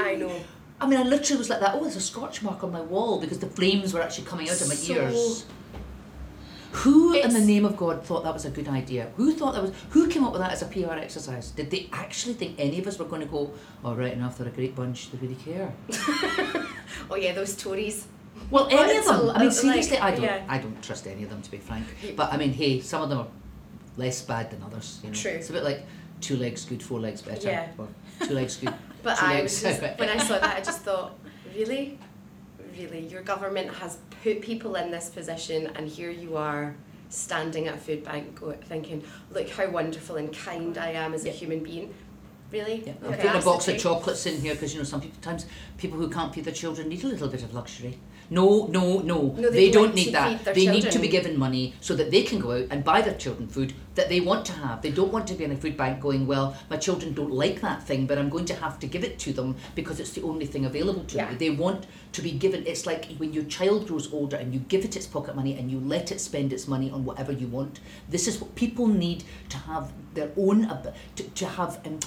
I 0.00 0.14
know. 0.16 0.40
I 0.80 0.86
mean, 0.86 0.98
I 0.98 1.02
literally 1.02 1.38
was 1.38 1.50
like 1.50 1.60
that. 1.60 1.74
Oh, 1.74 1.80
there's 1.82 1.96
a 1.96 2.00
scorch 2.00 2.42
mark 2.42 2.62
on 2.64 2.72
my 2.72 2.80
wall 2.80 3.20
because 3.20 3.40
the 3.40 3.48
flames 3.48 3.92
were 3.92 4.00
actually 4.00 4.24
coming 4.26 4.48
out 4.48 4.60
of 4.60 4.68
my 4.68 4.74
So- 4.74 4.94
ears. 4.94 5.44
Who 6.72 7.14
in 7.14 7.32
the 7.32 7.40
name 7.40 7.64
of 7.64 7.76
God 7.76 8.04
thought 8.04 8.24
that 8.24 8.34
was 8.34 8.44
a 8.44 8.50
good 8.50 8.68
idea? 8.68 9.10
Who 9.16 9.32
thought 9.32 9.54
that 9.54 9.62
was? 9.62 9.72
Who 9.90 10.06
came 10.08 10.22
up 10.24 10.32
with 10.32 10.42
that 10.42 10.52
as 10.52 10.62
a 10.62 10.66
PR 10.66 10.92
exercise? 10.92 11.50
Did 11.50 11.70
they 11.70 11.88
actually 11.92 12.34
think 12.34 12.56
any 12.58 12.78
of 12.78 12.86
us 12.86 12.98
were 12.98 13.06
going 13.06 13.22
to 13.22 13.26
go? 13.28 13.50
All 13.84 13.94
right, 13.94 14.12
enough. 14.12 14.36
They're 14.38 14.48
a 14.48 14.50
great 14.50 14.74
bunch. 14.76 15.10
They 15.10 15.18
really 15.18 15.34
care. 15.36 15.72
Oh 17.10 17.16
yeah, 17.16 17.32
those 17.32 17.54
Tories. 17.56 18.06
Well, 18.50 18.66
Well, 18.70 18.78
any 18.88 18.98
of 18.98 19.04
them. 19.04 19.26
lo- 19.26 19.32
I 19.34 19.38
mean, 19.38 19.48
like, 19.48 19.56
seriously, 19.56 19.98
I 19.98 20.10
don't. 20.10 20.22
yeah. 20.22 20.44
I 20.48 20.58
don't 20.58 20.82
trust 20.82 21.06
any 21.06 21.22
of 21.22 21.30
them 21.30 21.42
to 21.42 21.50
be 21.50 21.58
frank. 21.58 21.86
But 22.16 22.32
I 22.32 22.36
mean, 22.36 22.52
hey, 22.52 22.80
some 22.80 23.02
of 23.02 23.08
them 23.08 23.18
are 23.18 23.26
less 23.96 24.20
bad 24.22 24.50
than 24.50 24.62
others. 24.62 25.00
You 25.02 25.10
know, 25.10 25.14
True. 25.14 25.32
it's 25.32 25.50
a 25.50 25.52
bit 25.52 25.64
like 25.64 25.84
two 26.20 26.36
legs 26.36 26.64
good, 26.64 26.82
four 26.82 27.00
legs 27.00 27.22
better. 27.22 27.48
Yeah. 27.48 27.68
Or 27.78 27.88
two 28.26 28.34
legs 28.34 28.56
good. 28.56 28.74
But 29.02 29.22
I 29.22 29.34
legs. 29.40 29.62
was 29.62 29.62
just 29.62 29.80
when 29.98 30.08
I 30.08 30.18
saw 30.18 30.38
that, 30.38 30.56
I 30.56 30.60
just 30.60 30.80
thought, 30.80 31.14
really, 31.54 31.98
really, 32.76 33.06
your 33.06 33.22
government 33.22 33.72
has 33.74 33.98
put 34.22 34.40
people 34.40 34.74
in 34.76 34.90
this 34.90 35.08
position, 35.08 35.68
and 35.74 35.88
here 35.88 36.10
you 36.10 36.36
are 36.36 36.74
standing 37.08 37.68
at 37.68 37.74
a 37.74 37.78
food 37.78 38.04
bank, 38.04 38.40
thinking, 38.64 39.02
look 39.32 39.48
how 39.48 39.68
wonderful 39.68 40.16
and 40.16 40.32
kind 40.32 40.76
I 40.76 40.90
am 40.90 41.14
as 41.14 41.24
a 41.24 41.30
human 41.30 41.62
being. 41.62 41.94
Really? 42.50 42.82
Yeah, 42.86 42.94
I'm 43.04 43.14
putting 43.14 43.42
a 43.42 43.44
box 43.44 43.68
of 43.68 43.78
chocolates 43.78 44.24
in 44.24 44.40
here 44.40 44.54
because 44.54 44.72
you 44.72 44.80
know 44.80 44.84
some 44.84 45.02
people, 45.02 45.20
times 45.20 45.46
people 45.76 45.98
who 45.98 46.08
can't 46.08 46.34
feed 46.34 46.44
their 46.44 46.54
children 46.54 46.88
need 46.88 47.04
a 47.04 47.06
little 47.06 47.28
bit 47.28 47.42
of 47.42 47.52
luxury. 47.52 47.98
No, 48.30 48.66
no, 48.66 48.98
no. 49.00 49.34
No, 49.36 49.50
they 49.50 49.66
they 49.66 49.70
don't 49.70 49.94
need 49.94 50.12
that. 50.14 50.44
They 50.44 50.66
need 50.66 50.90
to 50.90 50.98
be 50.98 51.08
given 51.08 51.38
money 51.38 51.74
so 51.80 51.94
that 51.94 52.10
they 52.10 52.22
can 52.22 52.38
go 52.40 52.52
out 52.52 52.66
and 52.70 52.84
buy 52.84 53.00
their 53.00 53.14
children 53.14 53.48
food 53.48 53.74
that 53.94 54.08
they 54.08 54.20
want 54.20 54.44
to 54.46 54.52
have. 54.52 54.82
They 54.82 54.90
don't 54.90 55.12
want 55.12 55.26
to 55.28 55.34
be 55.34 55.44
in 55.44 55.50
a 55.50 55.56
food 55.56 55.76
bank 55.76 56.00
going, 56.00 56.26
well, 56.26 56.56
my 56.70 56.76
children 56.76 57.14
don't 57.14 57.32
like 57.32 57.60
that 57.62 57.82
thing, 57.82 58.06
but 58.06 58.18
I'm 58.18 58.28
going 58.28 58.44
to 58.46 58.54
have 58.54 58.78
to 58.80 58.86
give 58.86 59.02
it 59.02 59.18
to 59.20 59.32
them 59.32 59.56
because 59.74 59.98
it's 59.98 60.12
the 60.12 60.22
only 60.22 60.46
thing 60.46 60.64
available 60.66 61.04
to 61.04 61.16
Yeah. 61.16 61.30
me. 61.30 61.36
They 61.36 61.50
want 61.50 61.86
to 62.12 62.22
be 62.22 62.30
given. 62.30 62.66
It's 62.66 62.86
like 62.86 63.16
when 63.16 63.32
your 63.32 63.44
child 63.44 63.88
grows 63.88 64.12
older 64.12 64.36
and 64.36 64.52
you 64.54 64.60
give 64.60 64.84
it 64.84 64.94
its 64.94 65.06
pocket 65.06 65.34
money 65.34 65.58
and 65.58 65.70
you 65.70 65.80
let 65.80 66.12
it 66.12 66.20
spend 66.20 66.52
its 66.52 66.68
money 66.68 66.90
on 66.90 67.04
whatever 67.04 67.32
you 67.32 67.48
want. 67.48 67.80
This 68.08 68.28
is 68.28 68.40
what 68.40 68.54
people 68.54 68.86
need 68.86 69.24
to 69.48 69.56
have 69.56 69.92
their 70.14 70.30
own 70.36 70.68
to, 71.16 71.22
to 71.22 71.46
have. 71.46 71.80
Um, 71.86 71.98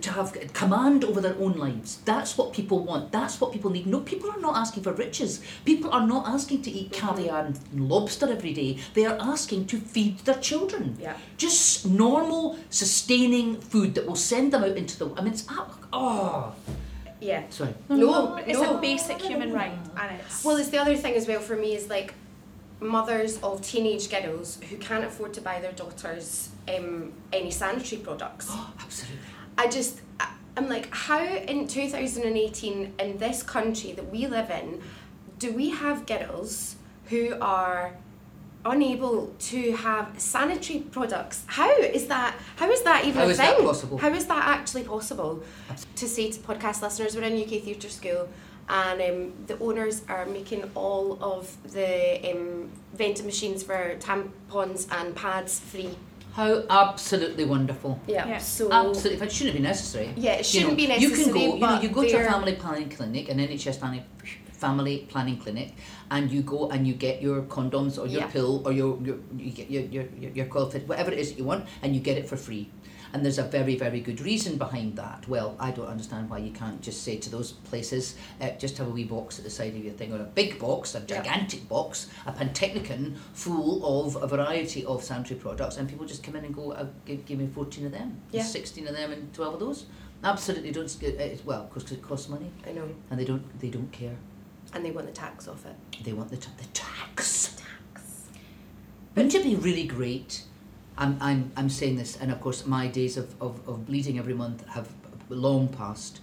to 0.00 0.10
have 0.12 0.32
command 0.54 1.04
over 1.04 1.20
their 1.20 1.36
own 1.38 1.52
lives. 1.54 1.98
That's 2.04 2.38
what 2.38 2.52
people 2.52 2.82
want. 2.84 3.12
That's 3.12 3.40
what 3.40 3.52
people 3.52 3.70
need. 3.70 3.86
No, 3.86 4.00
people 4.00 4.30
are 4.30 4.40
not 4.40 4.56
asking 4.56 4.82
for 4.82 4.92
riches. 4.92 5.42
People 5.64 5.90
are 5.90 6.06
not 6.06 6.26
asking 6.26 6.62
to 6.62 6.70
eat 6.70 6.92
caviar 6.92 7.44
and 7.44 7.58
lobster 7.74 8.30
every 8.30 8.54
day. 8.54 8.78
They 8.94 9.04
are 9.04 9.18
asking 9.20 9.66
to 9.66 9.78
feed 9.78 10.18
their 10.20 10.36
children. 10.36 10.96
Yeah. 11.00 11.16
Just 11.36 11.86
normal, 11.86 12.58
sustaining 12.70 13.60
food 13.60 13.94
that 13.96 14.06
will 14.06 14.16
send 14.16 14.52
them 14.52 14.64
out 14.64 14.76
into 14.76 14.98
the. 14.98 15.14
I 15.16 15.22
mean, 15.22 15.34
it's 15.34 15.46
oh, 15.92 16.54
Yeah. 17.20 17.42
Sorry. 17.50 17.74
No, 17.88 18.36
It's 18.36 18.58
no. 18.58 18.78
a 18.78 18.80
basic 18.80 19.20
human 19.20 19.52
right, 19.52 19.78
and 19.96 20.20
it's 20.20 20.44
Well, 20.44 20.56
it's 20.56 20.70
the 20.70 20.78
other 20.78 20.96
thing 20.96 21.14
as 21.14 21.28
well 21.28 21.40
for 21.40 21.56
me 21.56 21.74
is 21.74 21.88
like 21.88 22.14
mothers 22.80 23.38
of 23.42 23.62
teenage 23.62 24.10
girls 24.10 24.58
who 24.68 24.76
can't 24.76 25.04
afford 25.04 25.32
to 25.34 25.40
buy 25.40 25.60
their 25.60 25.72
daughters 25.72 26.50
um, 26.68 27.12
any 27.32 27.50
sanitary 27.50 28.00
products. 28.02 28.46
Oh, 28.50 28.72
absolutely. 28.80 29.18
I 29.56 29.68
just, 29.68 30.00
I'm 30.56 30.68
like, 30.68 30.92
how 30.94 31.24
in 31.24 31.66
2018 31.68 32.94
in 32.98 33.18
this 33.18 33.42
country 33.42 33.92
that 33.92 34.10
we 34.10 34.26
live 34.26 34.50
in, 34.50 34.80
do 35.38 35.52
we 35.52 35.70
have 35.70 36.06
girls 36.06 36.76
who 37.06 37.36
are 37.40 37.94
unable 38.64 39.26
to 39.38 39.72
have 39.76 40.18
sanitary 40.18 40.80
products? 40.80 41.44
How 41.46 41.70
is 41.76 42.06
that? 42.06 42.34
How 42.56 42.70
is 42.70 42.82
that 42.82 43.04
even 43.04 43.20
How 43.20 43.26
a 43.26 43.30
is 43.30 43.36
thing? 43.36 43.56
that 43.58 43.64
possible? 43.64 43.98
How 43.98 44.08
is 44.12 44.26
that 44.26 44.48
actually 44.48 44.84
possible? 44.84 45.42
To 45.96 46.08
say 46.08 46.30
to 46.30 46.38
podcast 46.40 46.82
listeners, 46.82 47.14
we're 47.16 47.22
in 47.24 47.40
UK 47.42 47.62
Theatre 47.62 47.88
School. 47.88 48.28
And 48.66 49.02
um, 49.02 49.32
the 49.46 49.58
owners 49.58 50.00
are 50.08 50.24
making 50.24 50.70
all 50.74 51.22
of 51.22 51.54
the 51.70 52.32
um, 52.32 52.70
vending 52.94 53.26
machines 53.26 53.62
for 53.62 53.94
tampons 53.98 54.90
and 54.90 55.14
pads 55.14 55.60
free. 55.60 55.94
How 56.34 56.64
absolutely 56.68 57.44
wonderful. 57.44 58.00
Yeah. 58.08 58.26
Yeah. 58.26 58.38
So 58.38 58.68
Absolutely, 58.72 59.24
it 59.24 59.32
shouldn't 59.32 59.56
be 59.56 59.62
necessary. 59.62 60.10
Yeah, 60.16 60.32
it 60.32 60.52
You 60.52 60.60
know, 60.60 60.74
shouldn't 60.74 60.76
be 60.76 60.86
necessary. 60.88 61.18
You 61.18 61.24
can 61.24 61.32
go, 61.32 61.54
you 61.54 61.60
know, 61.60 61.80
you 61.80 61.88
go 61.90 62.02
to 62.02 62.16
a 62.16 62.24
family 62.24 62.54
planning 62.56 62.88
clinic, 62.90 63.28
an 63.28 63.38
NHS 63.38 63.78
family, 63.78 64.02
family 64.50 65.06
planning 65.08 65.38
clinic, 65.38 65.74
and 66.10 66.32
you 66.32 66.42
go 66.42 66.70
and 66.70 66.88
you 66.88 66.94
get 66.94 67.22
your 67.22 67.42
condoms 67.42 67.98
or 68.02 68.08
your 68.08 68.22
Yeah. 68.22 68.26
pill 68.34 68.66
or 68.66 68.72
your, 68.72 68.98
your 69.06 69.18
you 69.36 69.52
get 69.52 69.70
your 69.70 69.82
your 69.84 70.06
your, 70.18 70.30
your 70.32 70.46
qualified 70.46 70.88
whatever 70.88 71.12
it 71.12 71.20
is 71.20 71.30
that 71.30 71.38
you 71.38 71.44
want, 71.44 71.66
and 71.82 71.94
you 71.94 72.00
get 72.00 72.18
it 72.18 72.28
for 72.28 72.36
free. 72.36 72.68
And 73.14 73.24
there's 73.24 73.38
a 73.38 73.44
very 73.44 73.76
very 73.76 74.00
good 74.00 74.20
reason 74.20 74.58
behind 74.58 74.96
that. 74.96 75.26
Well, 75.28 75.54
I 75.60 75.70
don't 75.70 75.86
understand 75.86 76.28
why 76.28 76.38
you 76.38 76.50
can't 76.50 76.80
just 76.82 77.04
say 77.04 77.16
to 77.18 77.30
those 77.30 77.52
places, 77.52 78.16
uh, 78.40 78.50
just 78.58 78.76
have 78.78 78.88
a 78.88 78.90
wee 78.90 79.04
box 79.04 79.38
at 79.38 79.44
the 79.44 79.50
side 79.50 79.74
of 79.76 79.84
your 79.84 79.94
thing, 79.94 80.12
or 80.12 80.16
a 80.20 80.24
big 80.24 80.58
box, 80.58 80.96
a 80.96 81.00
gigantic 81.00 81.68
box, 81.68 82.08
a 82.26 82.32
Pantechnicon 82.32 83.14
full 83.32 83.86
of 84.06 84.16
a 84.20 84.26
variety 84.26 84.84
of 84.84 85.04
sanitary 85.04 85.38
products, 85.38 85.76
and 85.76 85.88
people 85.88 86.04
just 86.04 86.24
come 86.24 86.34
in 86.34 86.44
and 86.44 86.52
go, 86.54 86.72
uh, 86.72 86.86
give, 87.06 87.24
give 87.24 87.38
me 87.38 87.46
14 87.46 87.86
of 87.86 87.92
them, 87.92 88.20
Yeah. 88.32 88.42
16 88.42 88.88
of 88.88 88.96
them, 88.96 89.12
and 89.12 89.32
12 89.32 89.54
of 89.54 89.60
those. 89.60 89.86
Absolutely 90.24 90.72
don't. 90.72 90.86
Uh, 91.04 91.36
well, 91.44 91.70
because 91.72 91.92
it 91.92 92.02
costs 92.02 92.28
money, 92.28 92.50
I 92.66 92.72
know. 92.72 92.88
and 93.10 93.20
they 93.20 93.24
don't. 93.24 93.60
They 93.60 93.68
don't 93.70 93.92
care. 93.92 94.16
And 94.72 94.84
they 94.84 94.90
want 94.90 95.06
the 95.06 95.12
tax 95.12 95.46
off 95.46 95.64
it. 95.66 95.76
They 96.02 96.12
want 96.12 96.30
the, 96.30 96.36
ta- 96.36 96.50
the 96.58 96.66
tax. 96.72 97.56
Wouldn't 99.14 99.34
it 99.36 99.44
be 99.44 99.54
really 99.54 99.84
great? 99.86 100.42
I'm, 100.96 101.16
I'm, 101.20 101.52
I'm 101.56 101.68
saying 101.68 101.96
this, 101.96 102.16
and 102.16 102.30
of 102.30 102.40
course, 102.40 102.66
my 102.66 102.86
days 102.86 103.16
of, 103.16 103.34
of, 103.42 103.66
of 103.68 103.86
bleeding 103.86 104.18
every 104.18 104.34
month 104.34 104.66
have 104.68 104.88
long 105.28 105.68
passed. 105.68 106.20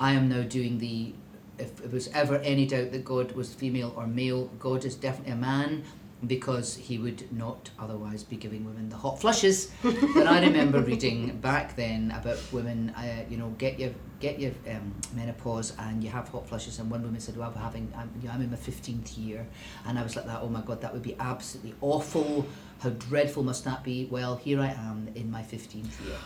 I 0.00 0.12
am 0.12 0.28
now 0.28 0.42
doing 0.42 0.78
the. 0.78 1.14
If 1.56 1.84
it 1.84 1.92
was 1.92 2.08
ever 2.08 2.38
any 2.38 2.66
doubt 2.66 2.90
that 2.90 3.04
God 3.04 3.32
was 3.32 3.54
female 3.54 3.92
or 3.96 4.06
male, 4.08 4.46
God 4.58 4.84
is 4.84 4.96
definitely 4.96 5.32
a 5.32 5.36
man 5.36 5.84
because 6.26 6.74
he 6.74 6.98
would 6.98 7.30
not 7.32 7.70
otherwise 7.78 8.24
be 8.24 8.36
giving 8.36 8.64
women 8.64 8.88
the 8.88 8.96
hot 8.96 9.20
flushes 9.20 9.70
that 9.82 10.26
I 10.26 10.40
remember 10.40 10.80
reading 10.80 11.36
back 11.38 11.76
then 11.76 12.10
about 12.10 12.38
women. 12.52 12.90
Uh, 12.90 13.24
you 13.28 13.36
know, 13.36 13.50
get 13.58 13.78
your 13.78 13.90
get 14.26 14.40
your 14.44 14.52
um, 14.74 14.86
menopause 15.20 15.68
and 15.84 16.02
you 16.04 16.10
have 16.16 16.26
hot 16.34 16.44
flushes. 16.48 16.78
And 16.78 16.86
one 16.90 17.02
woman 17.02 17.20
said, 17.20 17.36
"Well, 17.36 17.52
I'm 17.54 17.62
having 17.68 17.86
I'm, 18.00 18.08
you 18.20 18.26
know, 18.28 18.34
I'm 18.34 18.42
in 18.46 18.50
my 18.56 18.62
fifteenth 18.70 19.10
year," 19.24 19.40
and 19.86 19.92
I 20.00 20.02
was 20.06 20.16
like, 20.16 20.26
"That 20.30 20.40
oh 20.44 20.48
my 20.56 20.62
God, 20.68 20.78
that 20.82 20.92
would 20.94 21.02
be 21.12 21.16
absolutely 21.32 21.74
awful. 21.92 22.46
How 22.82 22.90
dreadful 23.08 23.42
must 23.50 23.62
that 23.68 23.80
be?" 23.90 23.96
Well, 24.16 24.34
here 24.46 24.60
I 24.68 24.70
am 24.90 24.98
in 25.20 25.26
my 25.36 25.42
fifteenth 25.54 25.94
year. 26.06 26.16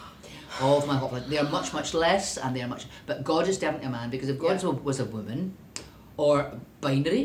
All 0.63 0.77
of 0.81 0.87
my 0.93 0.97
hot 1.01 1.11
flushes, 1.11 1.29
they 1.33 1.39
are 1.45 1.51
much 1.59 1.69
much 1.79 1.91
less, 2.05 2.27
and 2.43 2.51
they 2.55 2.63
are 2.67 2.69
much. 2.75 2.85
But 3.09 3.17
God 3.33 3.45
is 3.53 3.59
definitely 3.59 3.89
a 3.89 3.95
man 3.99 4.09
because 4.15 4.29
if 4.35 4.39
God 4.47 4.63
Yeah. 4.63 4.71
was 4.91 4.99
a 5.01 5.09
woman, 5.17 5.41
or 6.17 6.35
binary, 6.81 7.25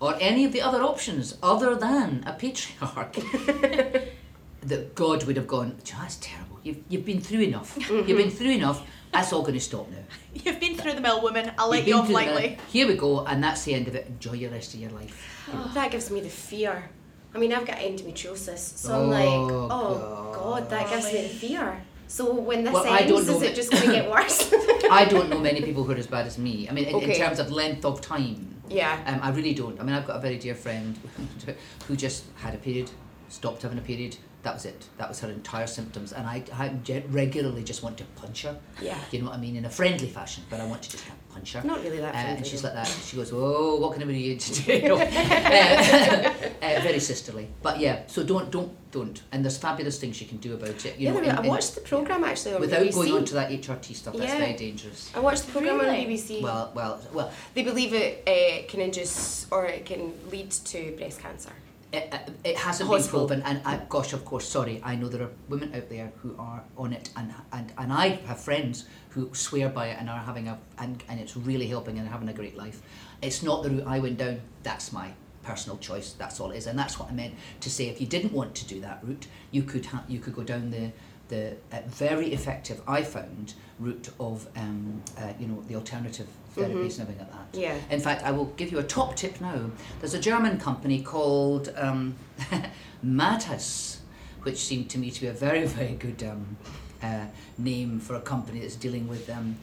or 0.00 0.10
any 0.30 0.42
of 0.48 0.52
the 0.56 0.62
other 0.68 0.82
options 0.92 1.24
other 1.52 1.70
than 1.86 2.08
a 2.26 2.32
patriarch, 2.42 3.14
that 4.70 4.94
God 4.94 5.24
would 5.24 5.36
have 5.36 5.46
gone, 5.56 5.70
"Gee, 5.84 5.94
that's 6.00 6.16
terrible. 6.20 6.58
You've, 6.62 6.78
you've 6.88 7.04
been 7.12 7.20
through 7.20 7.42
enough. 7.52 7.70
You've 7.90 8.20
been 8.24 8.30
through 8.40 8.50
enough. 8.62 8.78
That's 9.16 9.32
all 9.32 9.40
going 9.40 9.54
to 9.54 9.60
stop 9.60 9.88
now. 9.90 9.96
You've 10.34 10.60
been 10.60 10.76
through 10.76 10.92
the 10.92 11.00
mill, 11.00 11.22
woman. 11.22 11.50
I'll 11.56 11.74
You've 11.74 11.86
let 11.86 11.88
you 11.88 11.94
off 11.96 12.06
through 12.06 12.16
the- 12.16 12.20
lightly. 12.32 12.58
Here 12.70 12.86
we 12.86 12.96
go, 12.96 13.24
and 13.24 13.42
that's 13.42 13.64
the 13.64 13.72
end 13.72 13.88
of 13.88 13.94
it. 13.94 14.06
Enjoy 14.06 14.32
your 14.34 14.50
rest 14.50 14.74
of 14.74 14.80
your 14.80 14.90
life. 14.90 15.14
That 15.74 15.90
gives 15.90 16.10
me 16.10 16.20
the 16.20 16.28
fear. 16.28 16.90
I 17.34 17.38
mean, 17.38 17.52
I've 17.52 17.66
got 17.66 17.78
endometriosis, 17.78 18.58
so 18.58 18.94
I'm 18.94 19.10
like, 19.10 19.24
Oh, 19.26 19.68
oh 19.70 20.32
God, 20.34 20.70
that 20.70 20.90
gives 20.90 21.06
me 21.12 21.22
the 21.22 21.28
fear. 21.28 21.80
So 22.08 22.32
when 22.34 22.64
this 22.64 22.72
Well, 22.72 22.86
I 22.86 23.00
ends, 23.00 23.12
don't 23.12 23.26
know 23.26 23.36
is 23.36 23.42
it 23.42 23.54
just 23.54 23.70
going 23.70 23.84
to 23.84 23.92
get 23.92 24.10
worse? 24.16 24.52
I 24.90 25.06
don't 25.06 25.28
know 25.30 25.40
many 25.40 25.62
people 25.62 25.82
who 25.84 25.92
are 25.92 25.96
as 25.96 26.06
bad 26.06 26.26
as 26.26 26.36
me. 26.38 26.68
I 26.68 26.72
mean, 26.72 26.84
in, 26.84 27.00
in 27.02 27.16
terms 27.16 27.38
of 27.38 27.50
length 27.50 27.84
of 27.84 28.00
time, 28.00 28.54
yeah. 28.68 29.00
um, 29.06 29.20
I 29.22 29.30
really 29.30 29.54
don't. 29.54 29.80
I 29.80 29.82
mean, 29.82 29.94
I've 29.94 30.06
got 30.06 30.16
a 30.16 30.20
very 30.20 30.38
dear 30.38 30.54
friend 30.54 30.98
who 31.88 31.96
just 31.96 32.24
had 32.36 32.54
a 32.54 32.58
period, 32.58 32.90
stopped 33.28 33.62
having 33.62 33.78
a 33.78 33.82
period. 33.82 34.16
That 34.46 34.54
was 34.54 34.64
it. 34.64 34.86
That 34.98 35.08
was 35.08 35.18
her 35.22 35.28
entire 35.28 35.66
symptoms, 35.66 36.12
and 36.12 36.24
I, 36.24 36.40
I 36.54 36.70
regularly 37.10 37.64
just 37.64 37.82
want 37.82 37.98
to 37.98 38.04
punch 38.14 38.42
her. 38.42 38.56
Yeah. 38.80 38.96
You 39.10 39.18
know 39.22 39.26
what 39.30 39.34
I 39.38 39.40
mean, 39.40 39.56
in 39.56 39.64
a 39.64 39.68
friendly 39.70 40.06
fashion, 40.06 40.44
but 40.48 40.60
I 40.60 40.66
want 40.66 40.82
to 40.84 40.90
just 40.92 41.04
punch 41.34 41.52
her. 41.54 41.62
Not 41.64 41.82
really 41.82 41.98
that 41.98 42.10
Uh, 42.14 42.18
friendly. 42.20 42.36
and 42.36 42.46
she's 42.46 42.62
like 42.62 42.74
that. 42.74 42.86
She 42.86 43.16
goes, 43.16 43.32
"Oh, 43.34 43.74
what 43.80 43.94
can 43.94 44.08
I 44.08 44.12
do 44.12 44.36
today?" 44.36 44.86
No. 44.86 44.94
uh, 45.00 46.32
uh, 46.62 46.80
very 46.80 47.00
sisterly, 47.00 47.48
but 47.60 47.80
yeah. 47.80 48.02
So 48.06 48.22
don't, 48.22 48.48
don't, 48.52 48.70
don't. 48.92 49.20
And 49.32 49.44
there's 49.44 49.58
fabulous 49.58 49.98
things 49.98 50.20
you 50.20 50.28
can 50.28 50.38
do 50.38 50.54
about 50.54 50.84
it. 50.86 50.96
You 50.96 51.06
yeah, 51.06 51.10
know, 51.12 51.14
there 51.16 51.24
we- 51.24 51.30
in- 51.30 51.36
I 51.38 51.42
in- 51.42 51.48
watched 51.48 51.74
the 51.74 51.80
program 51.80 52.22
actually 52.22 52.54
on 52.54 52.60
without 52.60 52.82
BBC. 52.82 52.94
going 52.94 53.12
on 53.14 53.24
to 53.24 53.34
that 53.34 53.50
HRT 53.50 53.94
stuff. 53.96 54.14
That's 54.16 54.32
Yeah. 54.32 54.38
very 54.38 54.52
dangerous. 54.56 55.10
I 55.12 55.18
watched 55.18 55.44
the 55.46 55.50
program 55.50 55.80
on 55.80 55.86
Really? 55.86 56.06
BBC. 56.06 56.40
Well, 56.40 56.70
well, 56.72 57.00
well. 57.12 57.32
they 57.54 57.64
believe 57.64 57.92
it 57.94 58.22
uh, 58.28 58.70
can 58.70 58.80
induce 58.80 59.48
or 59.50 59.66
it 59.66 59.84
can 59.86 60.12
lead 60.30 60.52
to 60.52 60.94
breast 60.96 61.18
cancer. 61.18 61.50
It, 61.96 62.12
it- 62.14 62.30
it 62.44 62.56
hasn't 62.58 62.88
been 62.90 62.98
proven, 63.10 63.42
and 63.42 63.60
I, 63.64 63.80
gosh, 63.88 64.12
of 64.12 64.24
course, 64.24 64.46
sorry, 64.48 64.80
I 64.84 64.94
know 64.96 65.08
there 65.08 65.22
are 65.22 65.30
women 65.48 65.74
out 65.74 65.88
there 65.88 66.12
who 66.22 66.36
are 66.38 66.62
on 66.76 66.92
it, 66.92 67.10
and 67.16 67.32
and, 67.52 67.72
and 67.78 67.92
I 67.92 68.08
have 68.28 68.38
friends 68.40 68.84
who 69.10 69.30
swear 69.34 69.68
by 69.68 69.88
it 69.88 69.96
and 69.98 70.08
are 70.10 70.18
having 70.20 70.46
a 70.48 70.58
and, 70.78 71.02
and 71.08 71.18
it's 71.20 71.36
really 71.36 71.66
helping 71.66 71.98
and 71.98 72.08
having 72.08 72.28
a 72.28 72.32
great 72.32 72.56
life. 72.56 72.82
It's 73.22 73.42
not 73.42 73.62
the 73.62 73.70
route 73.70 73.86
I 73.86 73.98
went 73.98 74.18
down. 74.18 74.40
That's 74.62 74.92
my 74.92 75.08
personal 75.42 75.78
choice. 75.78 76.12
That's 76.12 76.38
all 76.40 76.50
it 76.52 76.56
is, 76.58 76.66
and 76.66 76.78
that's 76.78 76.98
what 77.00 77.08
I 77.10 77.12
meant 77.14 77.34
to 77.60 77.70
say. 77.70 77.88
If 77.88 78.00
you 78.00 78.06
didn't 78.06 78.32
want 78.32 78.54
to 78.56 78.66
do 78.66 78.80
that 78.82 78.98
route, 79.02 79.26
you 79.50 79.62
could 79.62 79.86
ha- 79.86 80.04
you 80.08 80.18
could 80.20 80.34
go 80.34 80.44
down 80.44 80.70
the 80.70 80.92
the 81.28 81.56
uh, 81.72 81.80
very 81.88 82.32
effective 82.32 82.80
I 82.86 83.02
found 83.02 83.54
route 83.80 84.10
of 84.20 84.46
um, 84.56 85.02
uh, 85.18 85.32
you 85.40 85.46
know 85.48 85.62
the 85.68 85.74
alternative 85.74 86.28
therapies 86.56 86.98
and 86.98 87.02
everything 87.02 87.18
like 87.18 87.32
that. 87.52 87.58
Yeah. 87.58 87.76
In 87.90 88.00
fact, 88.00 88.24
I 88.24 88.30
will 88.30 88.46
give 88.56 88.72
you 88.72 88.78
a 88.78 88.82
top 88.82 89.16
tip 89.16 89.40
now. 89.40 89.70
There's 90.00 90.14
a 90.14 90.20
German 90.20 90.58
company 90.58 91.02
called 91.02 91.72
um, 91.76 92.16
Madaus, 93.04 93.98
which 94.42 94.58
seemed 94.58 94.90
to 94.90 94.98
me 94.98 95.10
to 95.10 95.20
be 95.20 95.26
a 95.26 95.32
very, 95.32 95.66
very 95.66 95.94
good 95.94 96.22
um, 96.22 96.56
uh, 97.02 97.26
name 97.58 98.00
for 98.00 98.14
a 98.14 98.20
company 98.20 98.60
that's 98.60 98.76
dealing 98.76 99.08
with 99.08 99.28
um, 99.30 99.56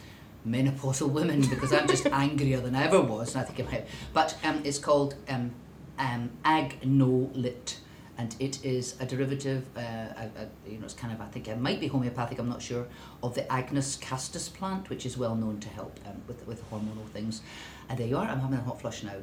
menopausal 0.47 1.09
women 1.09 1.41
because 1.49 1.73
I'm 1.73 1.87
just 1.87 2.05
angrier 2.07 2.59
than 2.59 2.75
I 2.75 2.85
ever 2.85 3.01
was, 3.01 3.35
and 3.35 3.43
I 3.43 3.45
think 3.45 3.59
it 3.59 3.71
might. 3.71 3.87
But 4.13 4.37
um, 4.43 4.61
it's 4.63 4.79
called 4.79 5.15
um, 5.29 5.51
um, 5.97 6.31
Agnolyt. 6.45 7.77
And 8.17 8.35
it 8.39 8.63
is 8.63 8.95
a 8.99 9.05
derivative, 9.05 9.65
uh, 9.75 9.79
a, 9.79 10.29
a, 10.37 10.69
you 10.69 10.77
know, 10.77 10.85
it's 10.85 10.93
kind 10.93 11.11
of, 11.11 11.19
I 11.19 11.25
think 11.25 11.47
it 11.47 11.59
might 11.59 11.79
be 11.79 11.87
homeopathic, 11.87 12.37
I'm 12.37 12.49
not 12.49 12.61
sure, 12.61 12.85
of 13.23 13.33
the 13.33 13.51
Agnus 13.51 13.95
castus 13.95 14.49
plant, 14.49 14.89
which 14.89 15.05
is 15.05 15.17
well 15.17 15.35
known 15.35 15.59
to 15.61 15.69
help 15.69 15.99
um, 16.05 16.21
with, 16.27 16.45
with 16.47 16.69
hormonal 16.69 17.07
things. 17.11 17.41
And 17.89 17.97
there 17.97 18.07
you 18.07 18.17
are, 18.17 18.27
I'm 18.27 18.39
having 18.39 18.59
a 18.59 18.61
hot 18.61 18.81
flush 18.81 19.03
now. 19.03 19.15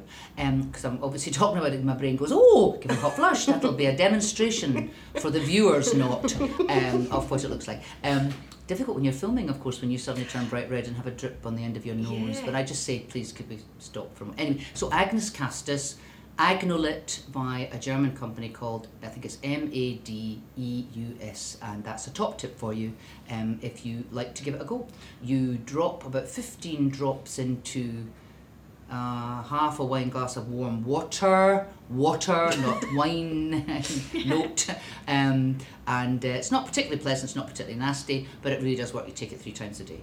Because 0.65 0.83
I'm 0.83 1.01
obviously 1.01 1.31
talking 1.39 1.57
about 1.57 1.71
it, 1.71 1.77
and 1.77 1.85
my 1.85 1.93
brain 1.93 2.17
goes, 2.17 2.31
oh, 2.33 2.77
give 2.81 2.91
me 2.91 2.97
a 2.97 2.99
hot 2.99 3.15
flush. 3.15 3.45
That'll 3.45 3.73
be 3.73 3.85
a 3.85 3.95
demonstration 3.95 4.91
for 5.19 5.29
the 5.29 5.39
viewers, 5.39 5.93
not 5.93 6.39
um, 6.69 7.07
of 7.11 7.31
what 7.31 7.43
it 7.43 7.49
looks 7.49 7.67
like. 7.67 7.81
Um, 8.03 8.33
difficult 8.67 8.95
when 8.95 9.03
you're 9.03 9.13
filming, 9.13 9.49
of 9.49 9.59
course, 9.59 9.81
when 9.81 9.91
you 9.91 9.97
suddenly 9.97 10.27
turn 10.27 10.45
bright 10.45 10.69
red 10.69 10.87
and 10.87 10.95
have 10.95 11.07
a 11.07 11.11
drip 11.11 11.45
on 11.45 11.55
the 11.55 11.63
end 11.63 11.75
of 11.77 11.85
your 11.85 11.95
nose. 11.95 12.39
Yeah. 12.39 12.45
But 12.45 12.55
I 12.55 12.63
just 12.63 12.83
say, 12.83 12.99
please, 12.99 13.31
could 13.31 13.49
we 13.49 13.59
stop 13.79 14.15
from. 14.15 14.33
Anyway, 14.37 14.65
so 14.73 14.91
Agnus 14.91 15.29
castus. 15.29 15.95
Agnolyt 16.37 17.31
by 17.31 17.69
a 17.71 17.77
German 17.77 18.15
company 18.15 18.49
called, 18.49 18.87
I 19.03 19.07
think 19.07 19.25
it's 19.25 19.37
M 19.43 19.69
A 19.71 19.95
D 19.95 20.41
E 20.57 20.85
U 20.93 21.17
S, 21.21 21.57
and 21.61 21.83
that's 21.83 22.07
a 22.07 22.11
top 22.11 22.37
tip 22.37 22.57
for 22.57 22.73
you 22.73 22.93
um, 23.29 23.59
if 23.61 23.85
you 23.85 24.05
like 24.11 24.33
to 24.35 24.43
give 24.43 24.55
it 24.55 24.61
a 24.61 24.65
go. 24.65 24.87
You 25.21 25.57
drop 25.57 26.05
about 26.05 26.27
15 26.27 26.89
drops 26.89 27.37
into 27.37 28.05
uh, 28.89 29.43
half 29.43 29.79
a 29.79 29.85
wine 29.85 30.09
glass 30.09 30.35
of 30.35 30.49
warm 30.49 30.83
water, 30.83 31.67
water, 31.89 32.49
not 32.59 32.83
wine, 32.93 33.65
note. 34.25 34.67
Um, 35.07 35.57
and 35.87 36.23
uh, 36.25 36.29
it's 36.29 36.51
not 36.51 36.65
particularly 36.65 37.01
pleasant, 37.01 37.29
it's 37.29 37.35
not 37.35 37.47
particularly 37.47 37.79
nasty, 37.79 38.27
but 38.41 38.51
it 38.51 38.61
really 38.61 38.75
does 38.75 38.93
work. 38.93 39.07
You 39.07 39.13
take 39.13 39.31
it 39.31 39.39
three 39.39 39.53
times 39.53 39.79
a 39.79 39.83
day. 39.83 40.01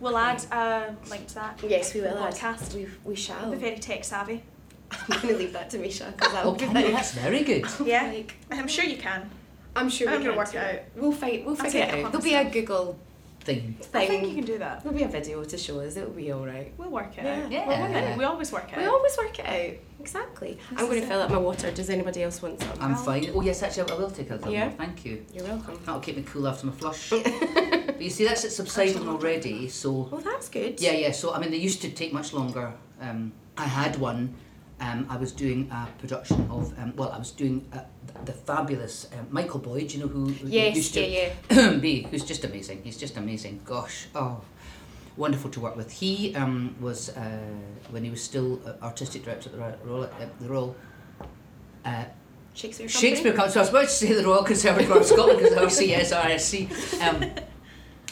We'll 0.00 0.18
add 0.18 0.44
a 0.52 0.94
link 1.08 1.28
to 1.28 1.34
that. 1.36 1.60
Yes, 1.66 1.94
we 1.94 2.02
will. 2.02 2.14
The 2.14 2.22
add. 2.24 2.34
podcast. 2.34 2.74
We, 2.74 2.88
we 3.04 3.16
shall. 3.16 3.50
We're 3.50 3.56
very 3.56 3.78
tech 3.78 4.04
savvy. 4.04 4.42
I'm 5.10 5.20
going 5.20 5.34
to 5.34 5.38
leave 5.38 5.52
that 5.52 5.70
to 5.70 5.78
Misha 5.78 6.12
because 6.16 6.34
I'll 6.34 6.48
Oh, 6.48 6.52
be 6.52 6.60
can 6.60 6.68
you? 6.76 6.82
like, 6.84 6.92
That's 6.92 7.12
very 7.12 7.42
good. 7.44 7.64
Yeah, 7.84 8.04
like, 8.12 8.34
I'm 8.50 8.68
sure 8.68 8.84
you 8.84 8.96
can. 8.96 9.30
I'm 9.76 9.88
sure 9.88 10.08
I'm 10.08 10.18
we 10.18 10.24
gonna 10.24 10.30
can 10.30 10.38
work 10.38 10.50
too. 10.52 10.58
it 10.58 10.74
out. 10.74 10.80
We'll 11.02 11.12
fight. 11.12 11.44
We'll 11.44 11.56
I'll 11.58 11.64
figure 11.64 11.80
it 11.80 11.88
it 11.94 12.04
out. 12.04 12.12
There'll 12.12 12.24
be 12.24 12.34
a. 12.34 12.44
Google 12.48 12.96
thing. 13.40 13.76
I 13.92 14.06
think 14.06 14.26
you 14.28 14.34
can 14.36 14.44
do 14.44 14.56
that. 14.58 14.82
There'll 14.82 14.96
be 14.96 15.02
a 15.04 15.08
video 15.08 15.44
to 15.44 15.58
show 15.58 15.80
us. 15.80 15.96
It'll 15.96 16.10
be 16.10 16.32
all 16.32 16.46
right. 16.46 16.72
We'll 16.78 16.88
work 16.90 17.18
it 17.18 17.24
Yeah. 17.24 17.42
out. 17.44 17.52
Yeah. 17.52 17.68
We're 17.68 17.82
women. 17.82 18.18
We 18.18 18.24
always 18.24 18.50
work 18.52 18.68
it 18.68 18.74
out. 18.74 18.78
We 18.78 18.84
out. 18.86 18.94
always 18.94 19.18
work 19.18 19.38
it 19.38 19.46
out. 19.46 19.76
Exactly. 20.00 20.54
This 20.70 20.80
I'm 20.80 20.86
going 20.86 21.00
to 21.02 21.06
fill 21.06 21.20
up 21.20 21.30
my 21.30 21.36
water. 21.38 21.70
Does 21.70 21.90
anybody 21.90 22.22
else 22.22 22.40
want 22.40 22.60
some? 22.62 22.70
I'm 22.80 22.92
Well- 22.94 23.02
fine. 23.04 23.28
Oh 23.34 23.40
yes, 23.42 23.62
actually, 23.62 23.90
I 23.90 23.94
will 23.96 24.10
take 24.10 24.30
a 24.30 24.34
little 24.36 24.50
Yeah. 24.52 24.68
more. 24.68 24.76
Thank 24.78 25.04
you. 25.04 25.26
You're 25.34 25.44
welcome. 25.44 25.78
That'll 25.84 26.00
keep 26.00 26.16
me 26.16 26.22
cool 26.22 26.46
after 26.48 26.66
my 26.66 26.72
flush. 26.72 27.10
but 27.10 28.00
you 28.00 28.08
see, 28.10 28.24
that's 28.24 28.44
it 28.44 28.50
subsiding 28.50 29.06
already. 29.08 29.68
So 29.68 30.08
Well, 30.10 30.20
that's 30.22 30.48
good. 30.48 30.80
yeah, 30.80 30.92
yeah. 30.92 31.10
So 31.12 31.34
I 31.34 31.38
mean, 31.40 31.50
they 31.50 31.58
used 31.58 31.82
to 31.82 31.90
take 31.90 32.12
much 32.14 32.32
longer. 32.32 32.72
Um, 33.00 33.32
I 33.58 33.64
had 33.64 33.96
one. 33.98 34.34
Um, 34.84 35.06
I 35.08 35.16
was 35.16 35.32
doing 35.32 35.70
a 35.70 35.88
production 35.98 36.46
of. 36.50 36.78
Um, 36.78 36.92
well, 36.96 37.10
I 37.10 37.18
was 37.18 37.30
doing 37.30 37.66
uh, 37.72 37.80
the 38.24 38.32
fabulous 38.32 39.08
um, 39.12 39.26
Michael 39.30 39.60
Boyd. 39.60 39.92
You 39.92 40.00
know 40.00 40.08
who, 40.08 40.26
who 40.26 40.48
Yes, 40.48 40.76
used 40.76 40.94
to 40.94 41.00
yeah, 41.00 41.32
yeah. 41.50 41.70
be, 41.86 42.02
who's 42.02 42.24
just 42.24 42.44
amazing. 42.44 42.82
He's 42.84 42.98
just 42.98 43.16
amazing. 43.16 43.60
Gosh, 43.64 44.08
oh, 44.14 44.42
wonderful 45.16 45.50
to 45.50 45.60
work 45.60 45.76
with. 45.76 45.90
He 45.90 46.34
um, 46.34 46.76
was 46.80 47.08
uh, 47.16 47.38
when 47.90 48.04
he 48.04 48.10
was 48.10 48.22
still 48.22 48.60
uh, 48.66 48.74
artistic 48.84 49.24
director 49.24 49.48
at 49.48 49.82
the 49.82 49.88
Royal. 49.88 50.04
Uh, 50.04 50.26
the 50.40 50.48
Royal 50.48 50.76
uh, 51.84 52.04
Shakespeare 52.52 52.86
Company. 52.86 53.08
Shakespeare 53.08 53.32
Company. 53.32 53.52
So 53.52 53.60
I 53.60 53.62
was 53.62 53.70
about 53.70 53.82
to 53.84 53.88
say 53.88 54.12
the 54.12 54.26
Royal 54.26 54.44
Conservatoire 54.44 54.98
of 54.98 55.06
Scotland 55.06 55.38
because 55.38 55.78
RCS, 55.78 56.12
RSC. 56.12 57.00
Um, 57.00 57.30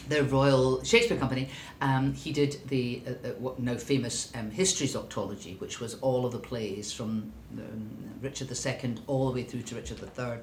the 0.09 0.25
Royal 0.25 0.83
Shakespeare 0.85 1.19
Company. 1.19 1.49
Um, 1.81 2.15
he 2.15 2.33
did 2.33 2.61
the 2.69 3.03
uh, 3.07 3.29
uh, 3.29 3.53
now 3.59 3.77
famous 3.77 4.33
um, 4.35 4.51
Octology, 4.51 5.59
which 5.61 5.81
was 5.81 5.95
all 6.01 6.27
of 6.27 6.33
the 6.33 6.39
plays 6.39 6.93
from 6.93 7.33
um, 7.59 7.89
Richard 8.21 8.51
II 8.51 8.97
all 9.07 9.29
the 9.29 9.35
way 9.35 9.43
through 9.43 9.63
to 9.63 9.75
Richard 9.75 10.01
III. 10.01 10.39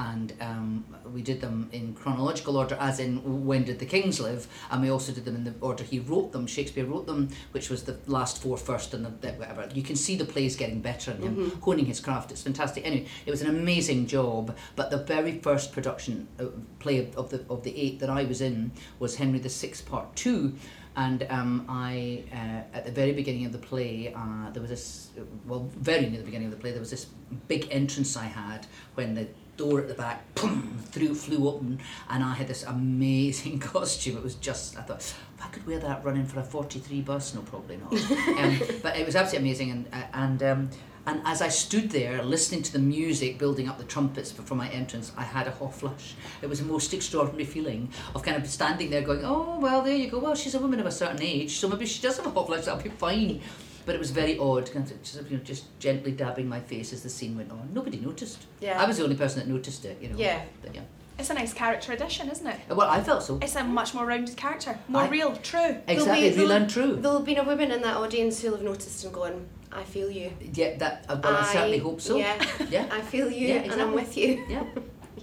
And 0.00 0.32
um, 0.40 0.84
we 1.12 1.20
did 1.20 1.42
them 1.42 1.68
in 1.72 1.92
chronological 1.92 2.56
order, 2.56 2.74
as 2.80 2.98
in 3.00 3.44
when 3.44 3.64
did 3.64 3.78
the 3.78 3.84
kings 3.84 4.18
live, 4.18 4.46
and 4.70 4.80
we 4.80 4.88
also 4.88 5.12
did 5.12 5.26
them 5.26 5.36
in 5.36 5.44
the 5.44 5.52
order 5.60 5.84
he 5.84 5.98
wrote 5.98 6.32
them. 6.32 6.46
Shakespeare 6.46 6.86
wrote 6.86 7.06
them, 7.06 7.28
which 7.52 7.68
was 7.68 7.82
the 7.82 7.98
last 8.06 8.40
four 8.40 8.56
first, 8.56 8.94
and 8.94 9.04
the, 9.04 9.10
the 9.10 9.32
whatever. 9.34 9.68
You 9.74 9.82
can 9.82 9.96
see 9.96 10.16
the 10.16 10.24
plays 10.24 10.56
getting 10.56 10.80
better 10.80 11.10
and 11.10 11.22
him 11.22 11.50
honing 11.60 11.84
his 11.84 12.00
craft. 12.00 12.30
It's 12.32 12.40
fantastic. 12.40 12.86
Anyway, 12.86 13.08
it 13.26 13.30
was 13.30 13.42
an 13.42 13.50
amazing 13.50 14.06
job. 14.06 14.56
But 14.74 14.90
the 14.90 14.96
very 14.96 15.38
first 15.40 15.70
production 15.70 16.28
uh, 16.38 16.46
play 16.78 16.98
of, 17.00 17.14
of 17.18 17.28
the 17.28 17.44
of 17.50 17.62
the 17.62 17.78
eight 17.78 17.98
that 18.00 18.08
I 18.08 18.24
was 18.24 18.40
in 18.40 18.72
was 19.00 19.16
Henry 19.16 19.38
VI 19.38 19.74
Part 19.84 20.16
Two, 20.16 20.54
and 20.96 21.26
um, 21.28 21.66
I 21.68 22.24
uh, 22.32 22.76
at 22.76 22.84
the 22.86 22.90
very 22.92 23.12
beginning 23.12 23.44
of 23.44 23.52
the 23.52 23.58
play 23.58 24.14
uh, 24.14 24.50
there 24.50 24.62
was 24.62 24.70
this 24.70 25.10
well 25.46 25.68
very 25.76 26.06
near 26.08 26.18
the 26.18 26.24
beginning 26.24 26.48
of 26.48 26.52
the 26.52 26.58
play 26.58 26.70
there 26.72 26.80
was 26.80 26.90
this 26.90 27.06
big 27.48 27.68
entrance 27.70 28.16
I 28.16 28.24
had 28.24 28.66
when 28.94 29.14
the 29.14 29.28
door 29.60 29.78
at 29.78 29.88
the 29.88 29.94
back 29.94 30.34
boom, 30.34 30.78
through 30.90 31.14
flew 31.14 31.46
open 31.46 31.78
and 32.08 32.24
I 32.24 32.34
had 32.34 32.48
this 32.48 32.62
amazing 32.64 33.58
costume 33.72 34.16
it 34.16 34.22
was 34.22 34.36
just 34.36 34.78
I 34.78 34.82
thought 34.82 34.98
if 34.98 35.44
I 35.44 35.48
could 35.48 35.66
wear 35.66 35.78
that 35.80 36.04
running 36.04 36.24
for 36.24 36.40
a 36.40 36.42
43 36.42 37.02
bus 37.02 37.34
no 37.34 37.42
probably 37.42 37.76
not 37.76 37.92
um, 38.38 38.60
but 38.82 38.96
it 38.96 39.04
was 39.04 39.16
absolutely 39.16 39.50
amazing 39.50 39.70
and 39.70 39.88
uh, 39.92 40.02
and 40.14 40.42
um, 40.42 40.70
and 41.06 41.20
as 41.24 41.42
I 41.42 41.48
stood 41.48 41.90
there 41.90 42.22
listening 42.22 42.62
to 42.62 42.72
the 42.72 42.78
music 42.78 43.38
building 43.38 43.68
up 43.68 43.78
the 43.78 43.84
trumpets 43.84 44.30
for, 44.30 44.54
my 44.54 44.68
entrance, 44.68 45.12
I 45.16 45.22
had 45.22 45.46
a 45.46 45.50
hot 45.50 45.74
flush. 45.74 46.14
It 46.42 46.48
was 46.48 46.60
a 46.60 46.64
most 46.64 46.92
extraordinary 46.92 47.46
feeling 47.46 47.88
of 48.14 48.22
kind 48.22 48.36
of 48.36 48.46
standing 48.48 48.90
there 48.90 49.00
going, 49.00 49.24
oh, 49.24 49.58
well, 49.60 49.80
there 49.80 49.96
you 49.96 50.10
go. 50.10 50.18
Well, 50.18 50.34
she's 50.34 50.54
a 50.54 50.58
woman 50.58 50.78
of 50.78 50.84
a 50.84 50.92
certain 50.92 51.22
age, 51.22 51.56
so 51.56 51.68
maybe 51.68 51.86
she 51.86 52.02
does 52.02 52.18
have 52.18 52.26
a 52.26 52.30
hot 52.30 52.46
flush, 52.46 52.66
that'll 52.66 52.82
be 52.82 52.90
fine. 52.90 53.40
But 53.86 53.94
it 53.94 53.98
was 53.98 54.10
very 54.10 54.38
odd, 54.38 54.70
kind 54.72 54.88
of 54.90 55.02
just, 55.02 55.22
you 55.30 55.36
know, 55.36 55.42
just 55.42 55.64
gently 55.78 56.12
dabbing 56.12 56.48
my 56.48 56.60
face 56.60 56.92
as 56.92 57.02
the 57.02 57.08
scene 57.08 57.36
went 57.36 57.50
on. 57.50 57.70
Nobody 57.72 57.98
noticed. 57.98 58.46
Yeah. 58.60 58.80
I 58.80 58.86
was 58.86 58.98
the 58.98 59.04
only 59.04 59.16
person 59.16 59.40
that 59.40 59.48
noticed 59.48 59.84
it, 59.84 59.98
you 60.00 60.08
know. 60.08 60.16
Yeah. 60.16 60.42
But, 60.62 60.74
yeah. 60.74 60.82
It's 61.18 61.28
a 61.30 61.34
nice 61.34 61.52
character 61.52 61.92
addition, 61.92 62.30
isn't 62.30 62.46
it? 62.46 62.58
Well, 62.70 62.88
I 62.88 63.02
felt 63.02 63.22
so. 63.22 63.38
It's 63.42 63.54
a 63.56 63.62
much 63.64 63.92
more 63.94 64.06
rounded 64.06 64.36
character. 64.36 64.78
More 64.88 65.02
I- 65.02 65.08
real, 65.08 65.36
true. 65.36 65.76
Exactly, 65.86 65.94
There'll 65.96 66.34
be- 66.34 66.40
real 66.40 66.52
and 66.52 66.70
true. 66.70 66.96
There'll 66.96 67.18
have 67.18 67.26
been 67.26 67.38
a 67.38 67.44
woman 67.44 67.70
in 67.72 67.82
that 67.82 67.96
audience 67.96 68.40
who'll 68.40 68.52
have 68.52 68.62
noticed 68.62 69.04
and 69.04 69.12
gone, 69.12 69.46
I 69.70 69.84
feel 69.84 70.10
you. 70.10 70.32
Yeah, 70.54 70.76
that, 70.78 71.04
uh, 71.08 71.20
well, 71.22 71.36
I, 71.36 71.44
certainly 71.52 71.78
hope 71.78 72.00
so. 72.00 72.16
Yeah. 72.16 72.42
Yeah. 72.70 72.86
I 72.92 73.00
feel 73.02 73.30
you 73.30 73.48
Yeah, 73.48 73.70
and 73.70 73.82
I'm 73.82 73.92
with 73.92 74.16
you. 74.16 74.44
Yeah. 74.48 74.64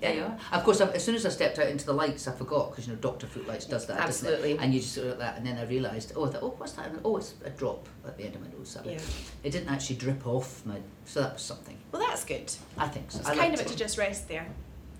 Yeah, 0.02 0.12
you 0.12 0.24
are. 0.24 0.38
Of 0.52 0.64
course, 0.64 0.80
as 0.82 1.04
soon 1.04 1.16
as 1.16 1.26
I 1.26 1.30
stepped 1.30 1.60
out 1.60 1.68
into 1.68 1.86
the 1.86 1.94
lights, 1.94 2.28
I 2.28 2.32
forgot 2.34 2.72
because 2.72 2.88
you 2.88 2.94
know 2.94 3.00
Doctor 3.00 3.28
Footlights 3.28 3.66
does 3.66 3.86
that, 3.88 3.98
doesn't 3.98 4.28
it? 4.28 4.34
Absolutely. 4.34 4.58
And 4.64 4.74
you 4.74 4.80
just 4.80 4.94
sort 4.94 5.08
of 5.08 5.18
like 5.18 5.20
that, 5.20 5.38
and 5.38 5.46
then 5.46 5.58
I 5.58 5.64
realised, 5.66 6.14
oh, 6.16 6.26
I 6.26 6.30
thought, 6.32 6.44
oh, 6.44 6.54
what's 6.58 6.74
that? 6.74 6.88
And, 6.88 7.00
oh, 7.04 7.18
it's 7.18 7.34
a 7.44 7.50
drop 7.50 7.88
at 8.06 8.18
the 8.18 8.24
end 8.26 8.36
of 8.36 8.42
my 8.42 8.48
nose. 8.58 8.78
Yeah. 8.86 8.98
It 9.44 9.52
didn't 9.52 9.70
actually 9.70 9.98
drip 9.98 10.26
off 10.28 10.66
my, 10.66 10.78
so 11.06 11.22
that 11.22 11.34
was 11.34 11.42
something. 11.42 11.78
Well, 11.92 12.02
that's 12.08 12.24
good. 12.26 12.52
I 12.78 12.88
think 12.88 13.12
so. 13.12 13.20
It's 13.20 13.28
I 13.30 13.36
kind 13.36 13.54
of 13.54 13.60
it 13.62 13.68
to 13.68 13.76
just 13.78 13.98
rest 13.98 14.28
there. 14.28 14.48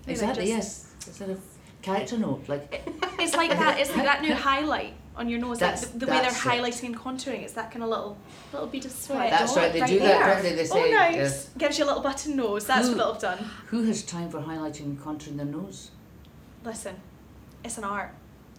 Exactly. 0.06 0.46
just- 0.46 0.86
Yes. 1.00 1.16
Sort 1.16 1.30
of 1.30 1.40
character 1.82 2.18
note, 2.18 2.48
like 2.48 2.82
It's 3.18 3.34
like 3.36 3.50
that. 3.50 3.78
It's 3.78 3.94
like 3.94 4.04
that 4.04 4.20
new 4.22 4.34
highlight 4.48 4.94
on 5.18 5.28
your 5.28 5.38
nose. 5.40 5.60
Like 5.60 5.74
That's- 5.74 5.88
the, 5.88 5.98
the 5.98 6.06
way 6.06 6.18
they're 6.20 6.28
it. 6.30 6.34
highlighting 6.34 6.84
and 6.84 6.96
contouring. 6.96 7.42
It's 7.42 7.52
that 7.54 7.70
kind 7.70 7.82
of 7.82 7.90
little 7.90 8.16
little 8.52 8.68
bead 8.68 8.84
of 8.86 8.92
sweat. 8.92 9.30
That's 9.30 9.56
right, 9.56 9.70
oh, 9.70 9.72
they 9.72 9.86
do 9.86 9.98
that, 9.98 10.04
there. 10.06 10.34
don't 10.34 10.42
they? 10.42 10.54
They 10.62 10.68
oh, 10.70 10.90
nice. 10.90 11.14
yes. 11.16 11.50
Gives 11.58 11.78
you 11.78 11.84
a 11.84 11.86
little 11.86 12.02
button 12.02 12.36
nose. 12.36 12.66
That's 12.66 12.88
Who- 12.88 12.96
what 12.96 13.12
have 13.12 13.20
done. 13.20 13.38
who 13.66 13.82
has 13.84 14.02
time 14.02 14.30
for 14.30 14.40
highlighting 14.40 14.80
and 14.84 15.00
contouring 15.00 15.36
their 15.36 15.46
nose? 15.46 15.90
Listen, 16.64 16.96
it's 17.64 17.78
an 17.78 17.84
art. 17.84 18.14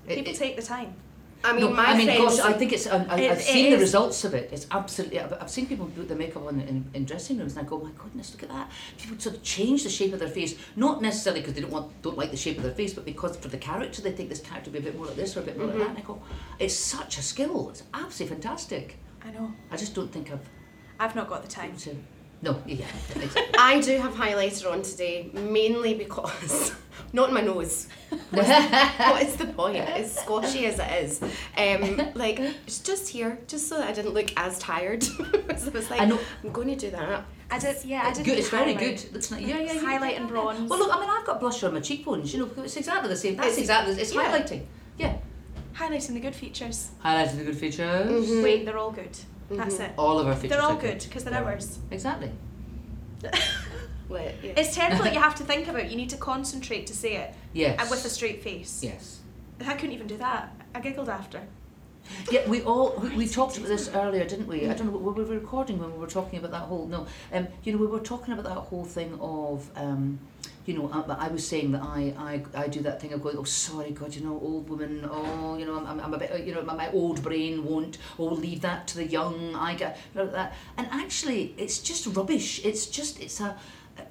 It- 0.07 0.15
People 0.15 0.33
it- 0.33 0.37
take 0.37 0.55
the 0.55 0.61
time. 0.61 0.93
I 1.41 1.53
mean, 1.53 1.61
no, 1.61 1.69
my 1.71 1.85
I 1.85 1.97
mean, 1.97 2.07
gosh, 2.07 2.39
I 2.39 2.51
think 2.51 2.73
it's. 2.73 2.85
I, 2.85 2.97
I, 2.97 3.17
It- 3.19 3.31
I've 3.31 3.39
it 3.39 3.43
seen 3.43 3.69
the 3.69 3.77
is. 3.77 3.81
results 3.81 4.25
of 4.25 4.33
it. 4.33 4.49
It's 4.51 4.67
absolutely. 4.71 5.21
I've, 5.21 5.31
I've 5.41 5.49
seen 5.49 5.67
people 5.67 5.85
put 5.87 6.09
the 6.09 6.15
makeup 6.15 6.43
on 6.45 6.59
in, 6.59 6.83
in 6.93 7.05
dressing 7.05 7.37
rooms, 7.37 7.55
and 7.55 7.65
I 7.65 7.69
go, 7.69 7.79
"My 7.79 7.91
goodness, 7.97 8.31
look 8.33 8.43
at 8.43 8.49
that!" 8.49 8.69
People 8.97 9.17
sort 9.19 9.35
of 9.37 9.43
change 9.43 9.83
the 9.83 9.89
shape 9.89 10.11
of 10.11 10.19
their 10.19 10.27
face, 10.27 10.55
not 10.75 11.01
necessarily 11.01 11.39
because 11.41 11.53
they 11.55 11.61
don't 11.61 11.71
want, 11.71 12.01
don't 12.01 12.17
like 12.17 12.31
the 12.31 12.37
shape 12.37 12.57
of 12.57 12.63
their 12.63 12.73
face, 12.73 12.93
but 12.93 13.05
because 13.05 13.37
for 13.37 13.47
the 13.47 13.57
character, 13.57 14.01
they 14.01 14.11
think 14.11 14.27
this 14.27 14.41
character 14.41 14.69
will 14.69 14.79
be 14.81 14.87
a 14.87 14.91
bit 14.91 14.97
more 14.97 15.07
like 15.07 15.15
this 15.15 15.37
or 15.37 15.39
a 15.39 15.43
bit 15.43 15.57
more 15.57 15.67
Mm-hmm. 15.67 15.79
like 15.79 15.87
that. 15.87 15.95
And 15.95 16.03
I 16.03 16.07
go, 16.07 16.21
"It's 16.59 16.75
such 16.75 17.17
a 17.17 17.21
skill. 17.21 17.69
It's 17.69 17.83
absolutely 17.93 18.35
fantastic." 18.35 18.97
I 19.23 19.31
know. 19.31 19.53
I 19.71 19.77
just 19.77 19.95
don't 19.95 20.11
think 20.11 20.31
I've. 20.33 20.47
I've 20.99 21.15
not 21.15 21.29
got 21.29 21.41
the 21.43 21.47
time. 21.49 21.75
To, 21.77 21.95
no, 22.41 22.61
yeah. 22.65 22.85
I 23.57 23.79
do 23.81 23.97
have 23.99 24.13
highlighter 24.13 24.71
on 24.71 24.81
today, 24.81 25.29
mainly 25.33 25.93
because 25.95 26.73
not 27.13 27.29
in 27.29 27.35
my 27.35 27.41
nose. 27.41 27.87
what 28.31 29.21
is 29.23 29.35
the 29.35 29.47
point? 29.47 29.77
As 29.77 30.13
squashy 30.19 30.65
as 30.65 30.79
it 30.79 31.03
is, 31.03 31.21
um, 31.57 32.11
like 32.15 32.39
it's 32.39 32.79
just 32.79 33.09
here, 33.09 33.39
just 33.47 33.67
so 33.67 33.77
that 33.77 33.89
I 33.89 33.91
didn't 33.91 34.13
look 34.13 34.31
as 34.37 34.57
tired. 34.59 35.03
so 35.03 35.23
I 35.23 35.69
was 35.69 35.89
like, 35.89 36.01
I 36.01 36.05
know. 36.05 36.19
I'm 36.43 36.51
going 36.51 36.67
to 36.69 36.75
do 36.75 36.91
that. 36.91 37.25
I 37.51 37.57
did. 37.59 37.83
Yeah, 37.83 38.03
I 38.05 38.09
It's 38.09 38.17
did. 38.19 38.25
good. 38.25 38.35
the 38.35 38.39
It's 38.39 38.49
very 38.49 38.73
good. 38.75 39.03
Looks 39.13 39.31
like 39.31 39.41
yeah, 39.45 39.57
yeah. 39.59 39.73
yeah. 39.73 39.79
Highlight 39.81 40.17
and 40.17 40.27
bronze. 40.27 40.69
Well, 40.69 40.79
look, 40.79 40.95
I 40.95 40.99
mean, 40.99 41.09
I've 41.09 41.25
got 41.25 41.41
blusher 41.41 41.67
on 41.67 41.73
my 41.73 41.79
cheekbones. 41.79 42.31
You 42.33 42.41
know, 42.45 42.63
it's 42.63 42.77
exactly 42.77 43.09
the 43.09 43.15
same. 43.17 43.35
That's 43.35 43.47
It's- 43.57 43.59
exactly. 43.61 43.95
It's 43.99 44.13
yeah. 44.13 44.31
highlighting. 44.39 44.65
Yeah. 44.97 45.17
Highlighting 45.73 46.13
the 46.13 46.19
good 46.19 46.35
features. 46.35 46.89
Highlighting 47.03 47.37
the 47.39 47.43
good 47.45 47.57
features. 47.57 48.29
Mhm. 48.29 48.43
Wait, 48.43 48.65
they're 48.65 48.77
all 48.77 48.91
good. 48.91 49.17
That's 49.49 49.79
it. 49.79 49.91
All 49.97 50.19
of 50.19 50.27
our 50.27 50.35
features. 50.35 50.49
They're 50.51 50.61
all 50.61 50.77
are 50.77 50.81
good 50.81 50.99
because 51.03 51.23
they're 51.23 51.33
Yeah. 51.33 51.43
ours. 51.43 51.79
Exactly. 51.91 52.31
Lit, 54.09 54.35
yeah. 54.43 54.53
It's 54.57 54.75
terrible 54.75 55.03
that 55.03 55.13
you 55.13 55.19
have 55.29 55.35
to 55.35 55.43
think 55.43 55.67
about. 55.67 55.89
You 55.89 55.95
need 55.97 56.09
to 56.09 56.17
concentrate 56.17 56.87
to 56.87 56.93
say 56.95 57.15
it, 57.17 57.33
Yes. 57.53 57.79
and 57.79 57.89
with 57.89 58.03
a 58.05 58.09
straight 58.09 58.41
face. 58.43 58.81
Yes. 58.83 59.19
I 59.65 59.73
couldn't 59.75 59.91
even 59.93 60.07
do 60.07 60.17
that. 60.17 60.53
I 60.73 60.79
giggled 60.79 61.09
after. 61.09 61.41
Yeah, 62.31 62.47
we 62.49 62.61
all 62.63 62.95
we, 63.01 63.09
we 63.09 63.27
talked 63.27 63.57
about 63.57 63.67
this 63.67 63.89
earlier, 63.93 64.25
didn't 64.25 64.47
we? 64.47 64.67
I 64.67 64.73
don't 64.73 64.91
know. 64.91 64.97
Were 64.97 65.11
we 65.11 65.23
were 65.23 65.35
recording 65.35 65.77
when 65.77 65.91
we 65.91 65.99
were 65.99 66.07
talking 66.07 66.39
about 66.39 66.51
that 66.51 66.61
whole? 66.63 66.87
No, 66.87 67.05
um, 67.33 67.47
you 67.63 67.73
know, 67.73 67.77
we 67.77 67.85
were 67.85 67.99
talking 67.99 68.33
about 68.33 68.45
that 68.45 68.55
whole 68.61 68.85
thing 68.85 69.15
of, 69.21 69.69
um, 69.75 70.17
you 70.69 70.77
know, 70.77 70.87
I, 70.93 71.25
I 71.25 71.27
was 71.29 71.45
saying 71.47 71.71
that 71.71 71.81
I, 71.81 72.13
I 72.15 72.63
I 72.63 72.67
do 72.67 72.81
that 72.81 73.01
thing 73.01 73.11
of 73.13 73.23
going, 73.23 73.37
oh, 73.37 73.43
sorry, 73.43 73.89
God, 73.89 74.13
you 74.15 74.23
know, 74.23 74.39
old 74.39 74.69
woman, 74.69 75.09
oh, 75.11 75.57
you 75.57 75.65
know, 75.65 75.83
I'm, 75.83 75.99
I'm, 75.99 76.13
a 76.13 76.17
bit, 76.19 76.45
you 76.45 76.53
know, 76.53 76.61
my, 76.61 76.75
my 76.75 76.91
old 76.91 77.23
brain 77.23 77.65
won't, 77.65 77.97
oh, 78.19 78.25
leave 78.25 78.61
that 78.61 78.85
to 78.89 78.97
the 78.97 79.05
young. 79.05 79.55
I 79.55 79.73
get 79.73 79.97
you 80.13 80.21
know, 80.21 80.27
that, 80.27 80.53
and 80.77 80.87
actually, 80.91 81.55
it's 81.57 81.79
just 81.79 82.05
rubbish. 82.15 82.63
It's 82.63 82.85
just 82.85 83.19
it's 83.19 83.39
a 83.39 83.57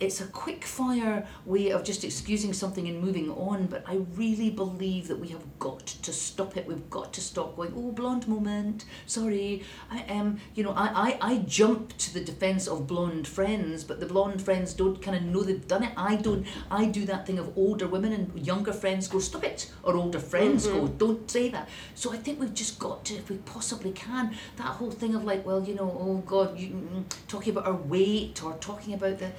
it's 0.00 0.20
a 0.20 0.26
quick 0.26 0.64
fire 0.64 1.26
way 1.44 1.70
of 1.70 1.84
just 1.84 2.04
excusing 2.04 2.52
something 2.52 2.88
and 2.88 3.00
moving 3.00 3.30
on, 3.30 3.66
but 3.66 3.82
I 3.86 4.00
really 4.14 4.50
believe 4.50 5.08
that 5.08 5.18
we 5.18 5.28
have 5.28 5.44
got 5.58 5.86
to 5.86 6.12
stop 6.12 6.56
it. 6.56 6.66
We've 6.66 6.88
got 6.90 7.12
to 7.14 7.20
stop 7.20 7.56
going, 7.56 7.72
oh, 7.76 7.92
blonde 7.92 8.28
moment, 8.28 8.84
sorry. 9.06 9.62
I 9.90 10.00
am, 10.08 10.40
you 10.54 10.62
know, 10.64 10.72
I, 10.72 11.18
I, 11.20 11.32
I 11.32 11.38
jump 11.38 11.96
to 11.98 12.14
the 12.14 12.20
defense 12.20 12.66
of 12.66 12.86
blonde 12.86 13.26
friends, 13.26 13.84
but 13.84 14.00
the 14.00 14.06
blonde 14.06 14.42
friends 14.42 14.74
don't 14.74 15.00
kind 15.00 15.16
of 15.16 15.22
know 15.22 15.42
they've 15.42 15.66
done 15.66 15.84
it. 15.84 15.92
I 15.96 16.16
don't, 16.16 16.46
I 16.70 16.86
do 16.86 17.04
that 17.06 17.26
thing 17.26 17.38
of 17.38 17.56
older 17.56 17.86
women 17.86 18.12
and 18.12 18.46
younger 18.46 18.72
friends 18.72 19.08
go, 19.08 19.18
stop 19.18 19.44
it, 19.44 19.70
or 19.82 19.96
older 19.96 20.20
friends 20.20 20.66
go, 20.66 20.88
don't 20.88 21.30
say 21.30 21.48
that. 21.50 21.68
So 21.94 22.12
I 22.12 22.16
think 22.16 22.40
we've 22.40 22.54
just 22.54 22.78
got 22.78 23.04
to, 23.06 23.14
if 23.14 23.30
we 23.30 23.36
possibly 23.38 23.92
can, 23.92 24.34
that 24.56 24.66
whole 24.66 24.90
thing 24.90 25.14
of 25.14 25.24
like, 25.24 25.44
well, 25.44 25.62
you 25.62 25.74
know, 25.74 25.96
oh 25.98 26.22
God, 26.26 26.58
you, 26.58 26.68
mm, 26.70 27.04
talking 27.26 27.52
about 27.52 27.66
our 27.66 27.74
weight 27.74 28.42
or 28.42 28.54
talking 28.54 28.94
about 28.94 29.18
the, 29.18 29.30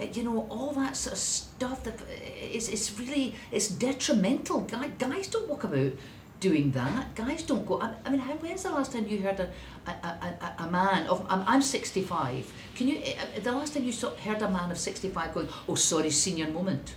you 0.00 0.22
know, 0.22 0.46
all 0.50 0.72
that 0.72 0.96
sort 0.96 1.12
of 1.12 1.18
stuff 1.18 1.82
that 1.84 2.00
uh, 2.00 2.04
it's 2.10 2.98
really 2.98 3.34
it's 3.52 3.68
detrimental. 3.68 4.60
Guy, 4.60 4.88
guys 4.98 5.28
don't 5.28 5.48
walk 5.48 5.64
about 5.64 5.92
doing 6.40 6.72
that. 6.72 7.14
Guys 7.14 7.42
don't 7.42 7.64
go. 7.66 7.80
I, 7.80 7.94
I 8.04 8.10
mean, 8.10 8.20
how, 8.20 8.34
when's 8.34 8.62
the 8.64 8.70
last 8.70 8.92
time 8.92 9.06
you 9.06 9.22
heard 9.22 9.40
a 9.40 9.48
a, 9.86 9.90
a, 9.90 10.54
a, 10.64 10.70
man 10.70 11.06
of 11.06 11.24
I'm, 11.28 11.44
I'm 11.46 11.62
65. 11.62 12.52
Can 12.74 12.88
you 12.88 12.98
uh, 12.98 13.40
the 13.42 13.52
last 13.52 13.74
time 13.74 13.84
you 13.84 13.92
saw, 13.92 14.10
heard 14.16 14.42
a 14.42 14.50
man 14.50 14.70
of 14.70 14.78
65 14.78 15.34
going, 15.34 15.48
oh 15.68 15.74
sorry, 15.74 16.10
senior 16.10 16.48
moment? 16.48 16.94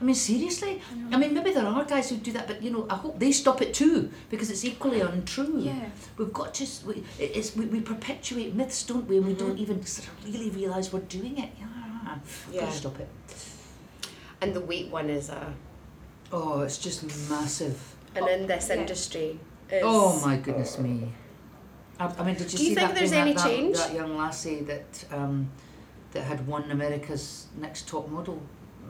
I 0.00 0.04
mean, 0.04 0.14
seriously. 0.14 0.80
I 1.10 1.16
mean, 1.16 1.34
maybe 1.34 1.50
there 1.52 1.66
are 1.66 1.84
guys 1.84 2.08
who 2.10 2.18
do 2.18 2.30
that, 2.30 2.46
but 2.46 2.62
you 2.62 2.70
know, 2.70 2.86
I 2.88 2.94
hope 2.94 3.18
they 3.18 3.32
stop 3.32 3.60
it 3.60 3.74
too 3.74 4.10
because 4.30 4.48
it's 4.48 4.64
equally 4.64 5.00
untrue. 5.00 5.58
Yeah. 5.58 5.88
We've 6.16 6.32
got 6.32 6.54
to. 6.54 6.66
We, 6.86 7.02
it's, 7.18 7.56
we, 7.56 7.66
we 7.66 7.80
perpetuate 7.80 8.54
myths, 8.54 8.84
don't 8.84 9.08
we? 9.08 9.16
And 9.16 9.26
we 9.26 9.32
Mm-hmm. 9.34 9.46
don't 9.48 9.58
even 9.58 9.84
sort 9.84 10.06
of 10.06 10.24
really 10.24 10.50
realise 10.50 10.92
we're 10.92 11.00
doing 11.00 11.38
it. 11.38 11.50
Yeah. 11.58 11.66
Yeah. 12.52 12.60
Got 12.60 12.70
to 12.70 12.76
stop 12.76 13.00
it. 13.00 13.08
And 14.40 14.54
the 14.54 14.60
weight 14.60 14.88
one 14.90 15.10
is 15.10 15.28
a, 15.30 15.52
Oh, 16.32 16.60
it's 16.60 16.78
just 16.78 17.02
massive. 17.30 17.78
and 18.14 18.28
in 18.28 18.46
this 18.46 18.68
yeah. 18.68 18.76
industry. 18.76 19.38
Is, 19.70 19.82
Oh 19.84 20.20
my 20.24 20.36
goodness 20.36 20.78
me. 20.78 21.12
I, 21.98 22.06
I 22.18 22.24
mean, 22.24 22.36
did 22.36 22.52
you 22.52 22.58
Do 22.58 22.64
you 22.64 22.68
see 22.70 22.74
think 22.74 22.88
that 22.88 22.94
there's 22.94 23.10
thing, 23.10 23.20
any 23.20 23.32
that, 23.32 23.42
that- 23.42 23.48
change? 23.50 23.76
That, 23.76 23.94
young 23.94 24.16
lassie 24.16 24.60
that 24.62 25.04
um, 25.10 25.50
that 26.12 26.22
had 26.22 26.46
won 26.46 26.70
America's 26.70 27.46
Next 27.58 27.88
Top 27.88 28.08
Model 28.08 28.40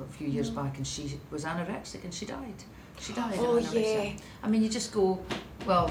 a 0.01 0.13
few 0.13 0.29
years 0.29 0.51
back, 0.51 0.77
and 0.77 0.87
she 0.87 1.19
was 1.31 1.45
anorexic 1.45 2.05
and 2.05 2.13
she 2.15 2.27
died. 2.27 2.63
She 3.01 3.13
died. 3.13 3.35
Oh 3.39 3.59
yeah. 3.59 4.13
I 4.43 4.49
mean, 4.49 4.63
you 4.63 4.69
just 4.69 4.93
go, 4.93 5.19
well, 5.67 5.91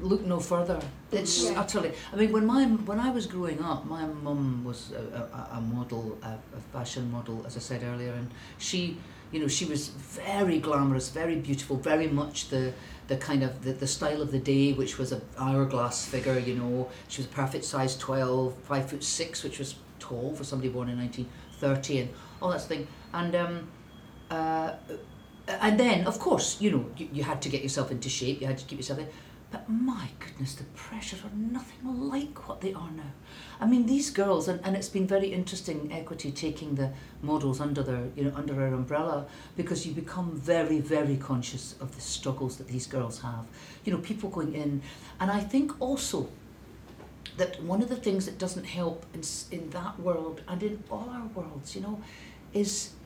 look 0.00 0.24
no 0.24 0.38
further. 0.40 0.80
It's 1.12 1.44
Yeah. 1.44 1.60
utterly. 1.60 1.92
I 2.12 2.16
mean, 2.16 2.32
when 2.32 2.46
my 2.46 2.64
when 2.64 2.98
I 3.00 3.10
was 3.10 3.26
growing 3.26 3.60
up, 3.62 3.86
my 3.86 4.04
mum 4.06 4.64
was 4.64 4.92
a, 4.92 5.02
a, 5.52 5.58
a 5.58 5.60
model, 5.60 6.18
a, 6.22 6.32
a 6.56 6.60
fashion 6.72 7.10
model, 7.10 7.44
as 7.46 7.56
I 7.56 7.60
said 7.60 7.82
earlier, 7.82 8.12
and 8.12 8.30
she, 8.58 8.96
you 9.32 9.40
know, 9.40 9.48
she 9.48 9.64
was 9.64 9.88
very 9.88 10.58
glamorous, 10.58 11.10
very 11.10 11.36
beautiful, 11.36 11.76
very 11.76 12.08
much 12.08 12.48
the 12.48 12.72
the 13.08 13.16
kind 13.16 13.42
of 13.42 13.62
the, 13.64 13.72
the 13.72 13.86
style 13.86 14.20
of 14.22 14.30
the 14.32 14.38
day, 14.38 14.72
which 14.74 14.98
was 14.98 15.12
a 15.12 15.20
hourglass 15.38 16.04
figure. 16.06 16.38
You 16.38 16.54
know, 16.56 16.88
she 17.08 17.22
was 17.22 17.26
a 17.26 17.34
perfect 17.34 17.64
size 17.64 17.96
12, 17.96 18.54
five 18.64 18.88
foot 18.90 19.02
six, 19.04 19.42
which 19.44 19.58
was 19.58 19.74
tall 19.98 20.34
for 20.34 20.44
somebody 20.44 20.68
born 20.68 20.88
in 20.88 20.98
nineteen 20.98 21.28
thirty, 21.58 22.00
and 22.00 22.10
all 22.40 22.50
that 22.50 22.62
thing. 22.62 22.86
And 23.12 23.34
um, 23.34 23.68
uh, 24.30 24.72
and 25.48 25.78
then, 25.80 26.06
of 26.06 26.18
course, 26.18 26.60
you 26.60 26.70
know, 26.70 26.86
you, 26.96 27.08
you 27.12 27.22
had 27.22 27.40
to 27.42 27.48
get 27.48 27.62
yourself 27.62 27.90
into 27.90 28.08
shape, 28.08 28.40
you 28.40 28.46
had 28.46 28.58
to 28.58 28.64
keep 28.64 28.78
yourself 28.78 28.98
in. 28.98 29.08
But 29.50 29.68
my 29.68 30.08
goodness, 30.20 30.54
the 30.56 30.64
pressures 30.74 31.20
are 31.24 31.34
nothing 31.34 31.78
like 32.10 32.46
what 32.46 32.60
they 32.60 32.74
are 32.74 32.90
now. 32.90 33.12
I 33.58 33.66
mean, 33.66 33.86
these 33.86 34.10
girls, 34.10 34.46
and, 34.46 34.60
and 34.62 34.76
it's 34.76 34.90
been 34.90 35.06
very 35.06 35.28
interesting, 35.28 35.90
Equity 35.90 36.30
taking 36.30 36.74
the 36.74 36.92
models 37.22 37.58
under 37.58 37.82
their, 37.82 38.08
you 38.14 38.24
know, 38.24 38.32
under 38.36 38.54
her 38.54 38.66
umbrella, 38.66 39.26
because 39.56 39.86
you 39.86 39.94
become 39.94 40.32
very, 40.32 40.80
very 40.80 41.16
conscious 41.16 41.76
of 41.80 41.94
the 41.94 42.00
struggles 42.02 42.58
that 42.58 42.68
these 42.68 42.86
girls 42.86 43.22
have. 43.22 43.46
You 43.84 43.92
know, 43.92 43.98
people 44.00 44.28
going 44.28 44.54
in, 44.54 44.82
and 45.18 45.30
I 45.30 45.40
think 45.40 45.80
also 45.80 46.28
that 47.38 47.62
one 47.62 47.80
of 47.80 47.88
the 47.88 47.96
things 47.96 48.26
that 48.26 48.36
doesn't 48.36 48.64
help 48.64 49.06
in, 49.14 49.22
in 49.50 49.70
that 49.70 49.98
world 49.98 50.42
and 50.46 50.62
in 50.62 50.82
all 50.90 51.08
our 51.10 51.26
worlds, 51.28 51.74
you 51.74 51.80
know, 51.80 52.02
is 52.52 52.90
uh, 52.92 52.97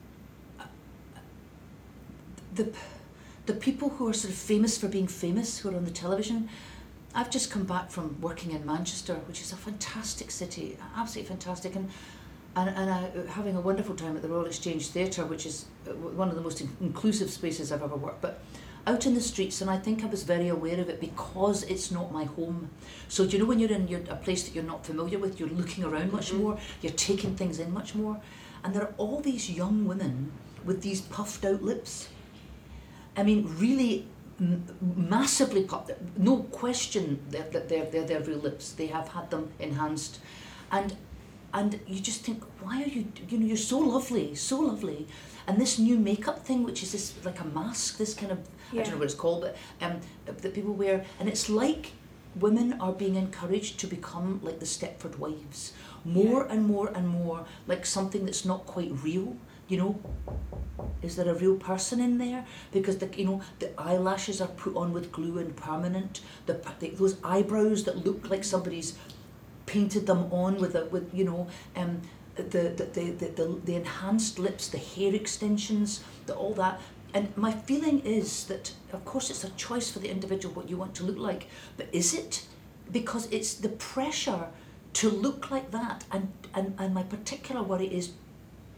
the 2.55 2.73
the 3.47 3.55
people 3.55 3.89
who 3.89 4.09
are 4.09 4.13
sort 4.13 4.33
of 4.33 4.39
famous 4.39 4.79
for 4.79 4.87
being 4.89 5.09
famous, 5.09 5.59
who 5.59 5.71
are 5.71 5.77
on 5.77 5.85
the 5.85 5.91
television. 5.91 6.49
I've 7.15 7.31
just 7.31 7.51
come 7.51 7.65
back 7.65 7.91
from 7.91 8.19
working 8.21 8.53
in 8.53 8.65
Manchester, 8.65 9.15
which 9.27 9.43
is 9.43 9.53
a 9.53 9.57
fantastic 9.57 10.31
city, 10.31 10.79
absolutely 10.97 11.29
fantastic, 11.29 11.75
and 11.75 11.91
and, 12.55 12.69
and 12.71 12.91
I, 12.91 13.11
having 13.31 13.57
a 13.57 13.61
wonderful 13.61 13.95
time 13.95 14.15
at 14.17 14.23
the 14.23 14.29
Royal 14.29 14.47
Exchange 14.47 14.89
Theatre, 14.89 15.25
which 15.25 15.47
is 15.47 15.67
uh, 15.89 15.93
one 15.93 16.29
of 16.29 16.35
the 16.35 16.43
most 16.43 16.61
in- 16.61 16.77
inclusive 16.81 17.31
spaces 17.31 17.73
I've 17.73 17.83
ever 17.83 17.97
worked. 17.97 18.21
But 18.21 18.43
out 18.87 19.07
in 19.07 19.15
the 19.15 19.21
streets, 19.21 19.61
and 19.61 19.71
I 19.71 19.79
think 19.79 20.03
I 20.03 20.07
was 20.07 20.23
very 20.25 20.49
aware 20.49 20.79
of 20.81 20.89
it 20.89 21.01
because 21.01 21.63
it's 21.65 21.91
not 21.91 22.13
my 22.13 22.25
home. 22.25 22.69
So 23.09 23.25
do 23.25 23.33
you 23.33 23.39
know 23.39 23.49
when 23.49 23.59
you're 23.59 23.73
in 23.73 23.89
your, 23.89 24.01
a 24.11 24.17
place 24.17 24.43
that 24.45 24.55
you're 24.55 24.65
not 24.65 24.85
familiar 24.85 25.19
with, 25.19 25.41
you're 25.41 25.49
looking 25.49 25.85
around 25.85 26.13
much 26.13 26.33
more, 26.33 26.59
you're 26.83 26.93
taking 26.93 27.37
things 27.37 27.59
in 27.59 27.73
much 27.73 27.95
more, 27.95 28.21
and 28.65 28.75
there 28.75 28.83
are 28.83 28.95
all 28.99 29.21
these 29.21 29.51
young 29.51 29.87
women 29.87 30.33
with 30.65 30.83
these 30.83 31.01
puffed 31.01 31.45
out 31.45 31.63
lips. 31.63 32.09
I 33.17 33.23
mean, 33.23 33.47
really 33.59 34.07
m- 34.41 34.65
massively 34.97 35.65
puffed. 35.65 35.91
No 36.17 36.39
question 36.45 37.21
that 37.31 37.53
that 37.53 37.69
they're, 37.69 37.85
they're, 37.87 38.05
they're 38.05 38.21
real 38.23 38.39
lips. 38.39 38.73
They 38.73 38.87
have 38.87 39.09
had 39.09 39.31
them 39.31 39.51
enhanced, 39.59 40.21
and 40.71 40.97
and 41.55 41.81
you 41.87 42.01
just 42.01 42.23
think, 42.25 42.43
why 42.61 42.83
are 42.83 42.89
you? 42.89 43.07
You 43.29 43.39
know, 43.39 43.47
you're 43.47 43.57
so 43.57 43.79
lovely, 43.79 44.35
so 44.35 44.61
lovely, 44.61 45.07
and 45.47 45.59
this 45.59 45.79
new 45.79 45.99
makeup 45.99 46.45
thing, 46.47 46.63
which 46.65 46.83
is 46.83 46.93
this 46.93 47.15
like 47.25 47.41
a 47.41 47.45
mask, 47.45 47.99
this 47.99 48.15
kind 48.15 48.33
of 48.33 48.39
I 48.73 48.77
don't 48.77 48.93
know 48.93 48.99
what 48.99 49.05
it's 49.05 49.15
called, 49.15 49.43
but 49.43 49.57
um, 49.87 50.01
that 50.27 50.55
people 50.55 50.73
wear, 50.73 51.05
and 51.21 51.29
it's 51.29 51.49
like 51.51 51.93
women 52.37 52.81
are 52.81 52.93
being 52.93 53.17
encouraged 53.17 53.79
to 53.81 53.87
become 53.87 54.41
like 54.43 54.59
the 54.59 54.65
Stepford 54.67 55.19
wives, 55.19 55.75
more 56.05 56.47
and 56.47 56.65
more 56.65 56.89
and 56.89 57.07
more 57.07 57.45
like 57.67 57.85
something 57.85 58.25
that's 58.25 58.45
not 58.47 58.65
quite 58.67 58.91
real. 59.03 59.37
You 59.69 59.79
know, 59.79 60.01
is 61.03 61.17
there 61.17 61.29
a 61.29 61.35
real 61.35 61.57
person 61.57 62.01
in 62.01 62.19
there? 62.19 62.45
Because 62.73 62.99
the 62.99 63.09
you 63.17 63.25
know 63.25 63.43
the 63.59 63.71
eyelashes 63.81 64.41
are 64.41 64.49
put 64.49 64.77
on 64.77 64.93
with 64.93 65.13
glue 65.13 65.39
and 65.39 65.55
permanent. 65.57 66.21
The, 66.47 66.61
the 66.79 66.91
those 66.91 67.17
eyebrows 67.25 67.85
that 67.85 68.05
look 68.05 68.29
like 68.31 68.45
somebody's 68.45 68.97
painted 69.67 70.07
them 70.07 70.33
on 70.33 70.57
with 70.57 70.75
a 70.75 70.87
with 70.87 71.13
you 71.15 71.25
know 71.25 71.49
um 71.77 72.03
the 72.37 72.43
the 72.43 72.85
the 72.93 73.29
the, 73.29 73.61
the, 73.65 73.75
enhanced 73.77 74.39
lips, 74.39 74.69
the 74.69 74.79
hair 74.79 75.15
extensions, 75.15 76.03
the 76.27 76.35
all 76.35 76.55
that. 76.55 76.81
And 77.15 77.37
my 77.37 77.53
feeling 77.53 78.01
is 78.01 78.45
that 78.45 78.73
of 78.93 79.05
course 79.05 79.29
it's 79.31 79.45
a 79.45 79.51
choice 79.51 79.91
for 79.91 79.99
the 79.99 80.09
individual 80.09 80.55
what 80.55 80.71
you 80.71 80.77
want 80.77 80.95
to 80.97 81.05
look 81.05 81.19
like, 81.19 81.47
but 81.77 81.89
is 81.93 82.15
it? 82.15 82.47
Because 82.91 83.29
it's 83.31 83.55
the 83.55 83.69
pressure 83.69 84.47
to 84.95 85.11
look 85.11 85.51
like 85.51 85.71
that 85.71 86.05
and, 86.11 86.33
and, 86.55 86.75
and 86.79 86.93
my 86.93 87.03
particular 87.03 87.63
worry 87.63 87.87
is 87.87 88.13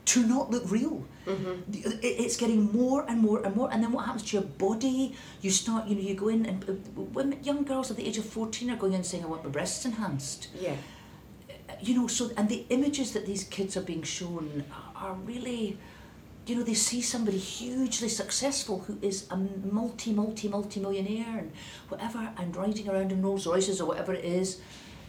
to 0.07 0.27
not 0.27 0.51
look 0.51 0.71
real. 0.71 1.05
The- 1.27 1.99
it- 2.03 2.17
It's 2.25 2.37
getting 2.37 2.71
more 2.73 3.05
and 3.09 3.21
more 3.21 3.39
and 3.45 3.57
more, 3.57 3.69
and 3.73 3.83
then 3.83 3.93
what 3.93 4.05
happens 4.05 4.25
to 4.31 4.37
your 4.37 4.47
body? 4.47 5.15
You 5.41 5.51
start, 5.51 5.89
you 5.89 5.95
know, 5.97 6.03
you 6.03 6.15
go 6.15 6.29
in, 6.29 6.45
and 6.47 6.65
uh, 6.69 6.73
women, 7.19 7.39
young 7.43 7.65
girls 7.65 7.91
at 7.91 7.97
the 7.97 8.07
age 8.07 8.19
of 8.19 8.27
fourteen 8.27 8.71
are 8.71 8.77
going 8.77 8.93
in 8.95 9.05
saying, 9.05 9.25
"I 9.25 9.27
want 9.29 9.45
my 9.45 9.51
breasts 9.51 9.85
enhanced." 9.85 10.49
Yeah. 10.61 10.77
You 11.81 11.95
know, 11.95 12.07
so 12.07 12.31
and 12.37 12.49
the 12.49 12.65
images 12.69 13.13
that 13.13 13.25
these 13.27 13.45
kids 13.45 13.77
are 13.77 13.83
being 13.83 14.03
shown 14.03 14.65
are, 14.73 15.09
are 15.09 15.15
really, 15.15 15.79
you 16.47 16.55
know, 16.57 16.63
they 16.63 16.75
see 16.75 17.01
somebody 17.01 17.39
hugely 17.39 18.09
successful 18.09 18.81
who 18.87 18.99
is 19.03 19.27
a 19.31 19.37
multi, 19.37 20.13
multi, 20.13 20.49
multi 20.49 20.79
millionaire 20.81 21.39
and 21.39 21.51
whatever, 21.89 22.31
and 22.37 22.55
riding 22.55 22.89
around 22.89 23.11
in 23.13 23.23
Rolls 23.23 23.47
Royces 23.47 23.81
or 23.81 23.87
whatever 23.89 24.13
it 24.15 24.25
is. 24.25 24.61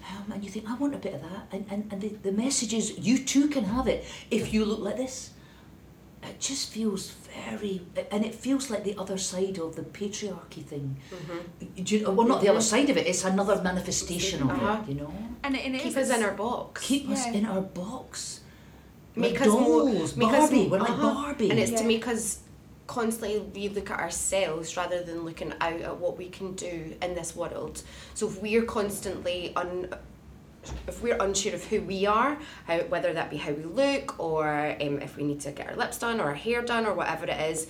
Um, 0.08 0.32
and 0.34 0.44
you 0.44 0.50
think, 0.52 0.70
I 0.70 0.76
want 0.76 0.94
a 0.94 0.98
bit 0.98 1.14
of 1.16 1.22
that. 1.22 1.48
And, 1.52 1.66
and, 1.70 1.92
and 1.92 2.02
the, 2.02 2.10
the 2.10 2.32
message 2.32 2.74
is, 2.74 2.98
you 3.00 3.18
too 3.18 3.48
can 3.48 3.64
have 3.66 3.88
it 3.88 4.06
if 4.30 4.54
you 4.54 4.64
look 4.66 4.80
like 4.80 4.98
this. 4.98 5.32
It 6.24 6.40
just 6.40 6.72
feels 6.72 7.12
very, 7.50 7.82
and 8.12 8.26
it 8.26 8.34
feels 8.34 8.70
like 8.72 8.84
the 8.84 8.96
other 8.98 9.18
side 9.18 9.58
of 9.60 9.76
the 9.76 9.84
patriarchy 9.84 10.64
thing. 10.64 10.98
Do 11.84 11.98
you 11.98 12.10
well, 12.12 12.28
not 12.28 12.42
the 12.42 12.50
other 12.50 12.62
side 12.62 12.90
of 12.90 12.98
it, 12.98 13.06
it's 13.08 13.24
another 13.26 13.62
manifestation 13.62 14.42
of 14.44 14.50
Uh-huh. 14.50 14.82
it, 14.84 14.90
you 14.90 14.96
know? 14.96 15.14
And, 15.44 15.56
it, 15.56 15.66
and 15.66 15.76
it 15.76 15.82
Keep 15.84 15.98
is- 15.98 16.10
us 16.10 16.18
in 16.18 16.24
our 16.24 16.32
box. 16.34 16.82
Keep 16.82 17.10
us 17.10 17.26
in 17.28 17.46
our 17.46 17.62
box. 17.62 18.40
Make 19.16 19.34
like 19.34 19.42
us 19.42 19.48
more- 19.48 19.86
dolls, 19.94 20.16
make 20.18 20.30
Barbie, 20.30 20.56
more- 20.62 20.70
we're 20.72 20.80
like 20.80 20.90
uh-huh. 20.90 21.14
Barbie. 21.14 21.50
And 21.52 21.60
it's 21.60 21.72
Yeah. 21.72 21.78
to 21.78 21.84
make 21.86 22.08
us 22.08 22.40
constantly 22.88 23.40
we 23.40 23.70
look 23.70 23.90
at 23.90 24.00
ourselves 24.00 24.78
rather 24.78 25.02
than 25.04 25.24
looking 25.26 25.54
out 25.62 25.82
at 25.82 25.98
what 25.98 26.18
we 26.18 26.30
can 26.30 26.54
do 26.54 26.96
in 27.02 27.16
this 27.16 27.36
world. 27.36 27.82
So 28.14 28.28
if 28.28 28.42
we're 28.42 28.64
constantly 28.64 29.54
un 29.56 29.90
if 30.88 31.04
we're 31.04 31.18
unsure 31.22 31.54
of 31.54 31.64
who 31.66 31.80
we 31.82 32.08
are, 32.08 32.40
how, 32.66 32.80
whether 32.80 33.14
that 33.14 33.30
be 33.30 33.38
how 33.38 33.52
we 33.52 33.64
look 33.64 34.20
or 34.20 34.76
um, 34.82 35.00
if 35.00 35.16
we 35.16 35.24
need 35.24 35.40
to 35.42 35.52
get 35.52 35.70
our 35.70 35.76
lips 35.76 36.00
done 36.00 36.20
or 36.20 36.24
our 36.26 36.34
hair 36.34 36.64
done 36.64 36.88
or 36.88 36.94
whatever 36.96 37.26
it 37.26 37.40
is, 37.52 37.68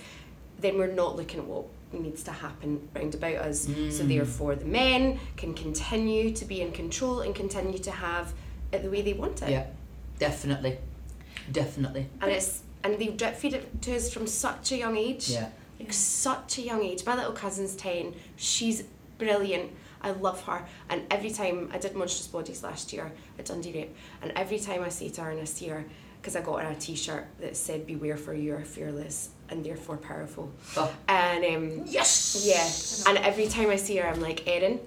then 0.60 0.78
we're 0.78 0.86
not 0.86 1.14
looking 1.14 1.40
at 1.40 1.46
what 1.46 1.66
needs 1.92 2.22
to 2.22 2.30
happen 2.32 2.88
round 2.94 3.14
about 3.14 3.34
us. 3.36 3.64
So 3.66 3.70
Mm. 3.72 4.08
therefore 4.08 4.54
the 4.54 4.64
men 4.64 5.18
can 5.36 5.52
continue 5.52 6.32
to 6.34 6.44
be 6.46 6.62
in 6.62 6.72
control 6.72 7.20
and 7.20 7.34
continue 7.34 7.78
to 7.78 7.90
have 7.90 8.32
it 8.72 8.82
the 8.82 8.88
way 8.90 9.02
they 9.02 9.12
want 9.12 9.42
it. 9.42 9.50
Yeah, 9.50 9.66
definitely. 10.18 10.78
Definitely. 11.52 12.08
and 12.22 12.30
it's 12.32 12.62
and 12.92 12.98
they 13.00 13.08
drip 13.08 13.34
feed 13.34 13.54
it 13.54 13.82
to 13.82 13.96
us 13.96 14.12
from 14.12 14.26
such 14.26 14.72
a 14.72 14.76
young 14.76 14.96
age. 14.96 15.28
Yeah. 15.30 15.48
like 15.80 15.92
such 15.92 16.58
a 16.58 16.62
young 16.62 16.82
age. 16.82 17.04
My 17.04 17.16
little 17.16 17.32
cousin's 17.32 17.74
10 17.76 18.14
she's 18.36 18.84
brilliant. 19.18 19.72
I 20.02 20.10
love 20.10 20.42
her. 20.44 20.64
And 20.88 21.02
every 21.10 21.30
time 21.30 21.70
I 21.72 21.78
did 21.78 21.96
monstrous 21.96 22.28
bodies 22.28 22.62
last 22.62 22.92
year 22.92 23.12
at 23.38 23.46
Dundee 23.46 23.72
Rep. 23.72 23.88
And 24.22 24.32
every 24.36 24.58
time 24.60 24.82
I 24.82 24.88
say 24.88 25.08
to 25.10 25.22
her 25.22 25.30
and 25.30 25.40
I 25.40 25.44
see 25.44 25.66
her 25.68 25.84
because 26.20 26.36
I 26.36 26.40
got 26.42 26.62
her 26.62 26.70
a 26.70 26.74
t-shirt 26.74 27.26
that 27.40 27.56
said 27.56 27.86
beware 27.86 28.16
for 28.16 28.34
you 28.34 28.54
are 28.54 28.64
fearless 28.64 29.30
and 29.48 29.64
therefore 29.64 29.96
powerful. 29.96 30.50
Oh. 30.76 30.92
and 31.08 31.44
um 31.44 31.82
Yes! 31.86 32.44
yeah. 32.46 33.10
And 33.10 33.18
every 33.24 33.48
time 33.48 33.70
I 33.70 33.76
see 33.76 33.96
her 33.96 34.06
I'm 34.08 34.20
like 34.20 34.46
Erin 34.46 34.80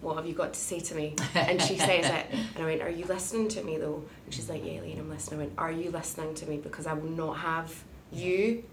what 0.00 0.16
have 0.16 0.26
you 0.26 0.34
got 0.34 0.52
to 0.52 0.60
say 0.60 0.78
to 0.80 0.94
me? 0.94 1.14
And 1.34 1.60
she 1.60 1.76
says 1.78 2.06
it. 2.06 2.26
And 2.54 2.62
I 2.62 2.66
went 2.66 2.82
are 2.82 2.90
you 2.90 3.04
listening 3.06 3.48
to 3.48 3.62
me 3.62 3.76
though? 3.78 4.02
And 4.24 4.34
she's 4.34 4.48
like 4.48 4.64
yeah 4.64 4.74
Elaine 4.80 4.98
I'm 4.98 5.08
listening. 5.10 5.40
I 5.40 5.44
went 5.44 5.58
are 5.58 5.72
you 5.72 5.90
listening 5.90 6.34
to 6.34 6.46
me? 6.46 6.56
Because 6.58 6.86
I 6.86 6.92
will 6.92 7.10
not 7.10 7.38
have 7.38 7.84
you 8.12 8.64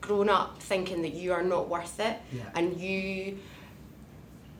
grown 0.00 0.28
up 0.28 0.60
thinking 0.60 1.02
that 1.02 1.14
you 1.14 1.32
are 1.32 1.42
not 1.44 1.68
worth 1.68 2.00
it. 2.00 2.16
Yeah. 2.32 2.42
and 2.54 2.80
you 2.80 3.38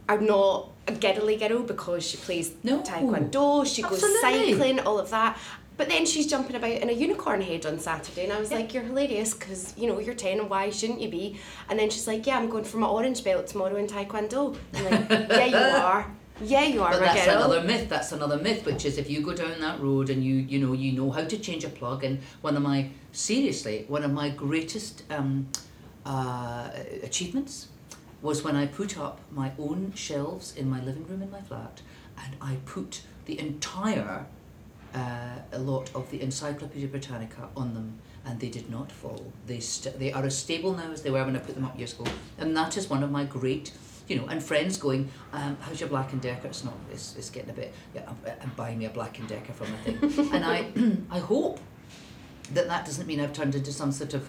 are 0.09 0.21
not 0.21 0.69
a 0.87 0.93
giddly 0.93 1.37
girl 1.37 1.63
because 1.63 2.05
she 2.05 2.17
plays 2.17 2.53
No. 2.65 2.81
taekwondo 2.83 3.65
she 3.67 3.83
goes 3.83 4.03
cycling 4.21 4.81
all 4.81 4.99
of 4.99 5.11
that 5.11 5.39
But 5.77 5.89
then 5.89 6.05
she's 6.07 6.27
jumping 6.27 6.55
about 6.57 6.71
in 6.71 6.89
a 6.91 6.93
unicorn 6.93 7.41
head 7.41 7.65
on 7.67 7.79
Saturday, 7.79 8.25
and 8.25 8.33
I 8.33 8.39
was 8.39 8.53
like, 8.53 8.75
"You're 8.75 8.83
hilarious, 8.83 9.35
because 9.35 9.75
you 9.77 9.87
know 9.89 9.99
you're 9.99 10.15
ten, 10.15 10.39
and 10.41 10.51
why 10.51 10.71
shouldn't 10.71 11.01
you 11.01 11.09
be?" 11.09 11.39
And 11.69 11.79
then 11.79 11.91
she's 11.91 12.07
like, 12.07 12.27
"Yeah, 12.27 12.39
I'm 12.39 12.49
going 12.51 12.65
for 12.65 12.77
my 12.79 12.87
orange 12.89 13.25
belt 13.25 13.47
tomorrow 13.47 13.77
in 13.77 13.87
Taekwondo." 13.87 14.57
I'm 14.75 14.85
like, 14.85 15.09
"Yeah, 15.31 15.45
you 15.47 15.57
are. 15.87 16.07
Yeah, 16.43 16.65
you 16.65 16.83
are, 16.83 16.91
But 16.91 17.01
that's 17.01 17.25
girl." 17.27 17.37
another 17.37 17.63
myth. 17.63 17.89
That's 17.89 18.13
another 18.13 18.37
myth, 18.37 18.67
which 18.67 18.85
is 18.85 18.99
if 18.99 19.09
you 19.11 19.23
go 19.23 19.33
down 19.33 19.61
that 19.61 19.81
road 19.81 20.11
and 20.11 20.23
you 20.25 20.35
you 20.35 20.59
know 20.65 20.73
you 20.73 20.93
know 20.93 21.11
how 21.11 21.25
to 21.25 21.39
change 21.39 21.65
a 21.65 21.69
plug. 21.69 22.05
And 22.05 22.21
one 22.43 22.57
of 22.57 22.63
my 22.63 22.91
seriously 23.13 23.85
one 23.89 24.03
of 24.05 24.13
my 24.13 24.29
greatest 24.31 25.05
um, 25.11 25.49
uh, 26.05 26.71
achievements 27.03 27.69
was 28.21 28.43
when 28.45 28.57
I 28.57 28.67
put 28.67 28.99
up 28.99 29.21
my 29.31 29.53
own 29.59 29.93
shelves 29.95 30.55
in 30.55 30.69
my 30.71 30.81
living 30.83 31.07
room 31.07 31.23
in 31.23 31.31
my 31.31 31.41
flat, 31.41 31.81
and 32.23 32.37
I 32.41 32.57
put 32.67 33.03
the 33.25 33.39
entire 33.39 34.27
uh, 34.95 35.39
a 35.53 35.59
lot 35.59 35.91
of 35.95 36.11
the 36.11 36.21
Encyclopedia 36.21 36.89
Britannica 36.89 37.49
on 37.57 37.75
them, 37.75 37.99
and 38.25 38.39
they 38.41 38.49
did 38.49 38.71
not 38.71 38.91
fall. 38.91 39.33
They 39.47 39.61
st- 39.61 39.99
they 39.99 40.13
are 40.13 40.25
as 40.25 40.37
stable 40.37 40.75
now 40.75 40.91
as 40.93 41.03
they 41.03 41.11
were 41.11 41.25
when 41.25 41.37
I 41.37 41.39
put 41.39 41.55
them 41.55 41.65
up 41.65 41.79
years 41.79 41.93
ago, 41.95 42.05
and 42.39 42.57
that 42.57 42.77
is 42.77 42.89
one 42.89 43.03
of 43.03 43.11
my 43.11 43.25
great. 43.25 43.73
You 44.09 44.17
know, 44.17 44.27
and 44.27 44.43
friends 44.43 44.77
going, 44.77 45.09
um, 45.33 45.57
"How's 45.61 45.81
your 45.81 45.89
Black 45.89 46.13
and 46.13 46.21
Decker?" 46.21 46.49
It's 46.49 46.65
not. 46.65 46.75
It's, 46.91 47.17
it's 47.17 47.31
getting 47.31 47.51
a 47.51 47.55
bit. 47.55 47.73
Yeah, 47.95 48.03
I'm, 48.09 48.19
I'm 48.43 48.53
buying 48.57 48.79
me 48.79 48.85
a 48.87 48.91
Black 48.91 49.19
and 49.19 49.29
Decker 49.29 49.53
from 49.53 49.69
a 49.73 49.77
thing, 49.79 50.29
and 50.35 50.45
I 50.45 50.67
I 51.11 51.21
hope 51.21 51.61
that 52.53 52.67
that 52.69 52.85
doesn't 52.85 53.07
mean 53.07 53.21
I've 53.21 53.33
turned 53.33 53.55
into 53.55 53.73
some 53.73 53.93
sort 53.93 54.15
of 54.15 54.29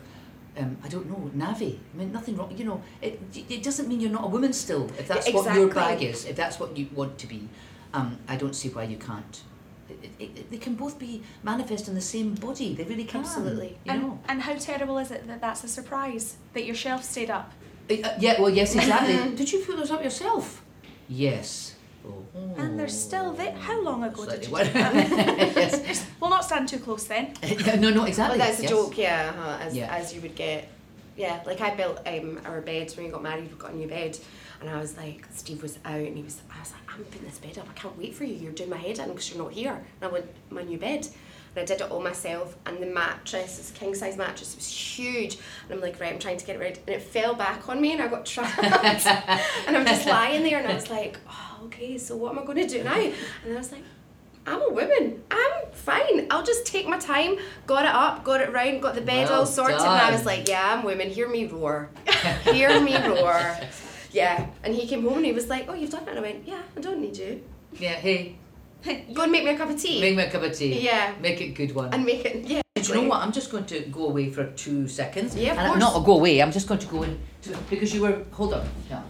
um, 0.58 0.78
I 0.84 0.88
don't 0.88 1.10
know, 1.10 1.32
Navi. 1.36 1.80
I 1.94 1.98
mean, 1.98 2.12
nothing 2.12 2.38
wrong. 2.38 2.56
You 2.56 2.66
know, 2.66 2.84
it, 3.02 3.20
it 3.50 3.64
doesn't 3.64 3.88
mean 3.88 4.00
you're 4.00 4.12
not 4.12 4.26
a 4.26 4.28
woman 4.28 4.54
still. 4.54 4.86
If 5.00 5.08
that's 5.08 5.32
what 5.32 5.54
your 5.56 5.74
bag 5.74 6.02
is, 6.04 6.26
if 6.26 6.36
that's 6.36 6.60
what 6.60 6.78
you 6.78 6.88
want 6.94 7.18
to 7.20 7.28
be, 7.28 7.50
um, 7.94 8.20
I 8.28 8.36
don't 8.36 8.56
see 8.56 8.70
why 8.70 8.84
you 8.84 8.98
can't. 8.98 9.42
It, 9.90 10.10
it, 10.20 10.38
it, 10.38 10.52
they 10.52 10.58
can 10.58 10.76
both 10.76 10.98
be 10.98 11.24
manifest 11.44 11.88
in 11.88 11.96
the 11.96 12.02
same 12.02 12.36
body. 12.36 12.74
They 12.74 12.84
really 12.84 13.04
can. 13.04 13.22
Absolutely. 13.22 13.78
You 13.86 13.92
and, 13.92 14.02
know. 14.02 14.20
and 14.30 14.42
how 14.42 14.56
terrible 14.56 14.98
is 14.98 15.12
it 15.12 15.28
that 15.28 15.42
that's 15.42 15.64
a 15.64 15.68
surprise 15.68 16.38
that 16.54 16.66
your 16.66 16.76
shelf 16.76 17.04
stayed 17.04 17.30
up? 17.30 17.52
Uh, 17.90 17.96
uh, 17.96 18.18
yeah. 18.20 18.40
Well, 18.40 18.50
yes, 18.50 18.76
exactly. 18.76 19.36
Did 19.36 19.52
you 19.52 19.60
put 19.60 19.78
those 19.78 19.92
up 19.92 20.04
yourself? 20.04 20.64
Yes. 21.10 21.76
Oh. 22.06 22.26
And 22.58 22.80
they're 22.80 22.88
still 22.88 23.34
there. 23.34 23.54
How 23.54 23.82
long 23.82 24.04
ago 24.04 24.26
did 24.26 24.44
you 24.44 24.50
Slightly 24.50 24.74
do 24.74 24.80
that? 24.80 24.96
yes. 25.56 26.06
We'll 26.20 26.30
not 26.30 26.46
stand 26.46 26.70
too 26.70 26.80
close 26.80 27.06
then. 27.06 27.34
No, 27.80 27.90
no, 27.90 28.06
exactly. 28.06 28.38
Well, 28.40 28.48
that's 28.48 28.60
a 28.60 28.64
yes. 28.64 28.72
joke, 28.72 28.98
yeah, 28.98 29.34
uh-huh, 29.36 29.58
as, 29.62 29.76
Yeah. 29.76 29.94
as 29.94 30.14
you 30.14 30.22
would 30.22 30.36
get. 30.36 30.70
Yeah, 31.16 31.42
like 31.46 31.62
I 31.62 31.76
built 31.76 32.00
um, 32.08 32.42
our 32.46 32.62
beds 32.62 32.96
when 32.96 33.06
we 33.06 33.12
got 33.12 33.22
married, 33.22 33.44
We've 33.44 33.60
got 33.60 33.72
a 33.72 33.76
new 33.76 33.88
bed. 33.88 34.18
And 34.64 34.72
I 34.74 34.80
was 34.80 34.96
like, 34.96 35.28
Steve 35.34 35.62
was 35.62 35.78
out 35.84 36.00
and 36.00 36.16
he 36.16 36.24
was, 36.24 36.40
I 36.50 36.58
was 36.58 36.72
like, 36.72 36.82
I'm 36.88 37.04
putting 37.04 37.28
this 37.28 37.38
bed 37.38 37.58
up, 37.58 37.68
I 37.70 37.74
can't 37.74 37.98
wait 37.98 38.16
for 38.16 38.24
you, 38.24 38.36
you're 38.36 38.54
doing 38.54 38.70
my 38.70 38.78
head 38.78 38.98
in 38.98 39.10
because 39.10 39.30
you're 39.30 39.44
not 39.44 39.52
here. 39.52 39.74
And 39.74 39.84
I 40.02 40.08
went, 40.08 40.26
my 40.50 40.64
new 40.64 40.78
bed. 40.78 41.06
And 41.54 41.64
I 41.64 41.66
did 41.66 41.82
it 41.82 41.92
all 41.92 42.00
myself. 42.00 42.56
And 42.66 42.82
the 42.82 42.86
mattress, 42.86 43.58
this 43.58 43.72
king 43.72 43.94
size 43.94 44.16
mattress, 44.16 44.54
it 44.54 44.56
was 44.56 44.70
huge. 44.70 45.38
And 45.66 45.74
I'm 45.74 45.82
like, 45.82 46.00
right, 46.00 46.14
I'm 46.14 46.18
trying 46.18 46.38
to 46.38 46.46
get 46.46 46.56
it 46.56 46.60
right. 46.60 46.78
And 46.78 46.96
it 46.96 47.02
fell 47.02 47.36
back 47.36 47.68
on 47.68 47.82
me 47.82 47.92
and 47.92 48.02
I 48.02 48.08
got 48.08 48.26
trapped. 48.26 48.58
and 49.68 49.76
I'm 49.76 49.86
just 49.86 50.08
lying 50.08 50.44
there 50.44 50.60
and 50.60 50.68
I 50.70 50.76
was 50.76 50.90
like, 50.90 51.20
oh, 51.30 51.64
okay, 51.66 51.98
so 51.98 52.16
what 52.16 52.32
am 52.32 52.40
I 52.40 52.46
going 52.46 52.66
to 52.66 52.68
do 52.68 52.86
now? 52.86 52.96
And 52.96 53.14
I 53.54 53.56
was 53.56 53.74
like, 53.74 53.84
I'm 54.48 54.62
a 54.62 54.70
woman. 54.70 55.24
I'm 55.30 55.72
fine. 55.74 56.28
I'll 56.32 56.44
just 56.44 56.66
take 56.66 56.88
my 56.88 57.00
time. 57.00 57.36
Got 57.68 57.84
it 57.84 57.94
up, 57.94 58.24
got 58.24 58.40
it 58.40 58.54
round, 58.54 58.82
got 58.82 58.96
the 58.96 59.02
bed 59.02 59.30
Well 59.30 59.42
all 59.42 59.46
sorted, 59.46 59.78
and 59.78 59.88
I 59.88 60.12
was 60.12 60.26
like, 60.26 60.50
"Yeah, 60.50 60.74
I'm 60.74 60.84
women. 60.84 61.10
Hear 61.10 61.30
me 61.30 61.46
roar. 61.46 61.90
Hear 62.44 62.82
me 62.82 62.98
roar." 63.08 63.58
Yeah. 64.14 64.48
And 64.64 64.74
he 64.74 64.88
came 64.88 65.04
home 65.04 65.18
and 65.18 65.26
he 65.26 65.32
was 65.34 65.50
like, 65.50 65.66
"Oh, 65.68 65.74
you've 65.74 65.90
done 65.90 66.04
it." 66.04 66.10
And 66.10 66.20
I 66.20 66.22
went, 66.22 66.48
"Yeah, 66.48 66.62
I 66.78 66.80
don't 66.80 67.00
need 67.02 67.18
you. 67.18 67.44
Yeah. 67.74 67.96
Hey, 67.96 68.36
Go 69.14 69.24
and 69.24 69.32
make 69.32 69.44
me 69.46 69.52
a 69.52 69.58
cup 69.58 69.70
of 69.70 69.82
tea 69.82 70.02
make 70.02 70.16
me 70.16 70.24
a 70.24 70.30
cup 70.30 70.44
of 70.44 70.56
tea. 70.58 70.80
Yeah. 70.80 71.14
Make 71.22 71.40
it 71.42 71.50
a 71.50 71.54
good 71.54 71.74
one. 71.76 71.94
and 71.94 72.06
make 72.06 72.24
it." 72.26 72.46
Yeah. 72.46 72.62
Do 72.76 72.82
you 72.90 73.02
know 73.02 73.10
what? 73.10 73.22
I'm 73.22 73.32
just 73.32 73.50
going 73.50 73.66
to 73.66 73.80
go 73.82 74.08
away 74.08 74.30
for 74.30 74.46
two 74.52 74.88
seconds. 74.90 75.36
Yeah, 75.36 75.54
of 75.54 75.58
and 75.58 75.68
course. 75.68 75.80
Not 75.80 76.06
go 76.06 76.14
away. 76.16 76.42
I'm 76.42 76.52
just 76.52 76.68
going 76.68 76.82
to 76.82 76.88
go 76.88 77.04
in 77.04 77.18
to, 77.44 77.58
because 77.70 77.94
you 77.94 78.02
were. 78.02 78.24
Hold 78.32 78.56
on. 78.56 78.68
Yeah. 78.90 79.02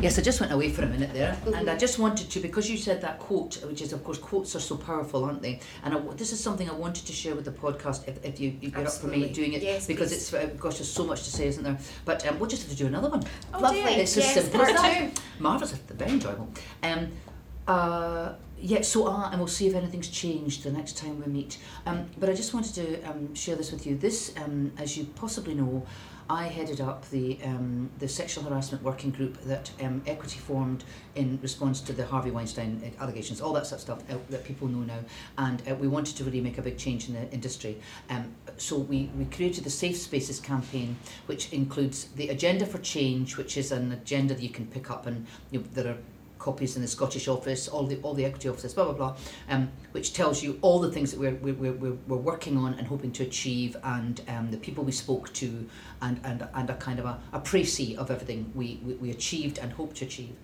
Yes, 0.00 0.16
I 0.16 0.22
just 0.22 0.38
went 0.40 0.52
away 0.52 0.70
for 0.70 0.82
a 0.82 0.86
minute 0.86 1.12
there, 1.12 1.36
and 1.56 1.68
I 1.68 1.76
just 1.76 1.98
wanted 1.98 2.30
to 2.30 2.38
because 2.38 2.70
you 2.70 2.76
said 2.76 3.00
that 3.02 3.18
quote, 3.18 3.56
which 3.66 3.82
is 3.82 3.92
of 3.92 4.04
course 4.04 4.16
quotes 4.18 4.54
are 4.54 4.60
so 4.60 4.76
powerful, 4.76 5.24
aren't 5.24 5.42
they? 5.42 5.58
And 5.82 5.92
I, 5.92 5.98
this 6.14 6.30
is 6.32 6.38
something 6.38 6.70
I 6.70 6.72
wanted 6.72 7.04
to 7.06 7.12
share 7.12 7.34
with 7.34 7.44
the 7.44 7.50
podcast. 7.50 8.06
If, 8.06 8.24
if 8.24 8.38
you 8.38 8.54
if 8.62 8.74
you're 8.76 8.86
up 8.86 8.92
for 8.92 9.08
me 9.08 9.28
doing 9.32 9.54
it, 9.54 9.62
Yes, 9.62 9.88
because 9.88 10.10
please. 10.10 10.32
it's 10.32 10.34
uh, 10.34 10.46
gosh, 10.56 10.76
there's 10.76 10.88
so 10.92 11.04
much 11.04 11.24
to 11.24 11.30
say, 11.32 11.48
isn't 11.48 11.64
there? 11.64 11.76
But 12.04 12.24
um, 12.28 12.38
we'll 12.38 12.48
just 12.48 12.62
have 12.62 12.70
to 12.70 12.76
do 12.76 12.86
another 12.86 13.08
one. 13.10 13.24
Oh, 13.52 13.58
Lovely. 13.58 13.80
dear. 13.82 13.88
It's 13.98 14.16
as 14.16 14.24
Yes, 14.24 14.34
simple 14.34 14.62
as 14.62 14.68
that. 14.80 15.14
two. 15.16 15.20
Marvellous, 15.40 15.72
very 15.72 16.12
enjoyable. 16.12 16.48
Um, 16.84 17.08
uh, 17.68 18.32
yeah, 18.60 18.80
so 18.80 19.06
uh, 19.06 19.28
and 19.30 19.38
we'll 19.38 19.46
see 19.46 19.68
if 19.68 19.74
anything's 19.74 20.08
changed 20.08 20.64
the 20.64 20.72
next 20.72 20.96
time 20.96 21.20
we 21.20 21.30
meet. 21.30 21.58
Um, 21.86 22.06
but 22.18 22.28
I 22.28 22.32
just 22.32 22.54
wanted 22.54 22.74
to 22.74 23.02
um, 23.02 23.34
share 23.34 23.54
this 23.54 23.70
with 23.70 23.86
you. 23.86 23.96
This, 23.96 24.32
um, 24.36 24.72
as 24.78 24.96
you 24.96 25.04
possibly 25.14 25.54
know, 25.54 25.86
I 26.30 26.44
headed 26.44 26.80
up 26.80 27.08
the 27.10 27.38
um, 27.44 27.90
the 27.98 28.08
sexual 28.08 28.44
harassment 28.44 28.82
working 28.82 29.10
group 29.10 29.40
that 29.42 29.70
um, 29.82 30.02
Equity 30.06 30.38
formed 30.38 30.84
in 31.14 31.38
response 31.42 31.80
to 31.82 31.92
the 31.92 32.04
Harvey 32.04 32.30
Weinstein 32.30 32.92
allegations, 33.00 33.40
all 33.40 33.52
that 33.52 33.66
sort 33.66 33.78
of 33.78 33.82
stuff 33.82 34.10
uh, 34.10 34.16
that 34.30 34.44
people 34.44 34.66
know 34.66 34.80
now, 34.80 35.00
and 35.36 35.62
uh, 35.70 35.74
we 35.74 35.86
wanted 35.86 36.16
to 36.16 36.24
really 36.24 36.40
make 36.40 36.58
a 36.58 36.62
big 36.62 36.78
change 36.78 37.08
in 37.08 37.14
the 37.14 37.30
industry. 37.32 37.78
Um, 38.10 38.34
so 38.56 38.76
we, 38.76 39.10
we 39.16 39.26
created 39.26 39.64
the 39.64 39.70
Safe 39.70 39.96
Spaces 39.96 40.40
campaign, 40.40 40.96
which 41.26 41.52
includes 41.52 42.06
the 42.16 42.30
Agenda 42.30 42.66
for 42.66 42.78
Change, 42.78 43.36
which 43.36 43.56
is 43.56 43.72
an 43.72 43.92
agenda 43.92 44.34
that 44.34 44.42
you 44.42 44.50
can 44.50 44.66
pick 44.66 44.90
up, 44.90 45.06
and 45.06 45.26
you 45.50 45.60
know, 45.60 45.66
there 45.72 45.92
are 45.92 45.98
copies 46.38 46.76
in 46.76 46.82
the 46.82 46.88
Scottish 46.88 47.28
office, 47.28 47.68
all 47.68 47.84
the 47.84 47.96
all 48.02 48.14
the 48.14 48.24
equity 48.24 48.48
offices, 48.48 48.74
blah 48.74 48.84
blah 48.84 48.94
blah, 48.94 49.16
um, 49.48 49.70
which 49.92 50.12
tells 50.12 50.42
you 50.42 50.58
all 50.62 50.78
the 50.78 50.90
things 50.90 51.10
that 51.10 51.20
we're 51.20 51.34
we're, 51.34 51.72
we're, 51.72 51.96
we're 52.06 52.16
working 52.16 52.56
on 52.56 52.74
and 52.74 52.86
hoping 52.86 53.12
to 53.12 53.22
achieve, 53.22 53.76
and 53.82 54.20
um, 54.28 54.50
the 54.50 54.56
people 54.56 54.84
we 54.84 54.92
spoke 54.92 55.32
to, 55.34 55.68
and 56.02 56.20
and 56.24 56.46
and 56.54 56.70
a 56.70 56.74
kind 56.76 56.98
of 56.98 57.04
a, 57.04 57.20
a 57.32 57.40
précis 57.40 57.96
of 57.96 58.10
everything 58.10 58.50
we, 58.54 58.80
we 58.84 58.94
we 58.94 59.10
achieved 59.10 59.58
and 59.58 59.72
hope 59.72 59.94
to 59.94 60.04
achieve. 60.04 60.34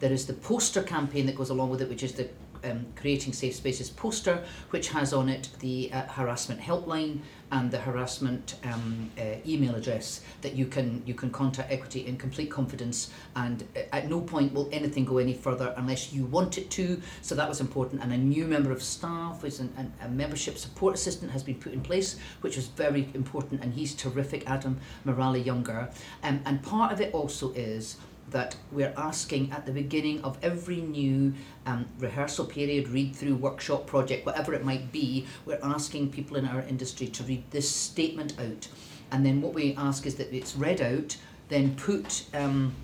There 0.00 0.12
is 0.12 0.26
the 0.26 0.34
poster 0.34 0.82
campaign 0.82 1.26
that 1.26 1.36
goes 1.36 1.50
along 1.50 1.70
with 1.70 1.80
it, 1.80 1.88
which 1.88 2.02
is 2.02 2.12
the 2.12 2.28
um, 2.64 2.86
Creating 2.96 3.32
Safe 3.32 3.54
Spaces 3.54 3.90
poster, 3.90 4.44
which 4.70 4.88
has 4.88 5.12
on 5.12 5.28
it 5.28 5.48
the 5.60 5.90
uh, 5.92 6.02
harassment 6.02 6.60
helpline 6.60 7.20
and 7.52 7.70
the 7.70 7.78
harassment 7.78 8.56
um, 8.64 9.10
uh, 9.18 9.22
email 9.46 9.74
address 9.74 10.22
that 10.40 10.54
you 10.54 10.66
can 10.66 11.02
you 11.04 11.14
can 11.14 11.30
contact 11.30 11.70
Equity 11.70 12.06
in 12.06 12.16
complete 12.16 12.50
confidence. 12.50 13.10
And 13.36 13.62
uh, 13.76 13.80
at 13.92 14.08
no 14.08 14.20
point 14.20 14.52
will 14.54 14.68
anything 14.72 15.04
go 15.04 15.18
any 15.18 15.34
further 15.34 15.74
unless 15.76 16.12
you 16.12 16.24
want 16.24 16.58
it 16.58 16.70
to. 16.72 17.00
So 17.20 17.34
that 17.34 17.48
was 17.48 17.60
important. 17.60 18.02
And 18.02 18.12
a 18.12 18.16
new 18.16 18.46
member 18.46 18.72
of 18.72 18.82
staff, 18.82 19.44
is 19.44 19.60
an, 19.60 19.72
an, 19.76 19.92
a 20.02 20.08
membership 20.08 20.56
support 20.56 20.94
assistant, 20.94 21.30
has 21.30 21.42
been 21.42 21.56
put 21.56 21.72
in 21.72 21.82
place, 21.82 22.18
which 22.40 22.56
was 22.56 22.68
very 22.68 23.08
important. 23.14 23.62
And 23.62 23.72
he's 23.74 23.94
terrific, 23.94 24.48
Adam 24.48 24.78
Morale 25.04 25.36
Younger. 25.36 25.90
Um, 26.22 26.40
and 26.46 26.62
part 26.62 26.92
of 26.92 27.00
it 27.00 27.12
also 27.12 27.52
is 27.52 27.96
that 28.32 28.56
we're 28.70 28.92
asking 28.96 29.52
at 29.52 29.64
the 29.64 29.72
beginning 29.72 30.22
of 30.24 30.36
every 30.42 30.80
new 30.80 31.32
um, 31.66 31.86
rehearsal 31.98 32.44
period, 32.44 32.88
read 32.88 33.14
through, 33.14 33.36
workshop, 33.36 33.86
project, 33.86 34.26
whatever 34.26 34.52
it 34.52 34.64
might 34.64 34.90
be, 34.90 35.26
we're 35.46 35.60
asking 35.62 36.10
people 36.10 36.36
in 36.36 36.46
our 36.46 36.62
industry 36.62 37.06
to 37.06 37.22
read 37.22 37.44
this 37.50 37.68
statement 37.70 38.38
out. 38.38 38.68
And 39.10 39.24
then 39.24 39.40
what 39.40 39.54
we 39.54 39.74
ask 39.76 40.06
is 40.06 40.16
that 40.16 40.34
it's 40.34 40.56
read 40.56 40.80
out, 40.80 41.16
then 41.48 41.76
put 41.76 42.24
um, 42.34 42.74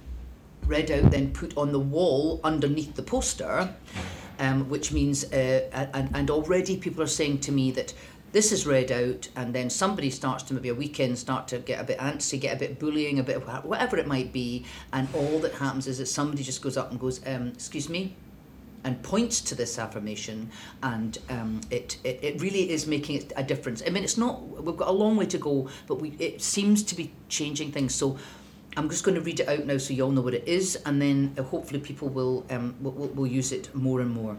read 0.67 0.91
out, 0.91 1.11
then 1.11 1.33
put 1.33 1.57
on 1.57 1.73
the 1.73 1.81
wall 1.81 2.41
underneath 2.45 2.95
the 2.95 3.03
poster, 3.03 3.75
um, 4.39 4.69
which 4.69 4.93
means, 4.93 5.25
uh, 5.33 5.89
and, 5.95 6.11
and 6.15 6.31
already 6.31 6.77
people 6.77 7.03
are 7.03 7.09
saying 7.09 7.41
to 7.41 7.53
me 7.53 7.71
that 7.73 7.95
this 8.33 8.53
is 8.53 8.67
read 8.67 8.93
out, 8.93 9.29
and 9.37 9.55
then 9.55 9.71
somebody 9.71 10.11
starts 10.11 10.43
to 10.45 10.55
maybe 10.55 10.69
a 10.69 10.75
weekend 10.75 11.19
start 11.19 11.49
to 11.49 11.59
get 11.59 11.81
a 11.81 11.85
bit 11.85 11.99
antsy, 11.99 12.39
get 12.39 12.55
a 12.55 12.59
bit 12.59 12.79
bullying, 12.79 13.19
a 13.19 13.23
bit 13.23 13.37
of 13.37 13.65
whatever 13.65 13.97
it 13.97 14.07
might 14.07 14.33
be, 14.33 14.65
and 14.93 15.09
all 15.15 15.39
that 15.41 15.55
happens 15.55 15.87
is 15.87 15.99
that 15.99 16.07
somebody 16.07 16.43
just 16.43 16.63
goes 16.63 16.77
up 16.77 16.91
and 16.91 17.01
goes, 17.01 17.21
um, 17.27 17.49
"Excuse 17.49 17.89
me," 17.89 18.17
and 18.85 19.03
points 19.03 19.41
to 19.41 19.55
this 19.55 19.79
affirmation, 19.79 20.51
and 20.83 21.19
um, 21.31 21.61
it, 21.71 21.97
it 22.05 22.19
it 22.23 22.41
really 22.41 22.71
is 22.71 22.87
making 22.87 23.31
a 23.37 23.43
difference. 23.43 23.83
I 23.87 23.91
mean, 23.91 24.05
it's 24.05 24.19
not. 24.19 24.63
We've 24.63 24.77
got 24.77 24.89
a 24.89 24.93
long 24.93 25.17
way 25.17 25.27
to 25.27 25.39
go, 25.39 25.69
but 25.87 26.01
we 26.01 26.11
it 26.19 26.43
seems 26.43 26.83
to 26.85 26.95
be 26.95 27.13
changing 27.29 27.73
things. 27.73 27.95
So. 27.95 28.19
I'm 28.77 28.89
just 28.89 29.03
going 29.03 29.17
to 29.17 29.21
read 29.23 29.41
it 29.41 29.49
out 29.49 29.65
now 29.67 29.77
so 29.79 29.93
you 29.93 30.05
all 30.05 30.13
know 30.13 30.21
what 30.21 30.35
it 30.35 30.47
is, 30.47 30.77
and 30.87 31.03
then 31.03 31.35
uh, 31.37 31.43
hopefully 31.43 31.81
people 31.81 32.09
will, 32.11 32.47
um, 32.51 32.77
will, 32.81 32.93
will 32.93 33.27
use 33.27 33.51
it 33.51 33.75
more 33.75 34.01
and 34.01 34.11
more. 34.11 34.37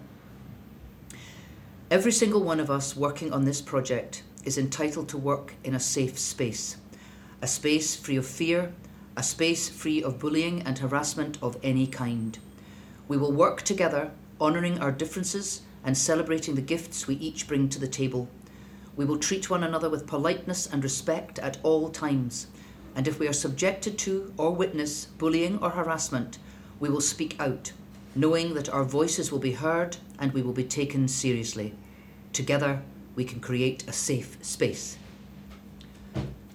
Every 1.91 2.11
single 2.11 2.43
one 2.43 2.59
of 2.59 2.69
us 2.69 2.95
working 2.95 3.33
on 3.33 3.45
this 3.45 3.61
project 3.61 4.21
is 4.43 4.59
entitled 4.59 5.09
to 5.09 5.17
work 5.17 5.55
in 5.63 5.73
a 5.73 5.79
safe 5.79 6.19
space. 6.19 6.77
A 7.41 7.47
space 7.47 7.95
free 7.95 8.15
of 8.15 8.27
fear, 8.27 8.73
a 9.17 9.23
space 9.23 9.69
free 9.69 10.03
of 10.03 10.19
bullying 10.19 10.61
and 10.61 10.77
harassment 10.77 11.39
of 11.41 11.57
any 11.63 11.87
kind. 11.87 12.37
We 13.07 13.17
will 13.17 13.31
work 13.31 13.63
together, 13.63 14.11
honouring 14.39 14.77
our 14.77 14.91
differences 14.91 15.61
and 15.83 15.97
celebrating 15.97 16.53
the 16.53 16.61
gifts 16.61 17.07
we 17.07 17.15
each 17.15 17.47
bring 17.47 17.69
to 17.69 17.79
the 17.79 17.87
table. 17.87 18.29
We 18.95 19.05
will 19.05 19.17
treat 19.17 19.49
one 19.49 19.63
another 19.63 19.89
with 19.89 20.05
politeness 20.05 20.67
and 20.67 20.83
respect 20.83 21.39
at 21.39 21.57
all 21.63 21.89
times. 21.89 22.45
And 22.93 23.07
if 23.07 23.17
we 23.17 23.27
are 23.27 23.33
subjected 23.33 23.97
to 23.99 24.31
or 24.37 24.51
witness 24.51 25.05
bullying 25.05 25.57
or 25.57 25.71
harassment, 25.71 26.37
we 26.79 26.89
will 26.89 27.01
speak 27.01 27.35
out, 27.39 27.71
knowing 28.13 28.53
that 28.53 28.69
our 28.69 28.83
voices 28.83 29.31
will 29.31 29.39
be 29.39 29.53
heard 29.53 29.97
and 30.19 30.33
we 30.33 30.41
will 30.41 30.53
be 30.53 30.63
taken 30.63 31.07
seriously. 31.07 31.73
Together, 32.33 32.81
we 33.15 33.23
can 33.23 33.39
create 33.39 33.83
a 33.87 33.93
safe 33.93 34.37
space. 34.41 34.97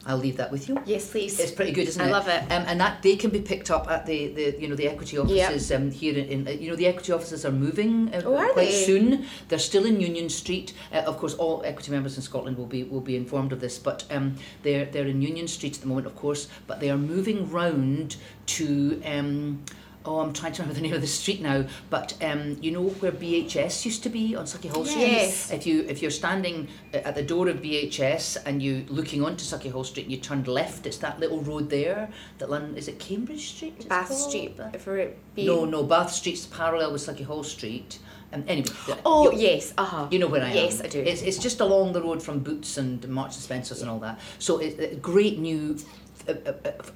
I'll 0.07 0.19
leave 0.19 0.37
that 0.37 0.53
with 0.53 0.69
you. 0.69 0.79
Yes, 0.85 1.11
please. 1.11 1.41
It's 1.41 1.51
pretty 1.51 1.73
good, 1.73 1.89
isn't 1.89 2.01
I 2.01 2.07
it? 2.07 2.09
I 2.09 2.13
love 2.13 2.29
it. 2.29 2.43
Um, 2.53 2.65
and 2.67 2.81
that 2.81 3.03
they 3.03 3.17
can 3.17 3.31
be 3.31 3.41
picked 3.41 3.71
up 3.71 3.91
at 3.91 4.05
the, 4.05 4.29
the 4.35 4.57
you 4.61 4.69
know 4.69 4.75
the 4.75 4.87
equity 4.87 5.17
offices 5.17 5.73
um, 5.73 5.91
here 5.91 6.17
in, 6.19 6.27
in 6.27 6.49
uh, 6.49 6.51
you 6.51 6.69
know 6.69 6.77
the 6.77 6.87
equity 6.87 7.13
offices 7.13 7.47
are 7.47 7.53
moving 7.53 8.13
uh, 8.15 8.21
Oh, 8.25 8.37
are 8.37 8.49
quite 8.51 8.67
they? 8.67 8.85
soon. 8.85 9.25
They're 9.49 9.59
still 9.59 9.87
in 9.87 10.01
Union 10.01 10.29
Street. 10.29 10.75
Uh, 10.93 10.97
of 11.07 11.17
course, 11.19 11.35
all 11.35 11.63
equity 11.65 11.91
members 11.91 12.17
in 12.17 12.23
Scotland 12.23 12.59
will 12.59 12.67
be 12.67 12.83
will 12.85 13.01
be 13.01 13.17
informed 13.17 13.53
of 13.53 13.61
this. 13.61 13.79
But 13.79 14.05
um, 14.11 14.37
they're 14.63 14.85
they're 14.85 15.07
in 15.07 15.23
Union 15.23 15.49
Street 15.49 15.77
at 15.77 15.81
the 15.81 15.87
moment, 15.89 16.07
of 16.07 16.17
course. 16.17 16.49
But 16.67 16.81
they 16.81 16.91
are 16.91 16.99
moving 16.99 17.51
round 17.51 18.17
to. 18.47 19.03
Um, 19.05 19.63
Oh, 20.07 20.21
I'm 20.21 20.35
trying 20.35 20.53
to 20.53 20.63
remember 20.63 20.75
the 20.75 20.87
name 20.87 20.95
of 20.95 21.01
the 21.01 21.07
street 21.07 21.41
now, 21.41 21.65
but 21.89 22.15
um, 22.23 22.59
you 22.61 22.71
know 22.71 22.83
where 22.83 23.11
BHS 23.11 23.87
used 23.87 24.03
to 24.03 24.11
be 24.11 24.37
on 24.37 24.45
Sauchiehall 24.45 24.87
Street. 24.87 25.01
Yes. 25.01 25.51
If 25.51 25.67
you 25.67 25.81
if 25.89 26.03
you're 26.03 26.11
standing 26.11 26.69
uh, 26.93 26.99
at 26.99 27.15
the 27.15 27.23
door 27.23 27.49
of 27.49 27.63
BHS 27.63 28.37
and 28.45 28.63
you 28.63 28.85
looking 28.89 29.25
onto 29.25 29.45
Sauchiehall 29.45 29.87
Street 29.87 30.03
and 30.03 30.13
you 30.13 30.19
turned 30.19 30.47
left, 30.47 30.85
it's 30.85 30.99
that 30.99 31.21
little 31.21 31.41
road 31.41 31.71
there. 31.71 32.11
That 32.37 32.51
Lon- 32.51 32.77
is 32.77 32.87
it 32.89 32.99
Cambridge 32.99 33.49
Street? 33.55 33.89
Bath 33.89 34.09
called? 34.09 34.21
Street. 34.21 34.61
It 34.75 35.19
being... 35.35 35.47
No, 35.47 35.65
no, 35.65 35.83
Bath 35.83 36.13
Street's 36.13 36.47
parallel 36.47 36.93
with 36.93 37.01
Sauchiehall 37.01 37.45
Street. 37.45 37.99
Um, 38.35 38.45
anyway, 38.47 38.69
Oh, 39.07 39.31
yes. 39.31 39.73
Uh 39.79 39.85
huh. 39.85 40.09
you 40.11 40.19
know 40.19 40.27
where 40.27 40.43
I 40.43 40.49
am. 40.49 40.57
Yes, 40.57 40.83
I 40.83 40.89
do. 40.89 41.01
It's, 41.01 41.23
it's 41.23 41.39
just 41.39 41.61
along 41.61 41.93
the 41.93 42.03
road 42.03 42.23
from 42.23 42.41
Boots 42.41 42.77
and 42.77 43.07
Marks 43.09 43.37
and 43.37 43.45
Spencers 43.45 43.81
and 43.81 43.91
all 43.91 44.01
that. 44.01 44.19
So 44.39 44.59
it's 44.59 44.79
a 44.79 44.97
great 44.97 45.39
new, 45.39 45.79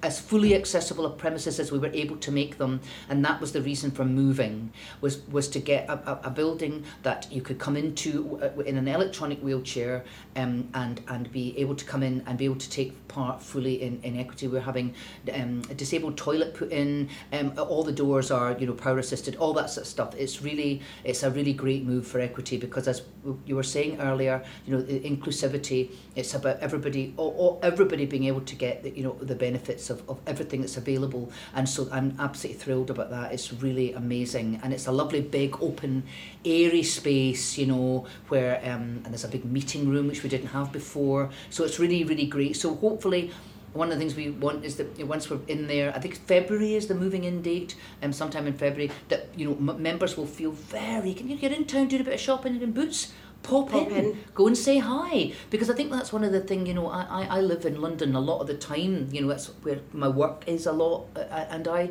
as 0.03 0.21
fully 0.21 0.55
accessible 0.55 1.07
a 1.07 1.11
premises 1.11 1.61
as 1.61 1.73
we 1.73 1.79
were 1.79 1.91
able 1.93 2.17
to 2.17 2.31
make 2.31 2.59
them, 2.59 2.81
and 3.09 3.25
that 3.25 3.41
was 3.41 3.53
the 3.53 3.63
reason 3.63 3.91
for 3.91 4.05
moving 4.05 4.73
was 5.01 5.27
was 5.29 5.49
to 5.49 5.59
get 5.59 5.89
a, 5.89 5.95
a, 6.11 6.21
a 6.25 6.31
building 6.31 6.85
that 7.03 7.31
you 7.31 7.43
could 7.43 7.59
come 7.59 7.77
into 7.77 8.39
uh, 8.43 8.61
in 8.63 8.77
an 8.77 8.89
electronic 8.89 9.41
wheelchair, 9.41 10.05
um, 10.37 10.69
and 10.75 11.03
and 11.09 11.31
be 11.33 11.57
able 11.59 11.75
to 11.75 11.85
come 11.85 12.03
in 12.03 12.23
and 12.27 12.39
be 12.39 12.45
able 12.45 12.57
to 12.57 12.71
take 12.71 12.93
part 13.09 13.43
fully 13.43 13.83
in, 13.83 14.01
in 14.03 14.19
equity. 14.19 14.49
We're 14.49 14.61
having 14.61 14.95
um, 15.35 15.63
a 15.71 15.75
disabled 15.75 16.17
toilet 16.17 16.55
put 16.55 16.71
in. 16.71 17.09
Um, 17.33 17.53
all 17.59 17.83
the 17.83 17.93
doors 17.93 18.31
are 18.31 18.57
you 18.59 18.67
know 18.67 18.75
power 18.75 18.99
assisted. 18.99 19.37
All 19.37 19.53
that 19.55 19.71
sort 19.71 19.87
of 19.87 19.89
stuff. 19.89 20.15
It's 20.17 20.43
really 20.43 20.83
it's 21.05 21.23
a 21.23 21.31
really 21.31 21.53
great 21.53 21.85
move 21.85 22.07
for 22.07 22.21
equity 22.21 22.57
because 22.57 22.89
as 22.89 23.03
you 23.47 23.57
were 23.57 23.63
saying 23.63 24.01
earlier, 24.01 24.43
you 24.67 24.77
know 24.77 24.83
inclusivity. 24.83 25.91
It's 26.15 26.35
about 26.35 26.59
everybody, 26.61 27.15
all, 27.17 27.61
everybody 27.63 28.07
being 28.07 28.25
able 28.25 28.41
to 28.41 28.57
get 28.57 28.83
the, 28.83 28.91
you 28.91 29.03
know 29.03 29.18
the 29.27 29.35
benefits 29.35 29.91
of, 29.91 30.09
of 30.09 30.19
everything 30.27 30.61
that's 30.61 30.77
available. 30.77 31.31
And 31.55 31.69
so 31.69 31.89
I'm 31.91 32.17
absolutely 32.19 32.61
thrilled 32.61 32.91
about 32.91 33.11
that. 33.11 33.33
It's 33.33 33.53
really 33.53 33.93
amazing, 33.93 34.61
and 34.63 34.73
it's 34.73 34.87
a 34.87 34.93
lovely 34.93 35.21
big 35.21 35.57
open, 35.61 36.05
airy 36.45 36.83
space. 36.83 37.59
You 37.59 37.67
know 37.67 38.07
where 38.29 38.61
um, 38.65 39.03
and 39.05 39.07
there's 39.07 39.25
a 39.25 39.29
big 39.29 39.45
meeting 39.45 39.89
room 39.89 40.09
which 40.09 40.23
we 40.23 40.29
didn't 40.29 40.49
have 40.49 40.73
before. 40.73 41.31
So 41.51 41.65
it's 41.65 41.79
really 41.79 42.05
really 42.05 42.27
great. 42.27 42.57
So 42.57 42.75
hopefully 42.75 43.33
one 43.73 43.89
of 43.89 43.95
the 43.95 44.01
things 44.01 44.15
we 44.15 44.31
want 44.31 44.65
is 44.65 44.77
that 44.77 44.99
once 45.07 45.29
we're 45.31 45.41
in 45.47 45.67
there, 45.67 45.95
I 45.95 45.99
think 46.01 46.17
February 46.17 46.75
is 46.75 46.87
the 46.87 46.95
moving 46.95 47.25
in 47.25 47.43
date, 47.43 47.77
um, 48.03 48.13
sometime 48.13 48.47
in 48.47 48.55
February, 48.55 48.91
that 49.09 49.29
you 49.37 49.49
know 49.49 49.73
m- 49.73 49.83
members 49.83 50.17
will 50.17 50.27
feel 50.27 50.53
very. 50.53 51.15
Can 51.15 51.29
you 51.29 51.37
get 51.37 51.53
in 51.53 51.65
town 51.65 51.89
doing 51.89 52.03
a 52.03 52.05
bit 52.05 52.15
of 52.15 52.21
shopping 52.21 52.61
in 52.61 52.73
Boots? 52.73 53.13
Pop, 53.43 53.71
Pop 53.71 53.89
in, 53.89 54.05
in. 54.05 54.19
go 54.35 54.47
and 54.47 54.59
say 54.59 54.79
hi 54.79 55.33
because 55.49 55.71
I 55.71 55.75
think 55.75 55.91
that's 55.91 56.13
one 56.13 56.23
of 56.23 56.33
the 56.33 56.41
thing 56.41 56.67
you 56.67 56.75
know 56.75 56.89
I, 56.89 57.03
I, 57.03 57.39
I 57.39 57.41
live 57.41 57.65
in 57.65 57.81
London 57.81 58.15
a 58.15 58.21
lot 58.21 58.41
of 58.41 58.47
the 58.47 58.55
time 58.55 59.09
you 59.11 59.23
know 59.23 59.29
that's 59.29 59.47
where 59.63 59.81
my 59.93 60.09
work 60.09 60.45
is 60.47 60.67
a 60.67 60.73
lot 60.73 61.07
uh, 61.17 61.21
uh, 61.21 61.47
and 61.51 61.67
I 61.67 61.91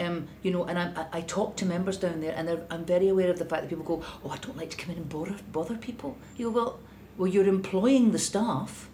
um, 0.00 0.28
you 0.42 0.50
know, 0.50 0.64
and 0.64 0.78
I, 0.78 1.06
I, 1.12 1.20
talk 1.20 1.56
to 1.56 1.66
members 1.66 1.98
down 1.98 2.20
there, 2.20 2.34
and 2.34 2.48
they're, 2.48 2.62
I'm 2.70 2.84
very 2.84 3.08
aware 3.08 3.30
of 3.30 3.38
the 3.38 3.44
fact 3.44 3.62
that 3.62 3.68
people 3.68 3.84
go, 3.84 4.02
"Oh, 4.24 4.30
I 4.30 4.38
don't 4.38 4.56
like 4.56 4.70
to 4.70 4.76
come 4.76 4.92
in 4.92 4.96
and 4.96 5.08
bother 5.08 5.36
bother 5.52 5.76
people." 5.76 6.16
You 6.36 6.50
go, 6.50 6.52
"Well, 6.52 6.78
well, 7.18 7.28
you're 7.28 7.46
employing 7.46 8.12
the 8.12 8.18
staff. 8.18 8.88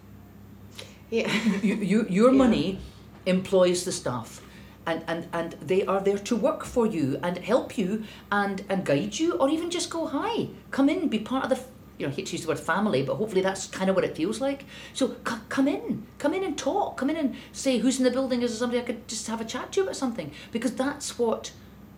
Yeah. 1.09 1.31
You, 1.63 1.75
you, 1.75 2.05
your 2.09 2.31
Yeah. 2.31 2.37
money 2.37 2.79
employs 3.25 3.85
the 3.85 3.91
staff." 3.91 4.41
And, 4.85 5.03
and, 5.05 5.27
and 5.33 5.51
they 5.61 5.85
are 5.85 5.99
there 5.99 6.17
to 6.17 6.35
work 6.37 6.63
for 6.63 6.85
you 6.87 7.19
and 7.21 7.37
help 7.37 7.77
you 7.77 8.05
and, 8.31 8.63
and 8.69 8.85
guide 8.85 9.19
you 9.19 9.33
or 9.33 9.49
even 9.49 9.69
just 9.69 9.89
go 9.89 10.05
hi 10.07 10.47
come 10.71 10.87
in 10.87 11.09
be 11.09 11.19
part 11.19 11.43
of 11.43 11.49
the 11.49 11.59
you 11.97 12.05
know 12.05 12.11
I 12.11 12.15
hate 12.15 12.27
to 12.27 12.33
use 12.33 12.41
the 12.41 12.47
word 12.49 12.59
family 12.59 13.03
but 13.03 13.15
hopefully 13.15 13.41
that's 13.41 13.67
kind 13.67 13.89
of 13.89 13.95
what 13.95 14.05
it 14.05 14.15
feels 14.15 14.39
like 14.39 14.65
so 14.93 15.15
c- 15.27 15.35
come 15.49 15.67
in 15.67 16.05
come 16.19 16.33
in 16.33 16.43
and 16.43 16.57
talk 16.57 16.97
come 16.97 17.09
in 17.09 17.17
and 17.17 17.35
say 17.51 17.77
who's 17.79 17.97
in 17.97 18.03
the 18.03 18.11
building 18.11 18.41
is 18.41 18.51
there 18.51 18.59
somebody 18.59 18.81
I 18.81 18.85
could 18.85 19.07
just 19.07 19.27
have 19.27 19.41
a 19.41 19.45
chat 19.45 19.71
to 19.73 19.81
about 19.81 19.95
something 19.95 20.31
because 20.51 20.73
that's 20.75 21.17
what 21.17 21.51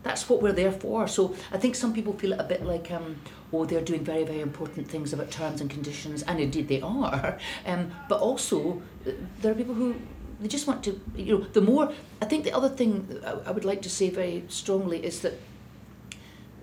that's 0.03 0.29
what 0.29 0.41
we're 0.41 0.53
there 0.53 0.71
for. 0.71 1.07
So 1.07 1.35
I 1.51 1.57
think 1.57 1.75
some 1.75 1.93
people 1.93 2.13
feel 2.13 2.33
it 2.33 2.39
a 2.39 2.43
bit 2.43 2.63
like, 2.63 2.89
um, 2.91 3.17
oh, 3.51 3.65
they're 3.65 3.81
doing 3.81 4.03
very, 4.03 4.23
very 4.23 4.41
important 4.41 4.87
things 4.87 5.11
about 5.13 5.29
terms 5.29 5.61
and 5.61 5.69
conditions, 5.69 6.23
and 6.23 6.39
indeed 6.39 6.67
they 6.67 6.81
are. 6.81 7.37
Um, 7.65 7.91
but 8.07 8.19
also, 8.19 8.81
uh, 9.05 9.11
there 9.41 9.51
are 9.51 9.55
people 9.55 9.75
who 9.75 9.95
they 10.39 10.47
just 10.47 10.65
want 10.65 10.83
to, 10.85 10.99
you 11.15 11.37
know, 11.37 11.45
the 11.51 11.61
more. 11.61 11.91
I 12.21 12.25
think 12.25 12.45
the 12.45 12.53
other 12.53 12.69
thing 12.69 13.19
I, 13.25 13.49
I 13.49 13.51
would 13.51 13.65
like 13.65 13.81
to 13.83 13.89
say 13.89 14.09
very 14.09 14.43
strongly 14.47 15.03
is 15.05 15.21
that. 15.21 15.33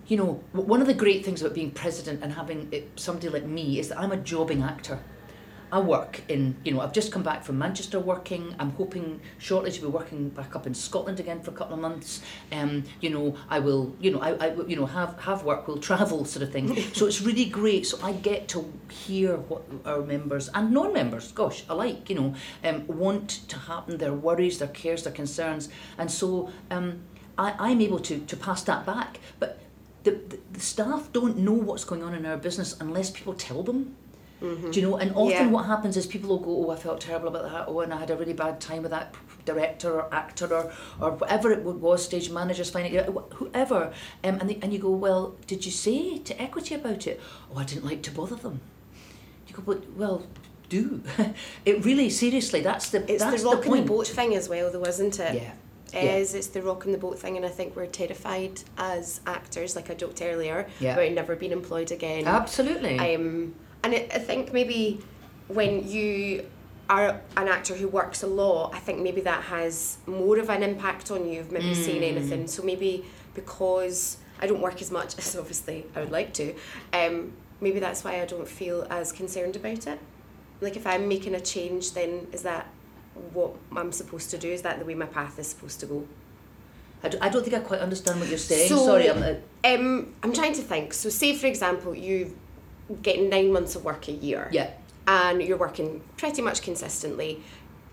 You 0.08 0.16
know, 0.16 0.44
one 0.52 0.80
of 0.80 0.86
the 0.86 0.94
great 0.94 1.24
things 1.24 1.42
about 1.42 1.54
being 1.54 1.72
president 1.72 2.22
and 2.22 2.32
having 2.32 2.68
it, 2.70 2.90
somebody 2.96 3.28
like 3.28 3.44
me 3.44 3.80
is 3.80 3.88
that 3.88 3.98
I'm 3.98 4.12
a 4.12 4.16
jobbing 4.16 4.62
actor. 4.62 5.00
I 5.72 5.80
work 5.80 6.22
in, 6.28 6.56
you 6.64 6.72
know, 6.72 6.80
I've 6.80 6.92
just 6.92 7.10
come 7.10 7.24
back 7.24 7.42
from 7.42 7.58
Manchester 7.58 7.98
working. 7.98 8.54
I'm 8.60 8.70
hoping 8.70 9.20
shortly 9.38 9.72
to 9.72 9.80
be 9.80 9.88
working 9.88 10.28
back 10.28 10.54
up 10.54 10.64
in 10.66 10.74
Scotland 10.74 11.18
again 11.18 11.40
for 11.40 11.50
a 11.50 11.54
couple 11.54 11.74
of 11.74 11.80
months. 11.80 12.22
Um, 12.52 12.84
you 13.00 13.10
know, 13.10 13.36
I 13.50 13.58
will, 13.58 13.94
you 14.00 14.12
know, 14.12 14.20
I, 14.20 14.34
I 14.34 14.54
you 14.68 14.76
know, 14.76 14.86
have 14.86 15.18
have 15.18 15.42
work, 15.42 15.66
will 15.66 15.78
travel, 15.78 16.24
sort 16.24 16.44
of 16.44 16.52
thing. 16.52 16.76
so 16.94 17.06
it's 17.06 17.20
really 17.20 17.46
great. 17.46 17.84
So 17.84 17.98
I 18.00 18.12
get 18.12 18.46
to 18.48 18.72
hear 18.88 19.36
what 19.36 19.64
our 19.84 20.02
members 20.02 20.48
and 20.54 20.70
non-members, 20.70 21.32
gosh, 21.32 21.64
alike, 21.68 22.08
you 22.08 22.14
know, 22.14 22.34
um, 22.62 22.86
want 22.86 23.28
to 23.48 23.58
happen. 23.58 23.98
Their 23.98 24.14
worries, 24.14 24.60
their 24.60 24.68
cares, 24.68 25.02
their 25.02 25.12
concerns, 25.12 25.68
and 25.98 26.08
so 26.08 26.50
um, 26.70 27.00
I, 27.36 27.54
I'm 27.58 27.80
able 27.80 27.98
to 27.98 28.20
to 28.20 28.36
pass 28.36 28.62
that 28.62 28.86
back. 28.86 29.18
But 29.40 29.58
the, 30.06 30.12
the, 30.30 30.38
the 30.52 30.60
staff 30.60 31.02
don't 31.12 31.36
know 31.46 31.52
what's 31.68 31.84
going 31.84 32.02
on 32.02 32.14
in 32.14 32.24
our 32.24 32.36
business 32.36 32.76
unless 32.80 33.10
people 33.10 33.34
tell 33.34 33.62
them. 33.62 33.96
Do 34.40 34.70
you 34.78 34.82
know? 34.82 34.96
And 34.96 35.12
often 35.12 35.30
Yeah. 35.46 35.46
what 35.56 35.64
happens 35.64 35.96
is 35.96 36.06
people 36.06 36.28
will 36.28 36.44
go, 36.48 36.54
"Oh, 36.66 36.70
I 36.70 36.76
felt 36.76 37.00
terrible 37.00 37.28
about 37.28 37.44
that. 37.50 37.64
Oh, 37.68 37.80
and 37.80 37.92
I 37.92 37.98
had 37.98 38.10
a 38.10 38.16
really 38.16 38.34
bad 38.34 38.60
time 38.60 38.82
with 38.82 38.90
that 38.90 39.14
director 39.46 39.90
or 39.98 40.14
actor 40.14 40.46
or, 40.58 40.64
or 41.00 41.10
whatever 41.12 41.50
it 41.50 41.62
was, 41.64 42.04
stage 42.04 42.28
managers, 42.30 42.68
finding 42.70 42.92
it, 42.94 43.06
whoever." 43.38 43.80
Um, 44.22 44.34
and 44.40 44.50
they, 44.50 44.58
and 44.62 44.72
you 44.74 44.78
go, 44.78 44.90
"Well, 44.90 45.22
did 45.46 45.64
you 45.64 45.72
say 45.72 46.18
to 46.18 46.32
Equity 46.40 46.74
about 46.74 47.06
it? 47.06 47.18
Oh, 47.50 47.58
I 47.58 47.64
didn't 47.64 47.86
like 47.86 48.02
to 48.02 48.10
bother 48.10 48.36
them." 48.36 48.60
You 49.48 49.54
go, 49.54 49.62
"But 49.62 49.80
well, 49.96 50.26
do." 50.68 51.02
it 51.64 51.84
really, 51.86 52.10
seriously, 52.10 52.60
that's 52.60 52.90
the 52.90 53.10
It's 53.10 53.24
that's 53.24 53.42
the 53.42 53.48
rock 53.48 53.62
point. 53.64 53.80
and 53.80 53.88
the 53.88 53.92
boat 53.92 54.06
thing 54.06 54.36
as 54.36 54.50
well, 54.50 54.70
though, 54.70 54.84
isn't 54.84 55.18
it? 55.18 55.34
Yeah. 55.42 55.52
Yeah. 55.92 56.16
Is 56.16 56.34
it's 56.34 56.48
the 56.48 56.62
rock 56.62 56.84
and 56.84 56.92
the 56.92 56.98
boat 56.98 57.18
thing, 57.18 57.36
and 57.36 57.46
I 57.46 57.48
think 57.48 57.76
we're 57.76 57.86
terrified 57.86 58.60
as 58.76 59.20
actors, 59.26 59.76
like 59.76 59.88
I 59.90 59.94
joked 59.94 60.20
earlier, 60.20 60.66
Yeah. 60.80 60.94
about 60.94 61.12
never 61.12 61.36
being 61.36 61.52
employed 61.52 61.92
again. 61.92 62.26
Absolutely. 62.26 62.98
Um, 62.98 63.54
and 63.82 63.94
it, 63.94 64.10
I 64.12 64.18
think 64.18 64.52
maybe 64.52 65.00
when 65.48 65.88
you 65.88 66.44
are 66.90 67.20
an 67.36 67.48
actor 67.48 67.74
who 67.74 67.88
works 67.88 68.22
a 68.22 68.26
lot, 68.26 68.74
I 68.74 68.78
think 68.78 69.00
maybe 69.00 69.20
that 69.22 69.44
has 69.44 69.98
more 70.06 70.38
of 70.38 70.50
an 70.50 70.62
impact 70.62 71.10
on 71.10 71.28
you 71.28 71.40
of 71.40 71.50
maybe 71.52 71.66
Mm. 71.74 72.02
anything. 72.02 72.46
So 72.48 72.62
maybe 72.62 73.04
because 73.34 74.18
I 74.40 74.46
don't 74.46 74.60
work 74.60 74.80
as 74.82 74.90
much 74.90 75.16
as 75.18 75.36
obviously 75.36 75.86
I 75.94 76.00
would 76.00 76.10
like 76.12 76.32
to, 76.34 76.54
um, 76.92 77.32
maybe 77.60 77.78
that's 77.80 78.04
why 78.04 78.20
I 78.20 78.24
don't 78.26 78.48
feel 78.48 78.86
as 78.90 79.12
concerned 79.12 79.56
about 79.56 79.86
it. 79.86 79.98
Like 80.60 80.76
if 80.76 80.86
I'm 80.86 81.06
making 81.08 81.34
a 81.34 81.40
change, 81.40 81.92
then 81.92 82.26
is 82.32 82.42
that 82.42 82.66
what 83.32 83.52
I'm 83.76 83.92
supposed 83.92 84.30
to 84.30 84.38
do? 84.38 84.48
Is 84.50 84.62
that 84.62 84.78
the 84.78 84.84
way 84.84 84.94
my 84.94 85.06
path 85.06 85.38
is 85.38 85.46
supposed 85.48 85.80
to 85.80 85.86
go? 85.86 86.06
I, 87.02 87.08
d- 87.08 87.18
I 87.20 87.28
don't 87.28 87.42
think 87.44 87.54
I 87.56 87.60
quite 87.60 87.80
understand 87.80 88.20
what 88.20 88.28
you're 88.28 88.38
saying. 88.38 88.68
So- 88.68 88.84
Sorry, 88.86 89.08
I'm. 89.10 89.22
Uh, 89.22 89.34
Um, 89.64 90.14
I'm 90.22 90.32
trying 90.32 90.52
to 90.54 90.62
think. 90.62 90.92
So 90.94 91.08
say 91.08 91.34
for 91.36 91.46
example, 91.46 91.94
you 91.94 92.36
get 93.02 93.20
nine 93.20 93.52
months 93.52 93.74
of 93.76 93.84
work 93.84 94.08
a 94.08 94.12
year. 94.12 94.48
yeah. 94.52 94.70
and 95.08 95.40
you're 95.40 95.56
working 95.56 96.02
pretty 96.16 96.42
much 96.42 96.62
consistently, 96.62 97.40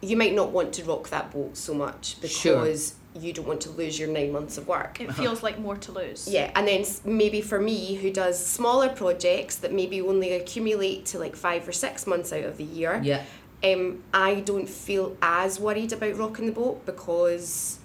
you 0.02 0.18
might 0.18 0.34
not 0.34 0.50
want 0.52 0.74
to 0.74 0.84
rock 0.84 1.10
that 1.10 1.32
boat 1.32 1.56
so 1.56 1.72
much 1.74 2.18
Sure. 2.28 2.56
because 2.62 2.96
you 3.16 3.32
don't 3.34 3.48
want 3.48 3.62
to 3.62 3.70
lose 3.70 4.00
your 4.00 4.08
nine 4.10 4.32
months 4.32 4.58
of 4.58 4.68
work. 4.68 5.00
It 5.00 5.14
feels 5.14 5.44
like 5.44 5.60
more 5.60 5.78
to 5.78 5.92
lose. 5.92 6.28
Yeah, 6.28 6.50
and 6.56 6.68
then 6.68 6.84
maybe 7.06 7.40
for 7.42 7.60
me, 7.60 7.94
who 7.96 8.10
does 8.12 8.44
smaller 8.44 8.90
projects 8.90 9.56
that 9.58 9.72
maybe 9.72 10.02
only 10.02 10.34
accumulate 10.34 11.06
to 11.12 11.20
like 11.20 11.36
five 11.36 11.68
or 11.68 11.72
six 11.72 12.08
months 12.08 12.34
out 12.34 12.46
of 12.46 12.58
the 12.58 12.64
year, 12.64 13.00
Yeah. 13.04 13.22
Um, 13.64 14.04
I 14.14 14.42
don't 14.42 14.68
feel 14.68 15.16
as 15.22 15.60
worried 15.60 15.94
about 15.94 16.18
rocking 16.18 16.48
the 16.48 16.52
boat 16.52 16.86
because 16.86 17.80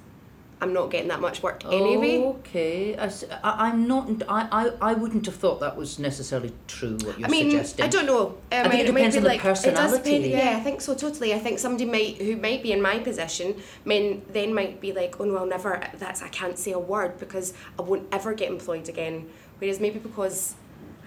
I'm 0.60 0.72
not 0.72 0.90
getting 0.90 1.08
that 1.08 1.20
much 1.20 1.42
work 1.42 1.64
anyway. 1.64 2.18
Okay, 2.18 2.96
I, 2.96 3.68
am 3.68 3.86
not. 3.86 4.10
I, 4.28 4.48
I, 4.50 4.90
I 4.90 4.94
wouldn't 4.94 5.26
have 5.26 5.36
thought 5.36 5.60
that 5.60 5.76
was 5.76 6.00
necessarily 6.00 6.52
true. 6.66 6.96
What 7.04 7.18
you're 7.18 7.28
I 7.28 7.30
mean, 7.30 7.50
suggesting. 7.50 7.84
I 7.84 7.88
don't 7.88 8.06
know. 8.06 8.26
Um, 8.26 8.36
I 8.50 8.68
think 8.68 8.88
it 8.88 8.92
might 8.92 9.10
depends 9.12 9.16
on 9.16 9.22
the 9.22 9.28
like, 9.28 9.40
It 9.40 9.44
does 9.44 9.60
personality. 9.60 10.22
depend, 10.22 10.32
yeah, 10.32 10.56
I 10.56 10.60
think 10.60 10.80
so 10.80 10.94
totally. 10.94 11.32
I 11.32 11.38
think 11.38 11.60
somebody 11.60 11.84
might 11.84 12.16
who 12.16 12.36
might 12.36 12.62
be 12.62 12.72
in 12.72 12.82
my 12.82 12.98
position, 12.98 13.54
men 13.84 14.22
then 14.32 14.52
might 14.52 14.80
be 14.80 14.92
like, 14.92 15.20
oh 15.20 15.24
no, 15.24 15.36
I'll 15.36 15.46
never. 15.46 15.80
That's 15.94 16.22
I 16.22 16.28
can't 16.28 16.58
say 16.58 16.72
a 16.72 16.78
word 16.78 17.18
because 17.18 17.54
I 17.78 17.82
won't 17.82 18.08
ever 18.10 18.34
get 18.34 18.50
employed 18.50 18.88
again. 18.88 19.28
Whereas 19.58 19.78
maybe 19.78 20.00
because 20.00 20.56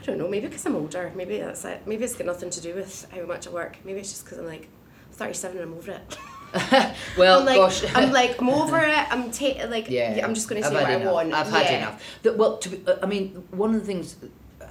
I 0.01 0.05
don't 0.05 0.17
know. 0.17 0.27
Maybe 0.27 0.47
because 0.47 0.65
I'm 0.65 0.75
older. 0.75 1.11
Maybe 1.15 1.37
that's 1.37 1.63
it. 1.65 1.83
Maybe 1.85 2.03
it's 2.03 2.15
got 2.15 2.25
nothing 2.25 2.49
to 2.49 2.61
do 2.61 2.73
with 2.75 3.07
how 3.11 3.23
much 3.25 3.47
I 3.47 3.51
work. 3.51 3.77
Maybe 3.83 3.99
it's 3.99 4.09
just 4.09 4.25
because 4.25 4.39
I'm 4.39 4.47
like 4.47 4.67
37 5.13 5.57
and 5.59 5.71
I'm 5.71 5.77
over 5.77 5.91
it. 5.91 6.17
well, 7.17 7.39
I'm 7.39 7.45
like, 7.45 7.55
gosh. 7.57 7.85
I'm 7.95 8.11
like, 8.11 8.41
I'm 8.41 8.49
over 8.49 8.79
it. 8.79 9.11
I'm 9.11 9.31
ta- 9.31 9.67
like, 9.69 9.89
yeah, 9.89 10.19
I'm 10.25 10.33
just 10.33 10.49
going 10.49 10.61
to 10.61 10.67
say 10.67 10.73
what 10.73 10.85
had 10.85 10.93
I 10.97 11.01
enough. 11.01 11.13
want. 11.13 11.33
I've 11.33 11.47
had 11.49 11.65
Yeah. 11.65 11.77
enough. 11.77 12.03
The, 12.23 12.33
well, 12.33 12.57
to 12.57 12.69
be, 12.69 12.83
uh, 12.87 12.97
I 13.01 13.05
mean, 13.05 13.43
one 13.51 13.73
of 13.75 13.79
the 13.79 13.85
things, 13.85 14.15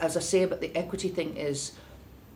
as 0.01 0.17
I 0.17 0.21
say 0.21 0.43
about 0.43 0.61
the 0.61 0.75
equity 0.77 1.09
thing 1.09 1.37
is, 1.37 1.73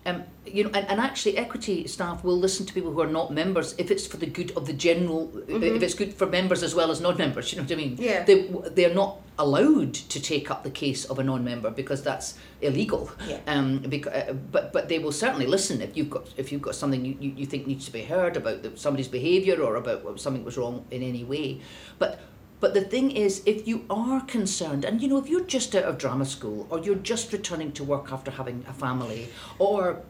um, 0.07 0.24
you 0.44 0.64
know, 0.64 0.70
and, 0.74 0.86
and 0.88 1.00
actually, 1.00 1.38
equity 1.38 1.86
staff 1.86 2.22
will 2.22 2.38
listen 2.38 2.66
to 2.66 2.74
people 2.74 2.92
who 2.92 3.00
are 3.00 3.07
not 3.07 3.32
members 3.32 3.74
if 3.78 3.90
it's 3.90 4.07
for 4.07 4.18
the 4.18 4.26
good 4.26 4.50
of 4.57 4.66
the 4.66 4.74
general. 4.74 5.32
If 5.48 5.82
it's 5.82 5.94
good 5.94 6.12
for 6.12 6.26
members 6.26 6.62
as 6.62 6.74
well 6.74 6.90
as 6.90 7.00
non-members, 7.00 7.52
you 7.52 7.59
know 7.59 7.64
what 7.64 7.72
I 7.72 7.76
mean? 7.76 7.92
Mm-hmm. 7.92 8.02
Yeah. 8.02 8.24
They 8.24 8.48
they're 8.70 8.94
not 8.94 9.20
allowed 9.38 9.94
to 9.94 10.20
take 10.20 10.50
up 10.50 10.62
the 10.62 10.70
case 10.70 11.07
of 11.07 11.18
a 11.18 11.24
non-member 11.24 11.70
because 11.70 12.02
that's 12.02 12.34
illegal. 12.61 13.11
Yeah. 13.26 13.40
Um. 13.46 13.78
Because, 13.78 14.12
uh, 14.12 14.32
but 14.34 14.72
but 14.74 14.88
they 14.88 14.98
will 14.98 15.12
certainly 15.12 15.46
listen 15.46 15.80
if 15.80 15.96
you've 15.96 16.11
got 16.11 16.28
if 16.36 16.52
you've 16.52 16.62
got 16.62 16.74
something 16.74 17.05
you, 17.05 17.16
you, 17.18 17.32
you 17.38 17.46
think 17.46 17.66
needs 17.66 17.86
to 17.86 17.92
be 17.92 18.02
heard 18.02 18.36
about 18.36 18.62
the, 18.62 18.76
somebody's 18.76 19.09
behaviour 19.09 19.62
or 19.62 19.76
about 19.76 20.20
something 20.20 20.44
was 20.44 20.59
wrong 20.59 20.84
in 20.90 21.02
any 21.02 21.24
way. 21.24 21.62
But 21.98 22.20
but 22.64 22.72
the 22.72 22.80
thing 22.80 23.10
is, 23.10 23.42
if 23.44 23.68
you 23.68 23.84
are 23.90 24.22
concerned, 24.22 24.86
and 24.86 25.02
you 25.02 25.06
know, 25.06 25.18
if 25.18 25.28
you're 25.28 25.44
just 25.44 25.74
out 25.74 25.84
of 25.84 25.98
drama 25.98 26.24
school, 26.24 26.66
or 26.70 26.78
you're 26.78 26.94
just 26.94 27.30
returning 27.30 27.70
to 27.72 27.84
work 27.84 28.10
after 28.10 28.30
having 28.30 28.64
a 28.66 28.72
family, 28.72 29.28
or 29.58 30.00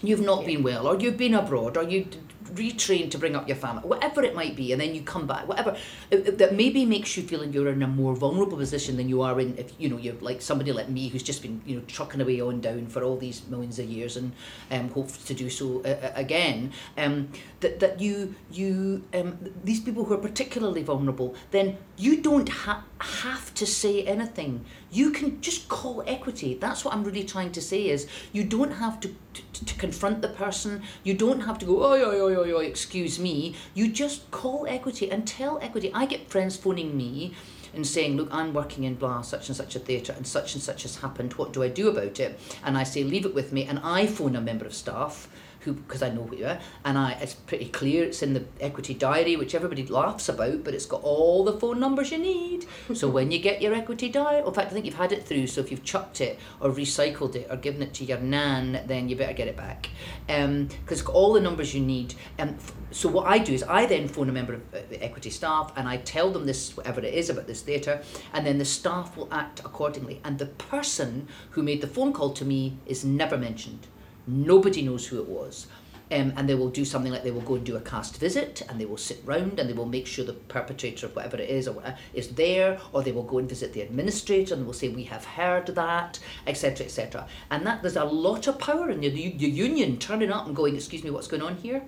you've 0.00 0.20
not 0.20 0.46
been 0.46 0.62
well, 0.62 0.86
or 0.86 0.96
you've 0.96 1.16
been 1.16 1.34
abroad, 1.34 1.76
or 1.76 1.82
you 1.82 2.06
retrained 2.54 3.10
to 3.10 3.18
bring 3.18 3.36
up 3.36 3.48
your 3.48 3.56
family, 3.56 3.82
whatever 3.82 4.22
it 4.22 4.34
might 4.34 4.56
be, 4.56 4.72
and 4.72 4.80
then 4.80 4.94
you 4.94 5.02
come 5.02 5.26
back, 5.26 5.46
whatever 5.46 5.76
uh, 6.12 6.16
uh, 6.16 6.30
that 6.32 6.54
maybe 6.54 6.84
makes 6.84 7.16
you 7.16 7.22
feel 7.22 7.40
like 7.40 7.52
you're 7.52 7.68
in 7.68 7.82
a 7.82 7.86
more 7.86 8.14
vulnerable 8.14 8.56
position 8.56 8.96
than 8.96 9.08
you 9.08 9.22
are 9.22 9.40
in 9.40 9.56
if 9.58 9.72
you 9.78 9.88
know 9.88 9.96
you're 9.96 10.14
like 10.20 10.40
somebody 10.40 10.72
like 10.72 10.88
me 10.88 11.08
who's 11.08 11.22
just 11.22 11.42
been 11.42 11.60
you 11.66 11.76
know 11.76 11.82
trucking 11.86 12.20
away 12.20 12.40
on 12.40 12.60
down 12.60 12.86
for 12.86 13.02
all 13.02 13.16
these 13.16 13.46
millions 13.48 13.78
of 13.78 13.86
years 13.86 14.16
and 14.16 14.32
um, 14.70 14.88
hopes 14.90 15.18
to 15.24 15.34
do 15.34 15.50
so 15.50 15.82
uh, 15.84 15.88
uh, 15.88 16.12
again. 16.14 16.72
Um, 16.96 17.28
that 17.60 17.80
that 17.80 18.00
you 18.00 18.34
you 18.52 19.04
um, 19.14 19.38
these 19.64 19.80
people 19.80 20.04
who 20.04 20.14
are 20.14 20.18
particularly 20.18 20.82
vulnerable, 20.82 21.34
then 21.50 21.78
you 21.96 22.20
don't 22.20 22.48
ha- 22.48 22.84
have 22.98 23.54
to 23.54 23.66
say 23.66 24.02
anything. 24.04 24.64
You 24.94 25.10
can 25.10 25.40
just 25.40 25.68
call 25.68 26.04
equity. 26.06 26.54
That's 26.54 26.84
what 26.84 26.94
I'm 26.94 27.02
really 27.02 27.24
trying 27.24 27.50
to 27.52 27.60
say 27.60 27.88
is 27.88 28.06
you 28.32 28.44
don't 28.44 28.70
have 28.70 29.00
to, 29.00 29.08
to, 29.08 29.64
to 29.64 29.74
confront 29.74 30.22
the 30.22 30.28
person. 30.28 30.82
You 31.02 31.14
don't 31.14 31.40
have 31.40 31.58
to 31.58 31.66
go, 31.66 31.82
oi, 31.82 32.00
oi, 32.00 32.20
oi, 32.20 32.54
oi, 32.54 32.64
excuse 32.64 33.18
me. 33.18 33.56
You 33.74 33.90
just 33.90 34.30
call 34.30 34.66
equity 34.68 35.10
and 35.10 35.26
tell 35.26 35.58
equity. 35.60 35.90
I 35.92 36.06
get 36.06 36.30
friends 36.30 36.56
phoning 36.56 36.96
me 36.96 37.34
and 37.74 37.84
saying, 37.84 38.16
look, 38.16 38.28
I'm 38.30 38.54
working 38.54 38.84
in 38.84 38.94
blah, 38.94 39.22
such 39.22 39.48
and 39.48 39.56
such 39.56 39.74
a 39.74 39.80
theatre 39.80 40.14
and 40.16 40.24
such 40.24 40.54
and 40.54 40.62
such 40.62 40.82
has 40.82 40.98
happened. 40.98 41.34
What 41.34 41.52
do 41.52 41.64
I 41.64 41.68
do 41.68 41.88
about 41.88 42.20
it? 42.20 42.38
And 42.62 42.78
I 42.78 42.84
say, 42.84 43.02
leave 43.02 43.26
it 43.26 43.34
with 43.34 43.52
me. 43.52 43.64
And 43.64 43.80
I 43.82 44.06
phone 44.06 44.36
a 44.36 44.40
member 44.40 44.64
of 44.64 44.74
staff 44.74 45.28
who 45.64 45.72
because 45.72 46.02
I 46.02 46.10
know 46.10 46.24
who 46.24 46.36
you 46.36 46.46
are, 46.46 46.58
and 46.84 46.98
I 46.98 47.12
it's 47.12 47.34
pretty 47.34 47.66
clear. 47.66 48.04
It's 48.04 48.22
in 48.22 48.34
the 48.34 48.44
equity 48.60 48.94
diary, 48.94 49.36
which 49.36 49.54
everybody 49.54 49.86
laughs 49.86 50.28
about, 50.28 50.64
but 50.64 50.74
it's 50.74 50.86
got 50.86 51.02
all 51.02 51.44
the 51.44 51.58
phone 51.58 51.80
numbers 51.80 52.12
you 52.12 52.18
need. 52.18 52.66
so 52.94 53.08
when 53.08 53.30
you 53.30 53.38
get 53.38 53.62
your 53.62 53.74
equity 53.74 54.08
diary, 54.08 54.46
in 54.46 54.54
fact, 54.54 54.70
I 54.70 54.74
think 54.74 54.84
you've 54.84 54.94
had 54.94 55.12
it 55.12 55.26
through. 55.26 55.46
So 55.46 55.60
if 55.60 55.70
you've 55.70 55.84
chucked 55.84 56.20
it 56.20 56.38
or 56.60 56.70
recycled 56.70 57.34
it 57.34 57.48
or 57.50 57.56
given 57.56 57.82
it 57.82 57.94
to 57.94 58.04
your 58.04 58.18
nan, 58.18 58.82
then 58.86 59.08
you 59.08 59.16
better 59.16 59.32
get 59.32 59.48
it 59.48 59.56
back, 59.56 59.88
because 60.26 60.68
it's 60.90 61.02
got 61.02 61.14
all 61.14 61.32
the 61.32 61.40
numbers 61.40 61.74
you 61.74 61.80
need. 61.80 62.14
Um, 62.38 62.56
so 62.90 63.08
what 63.08 63.26
I 63.26 63.38
do 63.38 63.52
is 63.52 63.62
I 63.64 63.86
then 63.86 64.06
phone 64.06 64.28
a 64.28 64.32
member 64.32 64.54
of 64.54 64.60
uh, 64.72 64.78
the 64.88 65.02
equity 65.02 65.30
staff 65.30 65.72
and 65.76 65.88
I 65.88 65.96
tell 65.98 66.30
them 66.30 66.46
this 66.46 66.76
whatever 66.76 67.00
it 67.00 67.12
is 67.12 67.28
about 67.28 67.46
this 67.46 67.60
theatre, 67.60 68.02
and 68.32 68.46
then 68.46 68.58
the 68.58 68.64
staff 68.64 69.16
will 69.16 69.28
act 69.32 69.60
accordingly. 69.60 70.20
And 70.24 70.38
the 70.38 70.46
person 70.46 71.28
who 71.50 71.62
made 71.62 71.80
the 71.80 71.86
phone 71.86 72.12
call 72.12 72.32
to 72.34 72.44
me 72.44 72.78
is 72.86 73.04
never 73.04 73.36
mentioned. 73.36 73.86
Nobody 74.26 74.82
knows 74.82 75.06
who 75.06 75.20
it 75.20 75.28
was. 75.28 75.66
Um, 76.12 76.34
and 76.36 76.46
they 76.46 76.54
will 76.54 76.68
do 76.68 76.84
something 76.84 77.10
like 77.10 77.24
they 77.24 77.30
will 77.30 77.40
go 77.40 77.54
and 77.54 77.64
do 77.64 77.76
a 77.76 77.80
cast 77.80 78.18
visit 78.18 78.60
and 78.68 78.78
they 78.78 78.84
will 78.84 78.98
sit 78.98 79.22
round 79.24 79.58
and 79.58 79.68
they 79.68 79.72
will 79.72 79.86
make 79.86 80.06
sure 80.06 80.22
the 80.24 80.34
perpetrator 80.34 81.06
of 81.06 81.16
whatever 81.16 81.38
it 81.38 81.48
is 81.48 81.66
or 81.66 81.72
whatever 81.72 81.96
is 82.12 82.28
there 82.28 82.78
or 82.92 83.02
they 83.02 83.10
will 83.10 83.22
go 83.22 83.38
and 83.38 83.48
visit 83.48 83.72
the 83.72 83.80
administrator 83.80 84.52
and 84.52 84.62
they 84.62 84.66
will 84.66 84.74
say 84.74 84.90
we 84.90 85.04
have 85.04 85.24
heard 85.24 85.66
that 85.68 86.18
etc 86.46 86.84
etc 86.84 87.26
and 87.50 87.66
that 87.66 87.80
there's 87.80 87.96
a 87.96 88.04
lot 88.04 88.46
of 88.46 88.58
power 88.58 88.90
in 88.90 89.00
the, 89.00 89.08
the 89.08 89.48
union 89.48 89.98
turning 89.98 90.30
up 90.30 90.46
and 90.46 90.54
going 90.54 90.76
excuse 90.76 91.02
me 91.02 91.10
what's 91.10 91.26
going 91.26 91.42
on 91.42 91.56
here? 91.56 91.82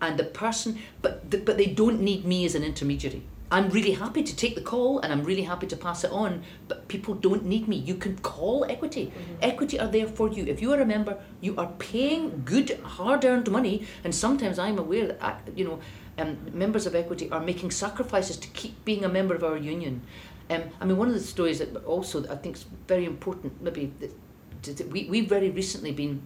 And 0.00 0.18
the 0.18 0.24
person 0.24 0.78
but 1.02 1.30
the, 1.30 1.36
but 1.36 1.58
they 1.58 1.66
don't 1.66 2.00
need 2.00 2.24
me 2.24 2.46
as 2.46 2.54
an 2.54 2.64
intermediary 2.64 3.22
I'm 3.50 3.70
really 3.70 3.92
happy 3.92 4.22
to 4.22 4.36
take 4.36 4.54
the 4.54 4.60
call 4.60 4.98
and 5.00 5.12
I'm 5.12 5.24
really 5.24 5.42
happy 5.42 5.66
to 5.68 5.76
pass 5.76 6.04
it 6.04 6.10
on, 6.12 6.42
but 6.68 6.86
people 6.88 7.14
don't 7.14 7.44
need 7.44 7.66
me. 7.66 7.76
You 7.76 7.94
can 7.94 8.18
call 8.18 8.66
equity. 8.68 9.12
Equity 9.40 9.80
are 9.80 9.86
there 9.88 10.06
for 10.06 10.28
you. 10.28 10.44
If 10.44 10.60
you 10.60 10.72
are 10.72 10.80
a 10.80 10.86
member, 10.86 11.18
you 11.40 11.56
are 11.56 11.72
paying 11.78 12.42
good, 12.44 12.78
hard 12.82 13.24
earned 13.24 13.50
money, 13.50 13.86
and 14.04 14.14
sometimes 14.14 14.58
I'm 14.58 14.78
aware 14.78 15.06
that, 15.06 15.22
uh, 15.22 15.34
you 15.56 15.64
know, 15.64 15.80
um, 16.18 16.36
members 16.52 16.84
of 16.84 16.94
equity 16.94 17.30
are 17.30 17.40
making 17.40 17.70
sacrifices 17.70 18.36
to 18.36 18.48
keep 18.48 18.84
being 18.84 19.04
a 19.04 19.08
member 19.08 19.34
of 19.34 19.44
our 19.44 19.56
union. 19.56 20.02
Um, 20.50 20.64
I 20.80 20.84
mean, 20.84 20.96
one 20.96 21.08
of 21.08 21.14
the 21.14 21.20
stories 21.20 21.60
that 21.60 21.74
also 21.84 22.28
I 22.28 22.36
think 22.36 22.56
is 22.56 22.66
very 22.86 23.04
important, 23.04 23.62
maybe, 23.62 23.92
that, 24.00 24.76
that 24.76 24.88
we, 24.90 25.04
we've 25.04 25.28
very 25.28 25.50
recently 25.50 25.92
been 25.92 26.20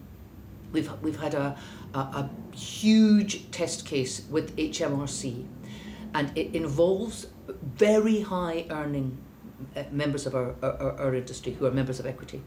we've 0.73 0.91
we've 1.01 1.19
had 1.19 1.35
a, 1.35 1.55
a, 1.93 1.99
a 1.99 2.29
huge 2.55 3.49
test 3.51 3.85
case 3.85 4.23
with 4.29 4.55
HMRC, 4.57 5.45
and 6.13 6.31
it 6.37 6.55
involves 6.55 7.27
very 7.75 8.21
high 8.21 8.65
earning 8.69 9.17
uh, 9.75 9.83
members 9.91 10.25
of 10.25 10.35
our, 10.35 10.55
our, 10.61 10.99
our 10.99 11.15
industry 11.15 11.53
who 11.53 11.65
are 11.65 11.71
members 11.71 11.99
of 11.99 12.05
equity, 12.05 12.41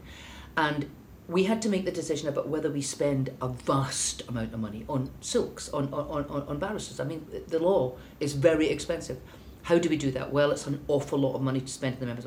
and 0.55 0.89
we 1.27 1.43
had 1.43 1.61
to 1.61 1.69
make 1.69 1.83
the 1.83 1.91
decision 1.91 2.29
about 2.29 2.47
whether 2.47 2.71
we 2.71 2.81
spend 2.81 3.29
a 3.41 3.49
vast 3.49 4.23
amount 4.29 4.53
of 4.53 4.59
money 4.59 4.85
on 4.87 5.09
silks, 5.19 5.69
on, 5.69 5.93
on, 5.93 6.25
on, 6.25 6.41
on 6.47 6.57
barristers. 6.57 6.99
I 6.99 7.03
mean, 7.03 7.27
the 7.47 7.59
law 7.59 7.97
is 8.19 8.33
very 8.33 8.69
expensive. 8.69 9.19
How 9.63 9.77
do 9.77 9.89
we 9.89 9.97
do 9.97 10.11
that? 10.11 10.31
Well, 10.31 10.51
it's 10.51 10.65
an 10.67 10.81
awful 10.87 11.19
lot 11.19 11.35
of 11.35 11.41
money 11.41 11.59
to 11.59 11.67
spend 11.67 11.95
in 11.95 11.99
the 11.99 12.05
members. 12.05 12.25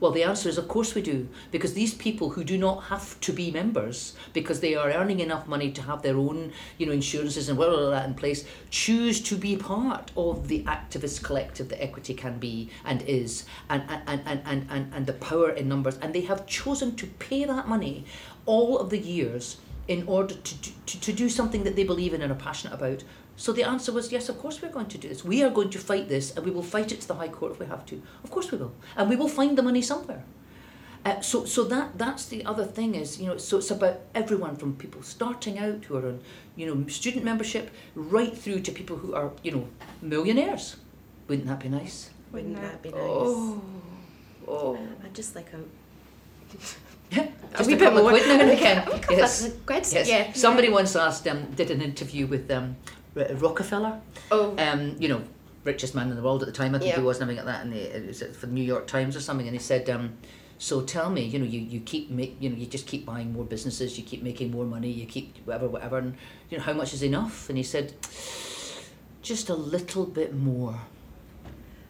Well, 0.00 0.12
the 0.12 0.22
answer 0.22 0.48
is 0.48 0.56
of 0.56 0.66
course 0.66 0.94
we 0.94 1.02
do, 1.02 1.28
because 1.50 1.74
these 1.74 1.92
people 1.92 2.30
who 2.30 2.42
do 2.42 2.56
not 2.56 2.84
have 2.84 3.20
to 3.20 3.32
be 3.34 3.50
members 3.50 4.14
because 4.32 4.60
they 4.60 4.74
are 4.74 4.90
earning 4.90 5.20
enough 5.20 5.46
money 5.46 5.70
to 5.72 5.82
have 5.82 6.00
their 6.00 6.16
own, 6.16 6.52
you 6.78 6.86
know, 6.86 6.92
insurances 6.92 7.50
and 7.50 7.58
blah, 7.58 7.68
blah, 7.68 7.76
blah, 7.76 7.90
that 7.90 8.06
in 8.06 8.14
place, 8.14 8.46
choose 8.70 9.20
to 9.20 9.36
be 9.36 9.56
part 9.56 10.10
of 10.16 10.48
the 10.48 10.64
activist 10.64 11.22
collective 11.22 11.68
that 11.68 11.82
equity 11.82 12.14
can 12.14 12.38
be 12.38 12.70
and 12.86 13.02
is, 13.02 13.44
and 13.68 13.82
and, 13.88 14.22
and, 14.26 14.42
and, 14.46 14.66
and, 14.70 14.94
and 14.94 15.06
the 15.06 15.12
power 15.12 15.50
in 15.50 15.68
numbers, 15.68 15.98
and 15.98 16.14
they 16.14 16.22
have 16.22 16.46
chosen 16.46 16.96
to 16.96 17.06
pay 17.06 17.44
that 17.44 17.68
money 17.68 18.06
all 18.46 18.78
of 18.78 18.88
the 18.88 18.98
years 18.98 19.58
in 19.86 20.06
order 20.06 20.34
to, 20.34 20.62
to, 20.86 21.00
to 21.00 21.12
do 21.12 21.28
something 21.28 21.64
that 21.64 21.76
they 21.76 21.84
believe 21.84 22.14
in 22.14 22.22
and 22.22 22.32
are 22.32 22.36
passionate 22.36 22.72
about. 22.72 23.02
So 23.40 23.52
the 23.54 23.62
answer 23.62 23.90
was 23.90 24.12
yes, 24.12 24.28
of 24.28 24.38
course 24.38 24.60
we're 24.60 24.68
going 24.78 24.88
to 24.88 24.98
do 24.98 25.08
this. 25.08 25.24
We 25.24 25.42
are 25.42 25.48
going 25.48 25.70
to 25.70 25.78
fight 25.78 26.10
this 26.10 26.36
and 26.36 26.44
we 26.44 26.50
will 26.50 26.62
fight 26.62 26.92
it 26.92 27.00
to 27.00 27.08
the 27.08 27.14
High 27.14 27.28
Court 27.28 27.52
if 27.52 27.58
we 27.58 27.64
have 27.66 27.86
to. 27.86 28.02
Of 28.22 28.30
course 28.30 28.52
we 28.52 28.58
will. 28.58 28.74
And 28.96 29.08
we 29.08 29.16
will 29.16 29.28
find 29.28 29.56
the 29.56 29.62
money 29.62 29.80
somewhere. 29.80 30.22
Uh, 31.06 31.18
so 31.22 31.46
so 31.46 31.64
that 31.64 31.96
that's 31.96 32.26
the 32.26 32.44
other 32.44 32.66
thing 32.66 32.94
is, 32.94 33.18
you 33.18 33.26
know, 33.28 33.38
so 33.38 33.56
it's 33.56 33.70
about 33.70 34.00
everyone 34.14 34.56
from 34.56 34.76
people 34.76 35.02
starting 35.02 35.58
out 35.58 35.82
who 35.86 35.96
are 35.96 36.06
on, 36.06 36.20
you 36.54 36.66
know, 36.66 36.86
student 36.88 37.24
membership 37.24 37.70
right 37.94 38.36
through 38.36 38.60
to 38.60 38.70
people 38.72 38.96
who 38.98 39.14
are, 39.14 39.30
you 39.42 39.52
know, 39.52 39.66
millionaires. 40.02 40.76
Wouldn't 41.26 41.48
that 41.48 41.60
be 41.60 41.70
nice? 41.70 42.10
Wouldn't 42.32 42.56
that 42.60 42.82
be 42.82 42.90
nice? 42.90 43.00
Oh. 43.00 43.62
Oh. 44.46 44.78
I'd 45.02 45.14
just 45.14 45.34
like 45.34 45.50
a, 45.54 45.60
Yeah. 47.16 47.28
a 47.54 47.56
Just 47.56 47.68
wee 47.68 47.74
a 47.74 47.78
bit 47.78 47.92
more. 47.94 48.10
quid 48.10 48.26
now 48.28 48.40
and 48.40 48.50
again. 48.50 48.78
A 48.86 48.98
couple 48.98 49.16
Yes. 49.16 49.48
Yes. 49.94 50.08
Yeah. 50.08 50.32
Somebody 50.34 50.68
once 50.68 50.94
asked, 50.94 51.26
um, 51.26 51.46
did 51.56 51.70
an 51.70 51.80
interview 51.80 52.26
with 52.26 52.50
um, 52.50 52.76
R- 52.86 52.99
Rockefeller, 53.28 54.00
Oh. 54.30 54.54
um, 54.58 54.96
you 54.98 55.08
know, 55.08 55.22
richest 55.64 55.94
man 55.94 56.08
in 56.10 56.16
the 56.16 56.22
world 56.22 56.42
at 56.42 56.46
the 56.46 56.52
time. 56.52 56.74
I 56.74 56.78
think 56.78 56.94
he 56.94 57.00
was 57.00 57.18
something 57.18 57.36
like 57.36 57.46
that, 57.46 57.64
and 57.64 57.74
it 57.74 58.06
was 58.06 58.22
for 58.22 58.46
the 58.46 58.52
New 58.52 58.62
York 58.64 58.86
Times 58.86 59.14
or 59.16 59.20
something. 59.20 59.46
And 59.46 59.54
he 59.54 59.60
said, 59.62 59.88
um, 59.90 60.14
"So 60.58 60.82
tell 60.82 61.10
me, 61.10 61.22
you 61.24 61.38
know, 61.38 61.44
you, 61.44 61.60
you 61.60 61.80
keep 61.80 62.10
make, 62.10 62.36
you 62.40 62.48
know, 62.50 62.56
you 62.56 62.66
just 62.66 62.86
keep 62.86 63.04
buying 63.04 63.32
more 63.32 63.44
businesses, 63.44 63.98
you 63.98 64.04
keep 64.04 64.22
making 64.22 64.50
more 64.50 64.64
money, 64.64 64.90
you 64.90 65.06
keep 65.06 65.36
whatever, 65.44 65.68
whatever, 65.68 65.98
and 65.98 66.14
you 66.50 66.56
know, 66.58 66.64
how 66.64 66.72
much 66.72 66.94
is 66.94 67.02
enough?" 67.02 67.48
And 67.48 67.58
he 67.58 67.64
said, 67.64 67.92
"Just 69.22 69.48
a 69.50 69.54
little 69.54 70.06
bit 70.06 70.34
more." 70.34 70.76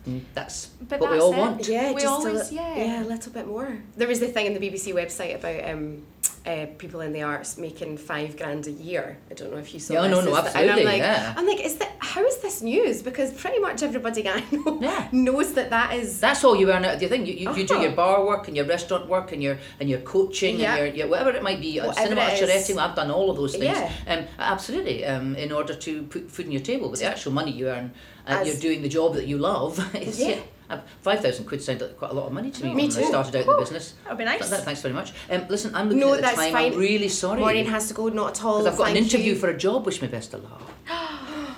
And 0.06 0.24
that's 0.34 0.66
But 0.88 0.98
what 1.00 1.10
we 1.12 1.18
all 1.20 1.32
it. 1.34 1.36
want. 1.38 1.68
Yeah, 1.68 1.92
We 1.92 2.00
just 2.00 2.06
always- 2.06 2.48
a, 2.50 2.54
li- 2.54 2.56
yeah. 2.56 2.76
yeah, 2.76 3.02
a 3.02 3.06
little 3.06 3.32
bit 3.32 3.46
more. 3.46 3.78
There 3.96 4.08
was 4.08 4.18
the 4.18 4.28
thing 4.28 4.46
on 4.48 4.54
the 4.58 4.60
BBC 4.70 4.92
website 4.94 5.34
about 5.36 5.70
um, 5.70 6.02
uh, 6.46 6.66
people 6.78 7.00
in 7.02 7.12
the 7.12 7.22
arts 7.22 7.58
making 7.58 7.98
five 7.98 8.36
grand 8.36 8.66
a 8.66 8.70
year. 8.70 9.18
I 9.30 9.34
don't 9.34 9.50
know 9.52 9.58
if 9.58 9.74
you 9.74 9.80
saw. 9.80 9.94
Yeah, 9.94 10.02
this. 10.08 10.10
no, 10.24 10.30
no, 10.30 10.36
absolutely, 10.36 10.70
And 10.70 10.80
I'm 10.80 10.84
like, 10.86 10.98
yeah. 11.02 11.34
I'm 11.36 11.46
like, 11.46 11.60
is 11.60 11.76
that 11.76 11.92
how 11.98 12.24
is 12.24 12.38
this 12.38 12.62
news? 12.62 13.02
Because 13.02 13.32
pretty 13.32 13.58
much 13.58 13.82
everybody 13.82 14.26
I 14.28 14.42
know 14.50 14.78
Yeah. 14.82 15.08
knows 15.12 15.52
that 15.54 15.70
that 15.70 15.92
is. 15.94 16.18
That's 16.20 16.42
all 16.44 16.56
you 16.56 16.72
earn 16.72 16.84
out 16.84 16.94
of 16.94 17.00
the 17.00 17.08
thing. 17.08 17.26
You, 17.26 17.34
you, 17.34 17.54
you 17.54 17.66
do 17.66 17.74
Uh-huh. 17.74 17.82
your 17.82 17.92
bar 17.92 18.24
work 18.26 18.48
and 18.48 18.56
your 18.56 18.66
restaurant 18.66 19.06
work 19.08 19.32
and 19.32 19.42
your 19.42 19.58
and 19.80 19.88
your 19.90 20.00
coaching 20.00 20.58
Yeah. 20.58 20.76
and 20.76 20.78
your, 20.86 20.94
your 20.96 21.08
whatever 21.08 21.30
it 21.30 21.42
might 21.42 21.60
be. 21.60 21.78
uh, 21.78 21.86
Whatever 21.88 22.06
cinema 22.08 22.22
usherating. 22.32 22.78
I've 22.78 22.96
done 22.96 23.10
all 23.10 23.30
of 23.30 23.36
those 23.36 23.52
things. 23.56 23.64
Yeah. 23.78 23.92
Um, 24.08 24.24
absolutely. 24.38 25.04
Um, 25.04 25.36
in 25.36 25.52
order 25.52 25.74
to 25.74 26.02
put 26.04 26.30
food 26.30 26.46
on 26.46 26.52
your 26.52 26.62
table, 26.62 26.88
but 26.88 26.98
the 26.98 27.04
actual 27.06 27.32
money 27.32 27.52
you 27.52 27.68
earn, 27.68 27.92
uh, 28.26 28.30
As- 28.40 28.46
you're 28.46 28.56
doing 28.56 28.82
the 28.82 28.88
job 28.88 29.14
that 29.14 29.26
you 29.26 29.36
love. 29.38 29.78
Yeah. 30.16 30.38
Uh, 30.70 30.80
Five 31.02 31.20
thousand 31.20 31.44
quid 31.46 31.60
sounded 31.62 31.86
like 31.88 31.98
quite 31.98 32.10
a 32.12 32.14
lot 32.14 32.26
of 32.26 32.32
money 32.32 32.50
to 32.50 32.62
me, 32.64 32.74
Me 32.74 32.88
when 32.88 32.96
I 32.98 33.02
started 33.02 33.34
out 33.36 33.42
in 33.42 33.46
the 33.50 33.56
business. 33.58 33.94
That 34.04 34.10
would 34.10 34.18
be 34.18 34.24
nice. 34.24 34.48
th- 34.48 34.62
thanks 34.62 34.80
very 34.82 34.94
much. 34.94 35.12
Um, 35.28 35.44
listen, 35.48 35.74
I'm 35.74 35.86
looking 35.88 36.00
No, 36.00 36.12
at 36.12 36.16
the 36.16 36.22
that's 36.22 36.36
time. 36.36 36.52
fine. 36.52 36.72
I'm 36.72 36.78
really 36.78 37.08
sorry. 37.08 37.40
Maureen 37.40 37.66
has 37.66 37.88
to 37.88 37.94
go, 37.94 38.08
not 38.08 38.38
at 38.38 38.44
all. 38.44 38.58
because 38.62 38.72
I've 38.74 38.78
got 38.78 38.90
an 38.90 38.96
interview 38.96 39.32
you. 39.34 39.38
for 39.38 39.48
a 39.50 39.56
job. 39.56 39.84
Wish 39.86 40.00
me 40.00 40.08
best 40.08 40.32
of 40.34 40.44
luck. 40.44 40.62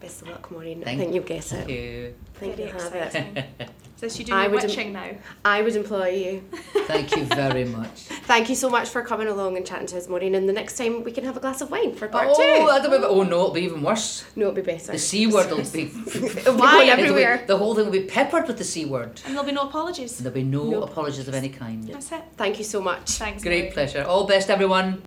Best 0.00 0.20
of 0.22 0.28
luck, 0.28 0.50
Maureen. 0.50 0.82
I 0.82 0.84
Thank 0.84 1.00
think 1.00 1.14
you'll 1.14 1.24
get 1.24 1.44
Thank 1.44 1.68
you. 1.70 2.14
I 2.36 2.38
think 2.38 2.58
you'll 2.58 2.68
have 2.68 2.94
it. 2.94 3.70
exciting. 3.96 4.10
So 4.10 4.16
she 4.24 4.24
I 4.24 4.26
doing 4.26 4.42
your 4.42 4.50
would 4.50 4.64
im- 4.64 4.68
witching 4.70 4.92
now. 4.92 5.10
I 5.44 5.62
would 5.62 5.76
employ 5.76 6.08
you. 6.08 6.44
Thank 6.86 7.16
you 7.16 7.24
very 7.24 7.64
much. 7.78 7.88
Thank 8.26 8.48
you 8.48 8.54
so 8.54 8.68
much 8.70 8.88
for 8.88 9.02
coming 9.02 9.28
along 9.28 9.56
and 9.56 9.66
chatting 9.66 9.86
to 9.88 9.96
us, 9.98 10.08
Maureen. 10.08 10.34
And 10.34 10.48
the 10.48 10.52
next 10.52 10.76
time 10.78 11.04
we 11.04 11.12
can 11.12 11.24
have 11.24 11.36
a 11.36 11.40
glass 11.40 11.60
of 11.60 11.70
wine 11.70 11.94
for 11.94 12.08
part 12.08 12.28
oh, 12.30 12.34
two. 12.34 12.42
I 12.42 13.04
oh 13.06 13.22
no, 13.22 13.40
it'll 13.42 13.50
be 13.52 13.62
even 13.62 13.82
worse. 13.82 14.24
No, 14.36 14.46
it'll 14.48 14.54
be 14.54 14.62
better. 14.62 14.92
The 14.92 14.98
C 14.98 15.26
word 15.26 15.50
will 15.50 15.58
be. 15.70 15.82
It'll 16.06 16.54
be 16.54 16.60
going 16.60 16.88
It'll 16.88 16.96
be- 16.96 17.02
everywhere. 17.02 17.44
the 17.46 17.56
whole 17.58 17.74
thing 17.74 17.84
will 17.84 17.92
be 17.92 18.04
peppered 18.04 18.46
with 18.46 18.58
the 18.58 18.64
C 18.64 18.84
word. 18.84 19.20
And 19.24 19.34
there'll 19.34 19.44
be 19.46 19.52
no 19.52 19.62
apologies. 19.68 20.18
There'll 20.18 20.34
be 20.34 20.42
no 20.42 20.64
Nope. 20.64 20.90
apologies 20.90 21.28
of 21.28 21.34
any 21.34 21.48
kind. 21.48 21.84
That's 21.84 22.10
it. 22.12 22.22
Thank 22.36 22.58
you 22.58 22.64
so 22.64 22.80
much. 22.80 23.10
Thanks. 23.12 23.42
Great 23.42 23.62
Mary. 23.64 23.72
pleasure. 23.72 24.04
All 24.04 24.26
best, 24.26 24.50
everyone. 24.50 25.02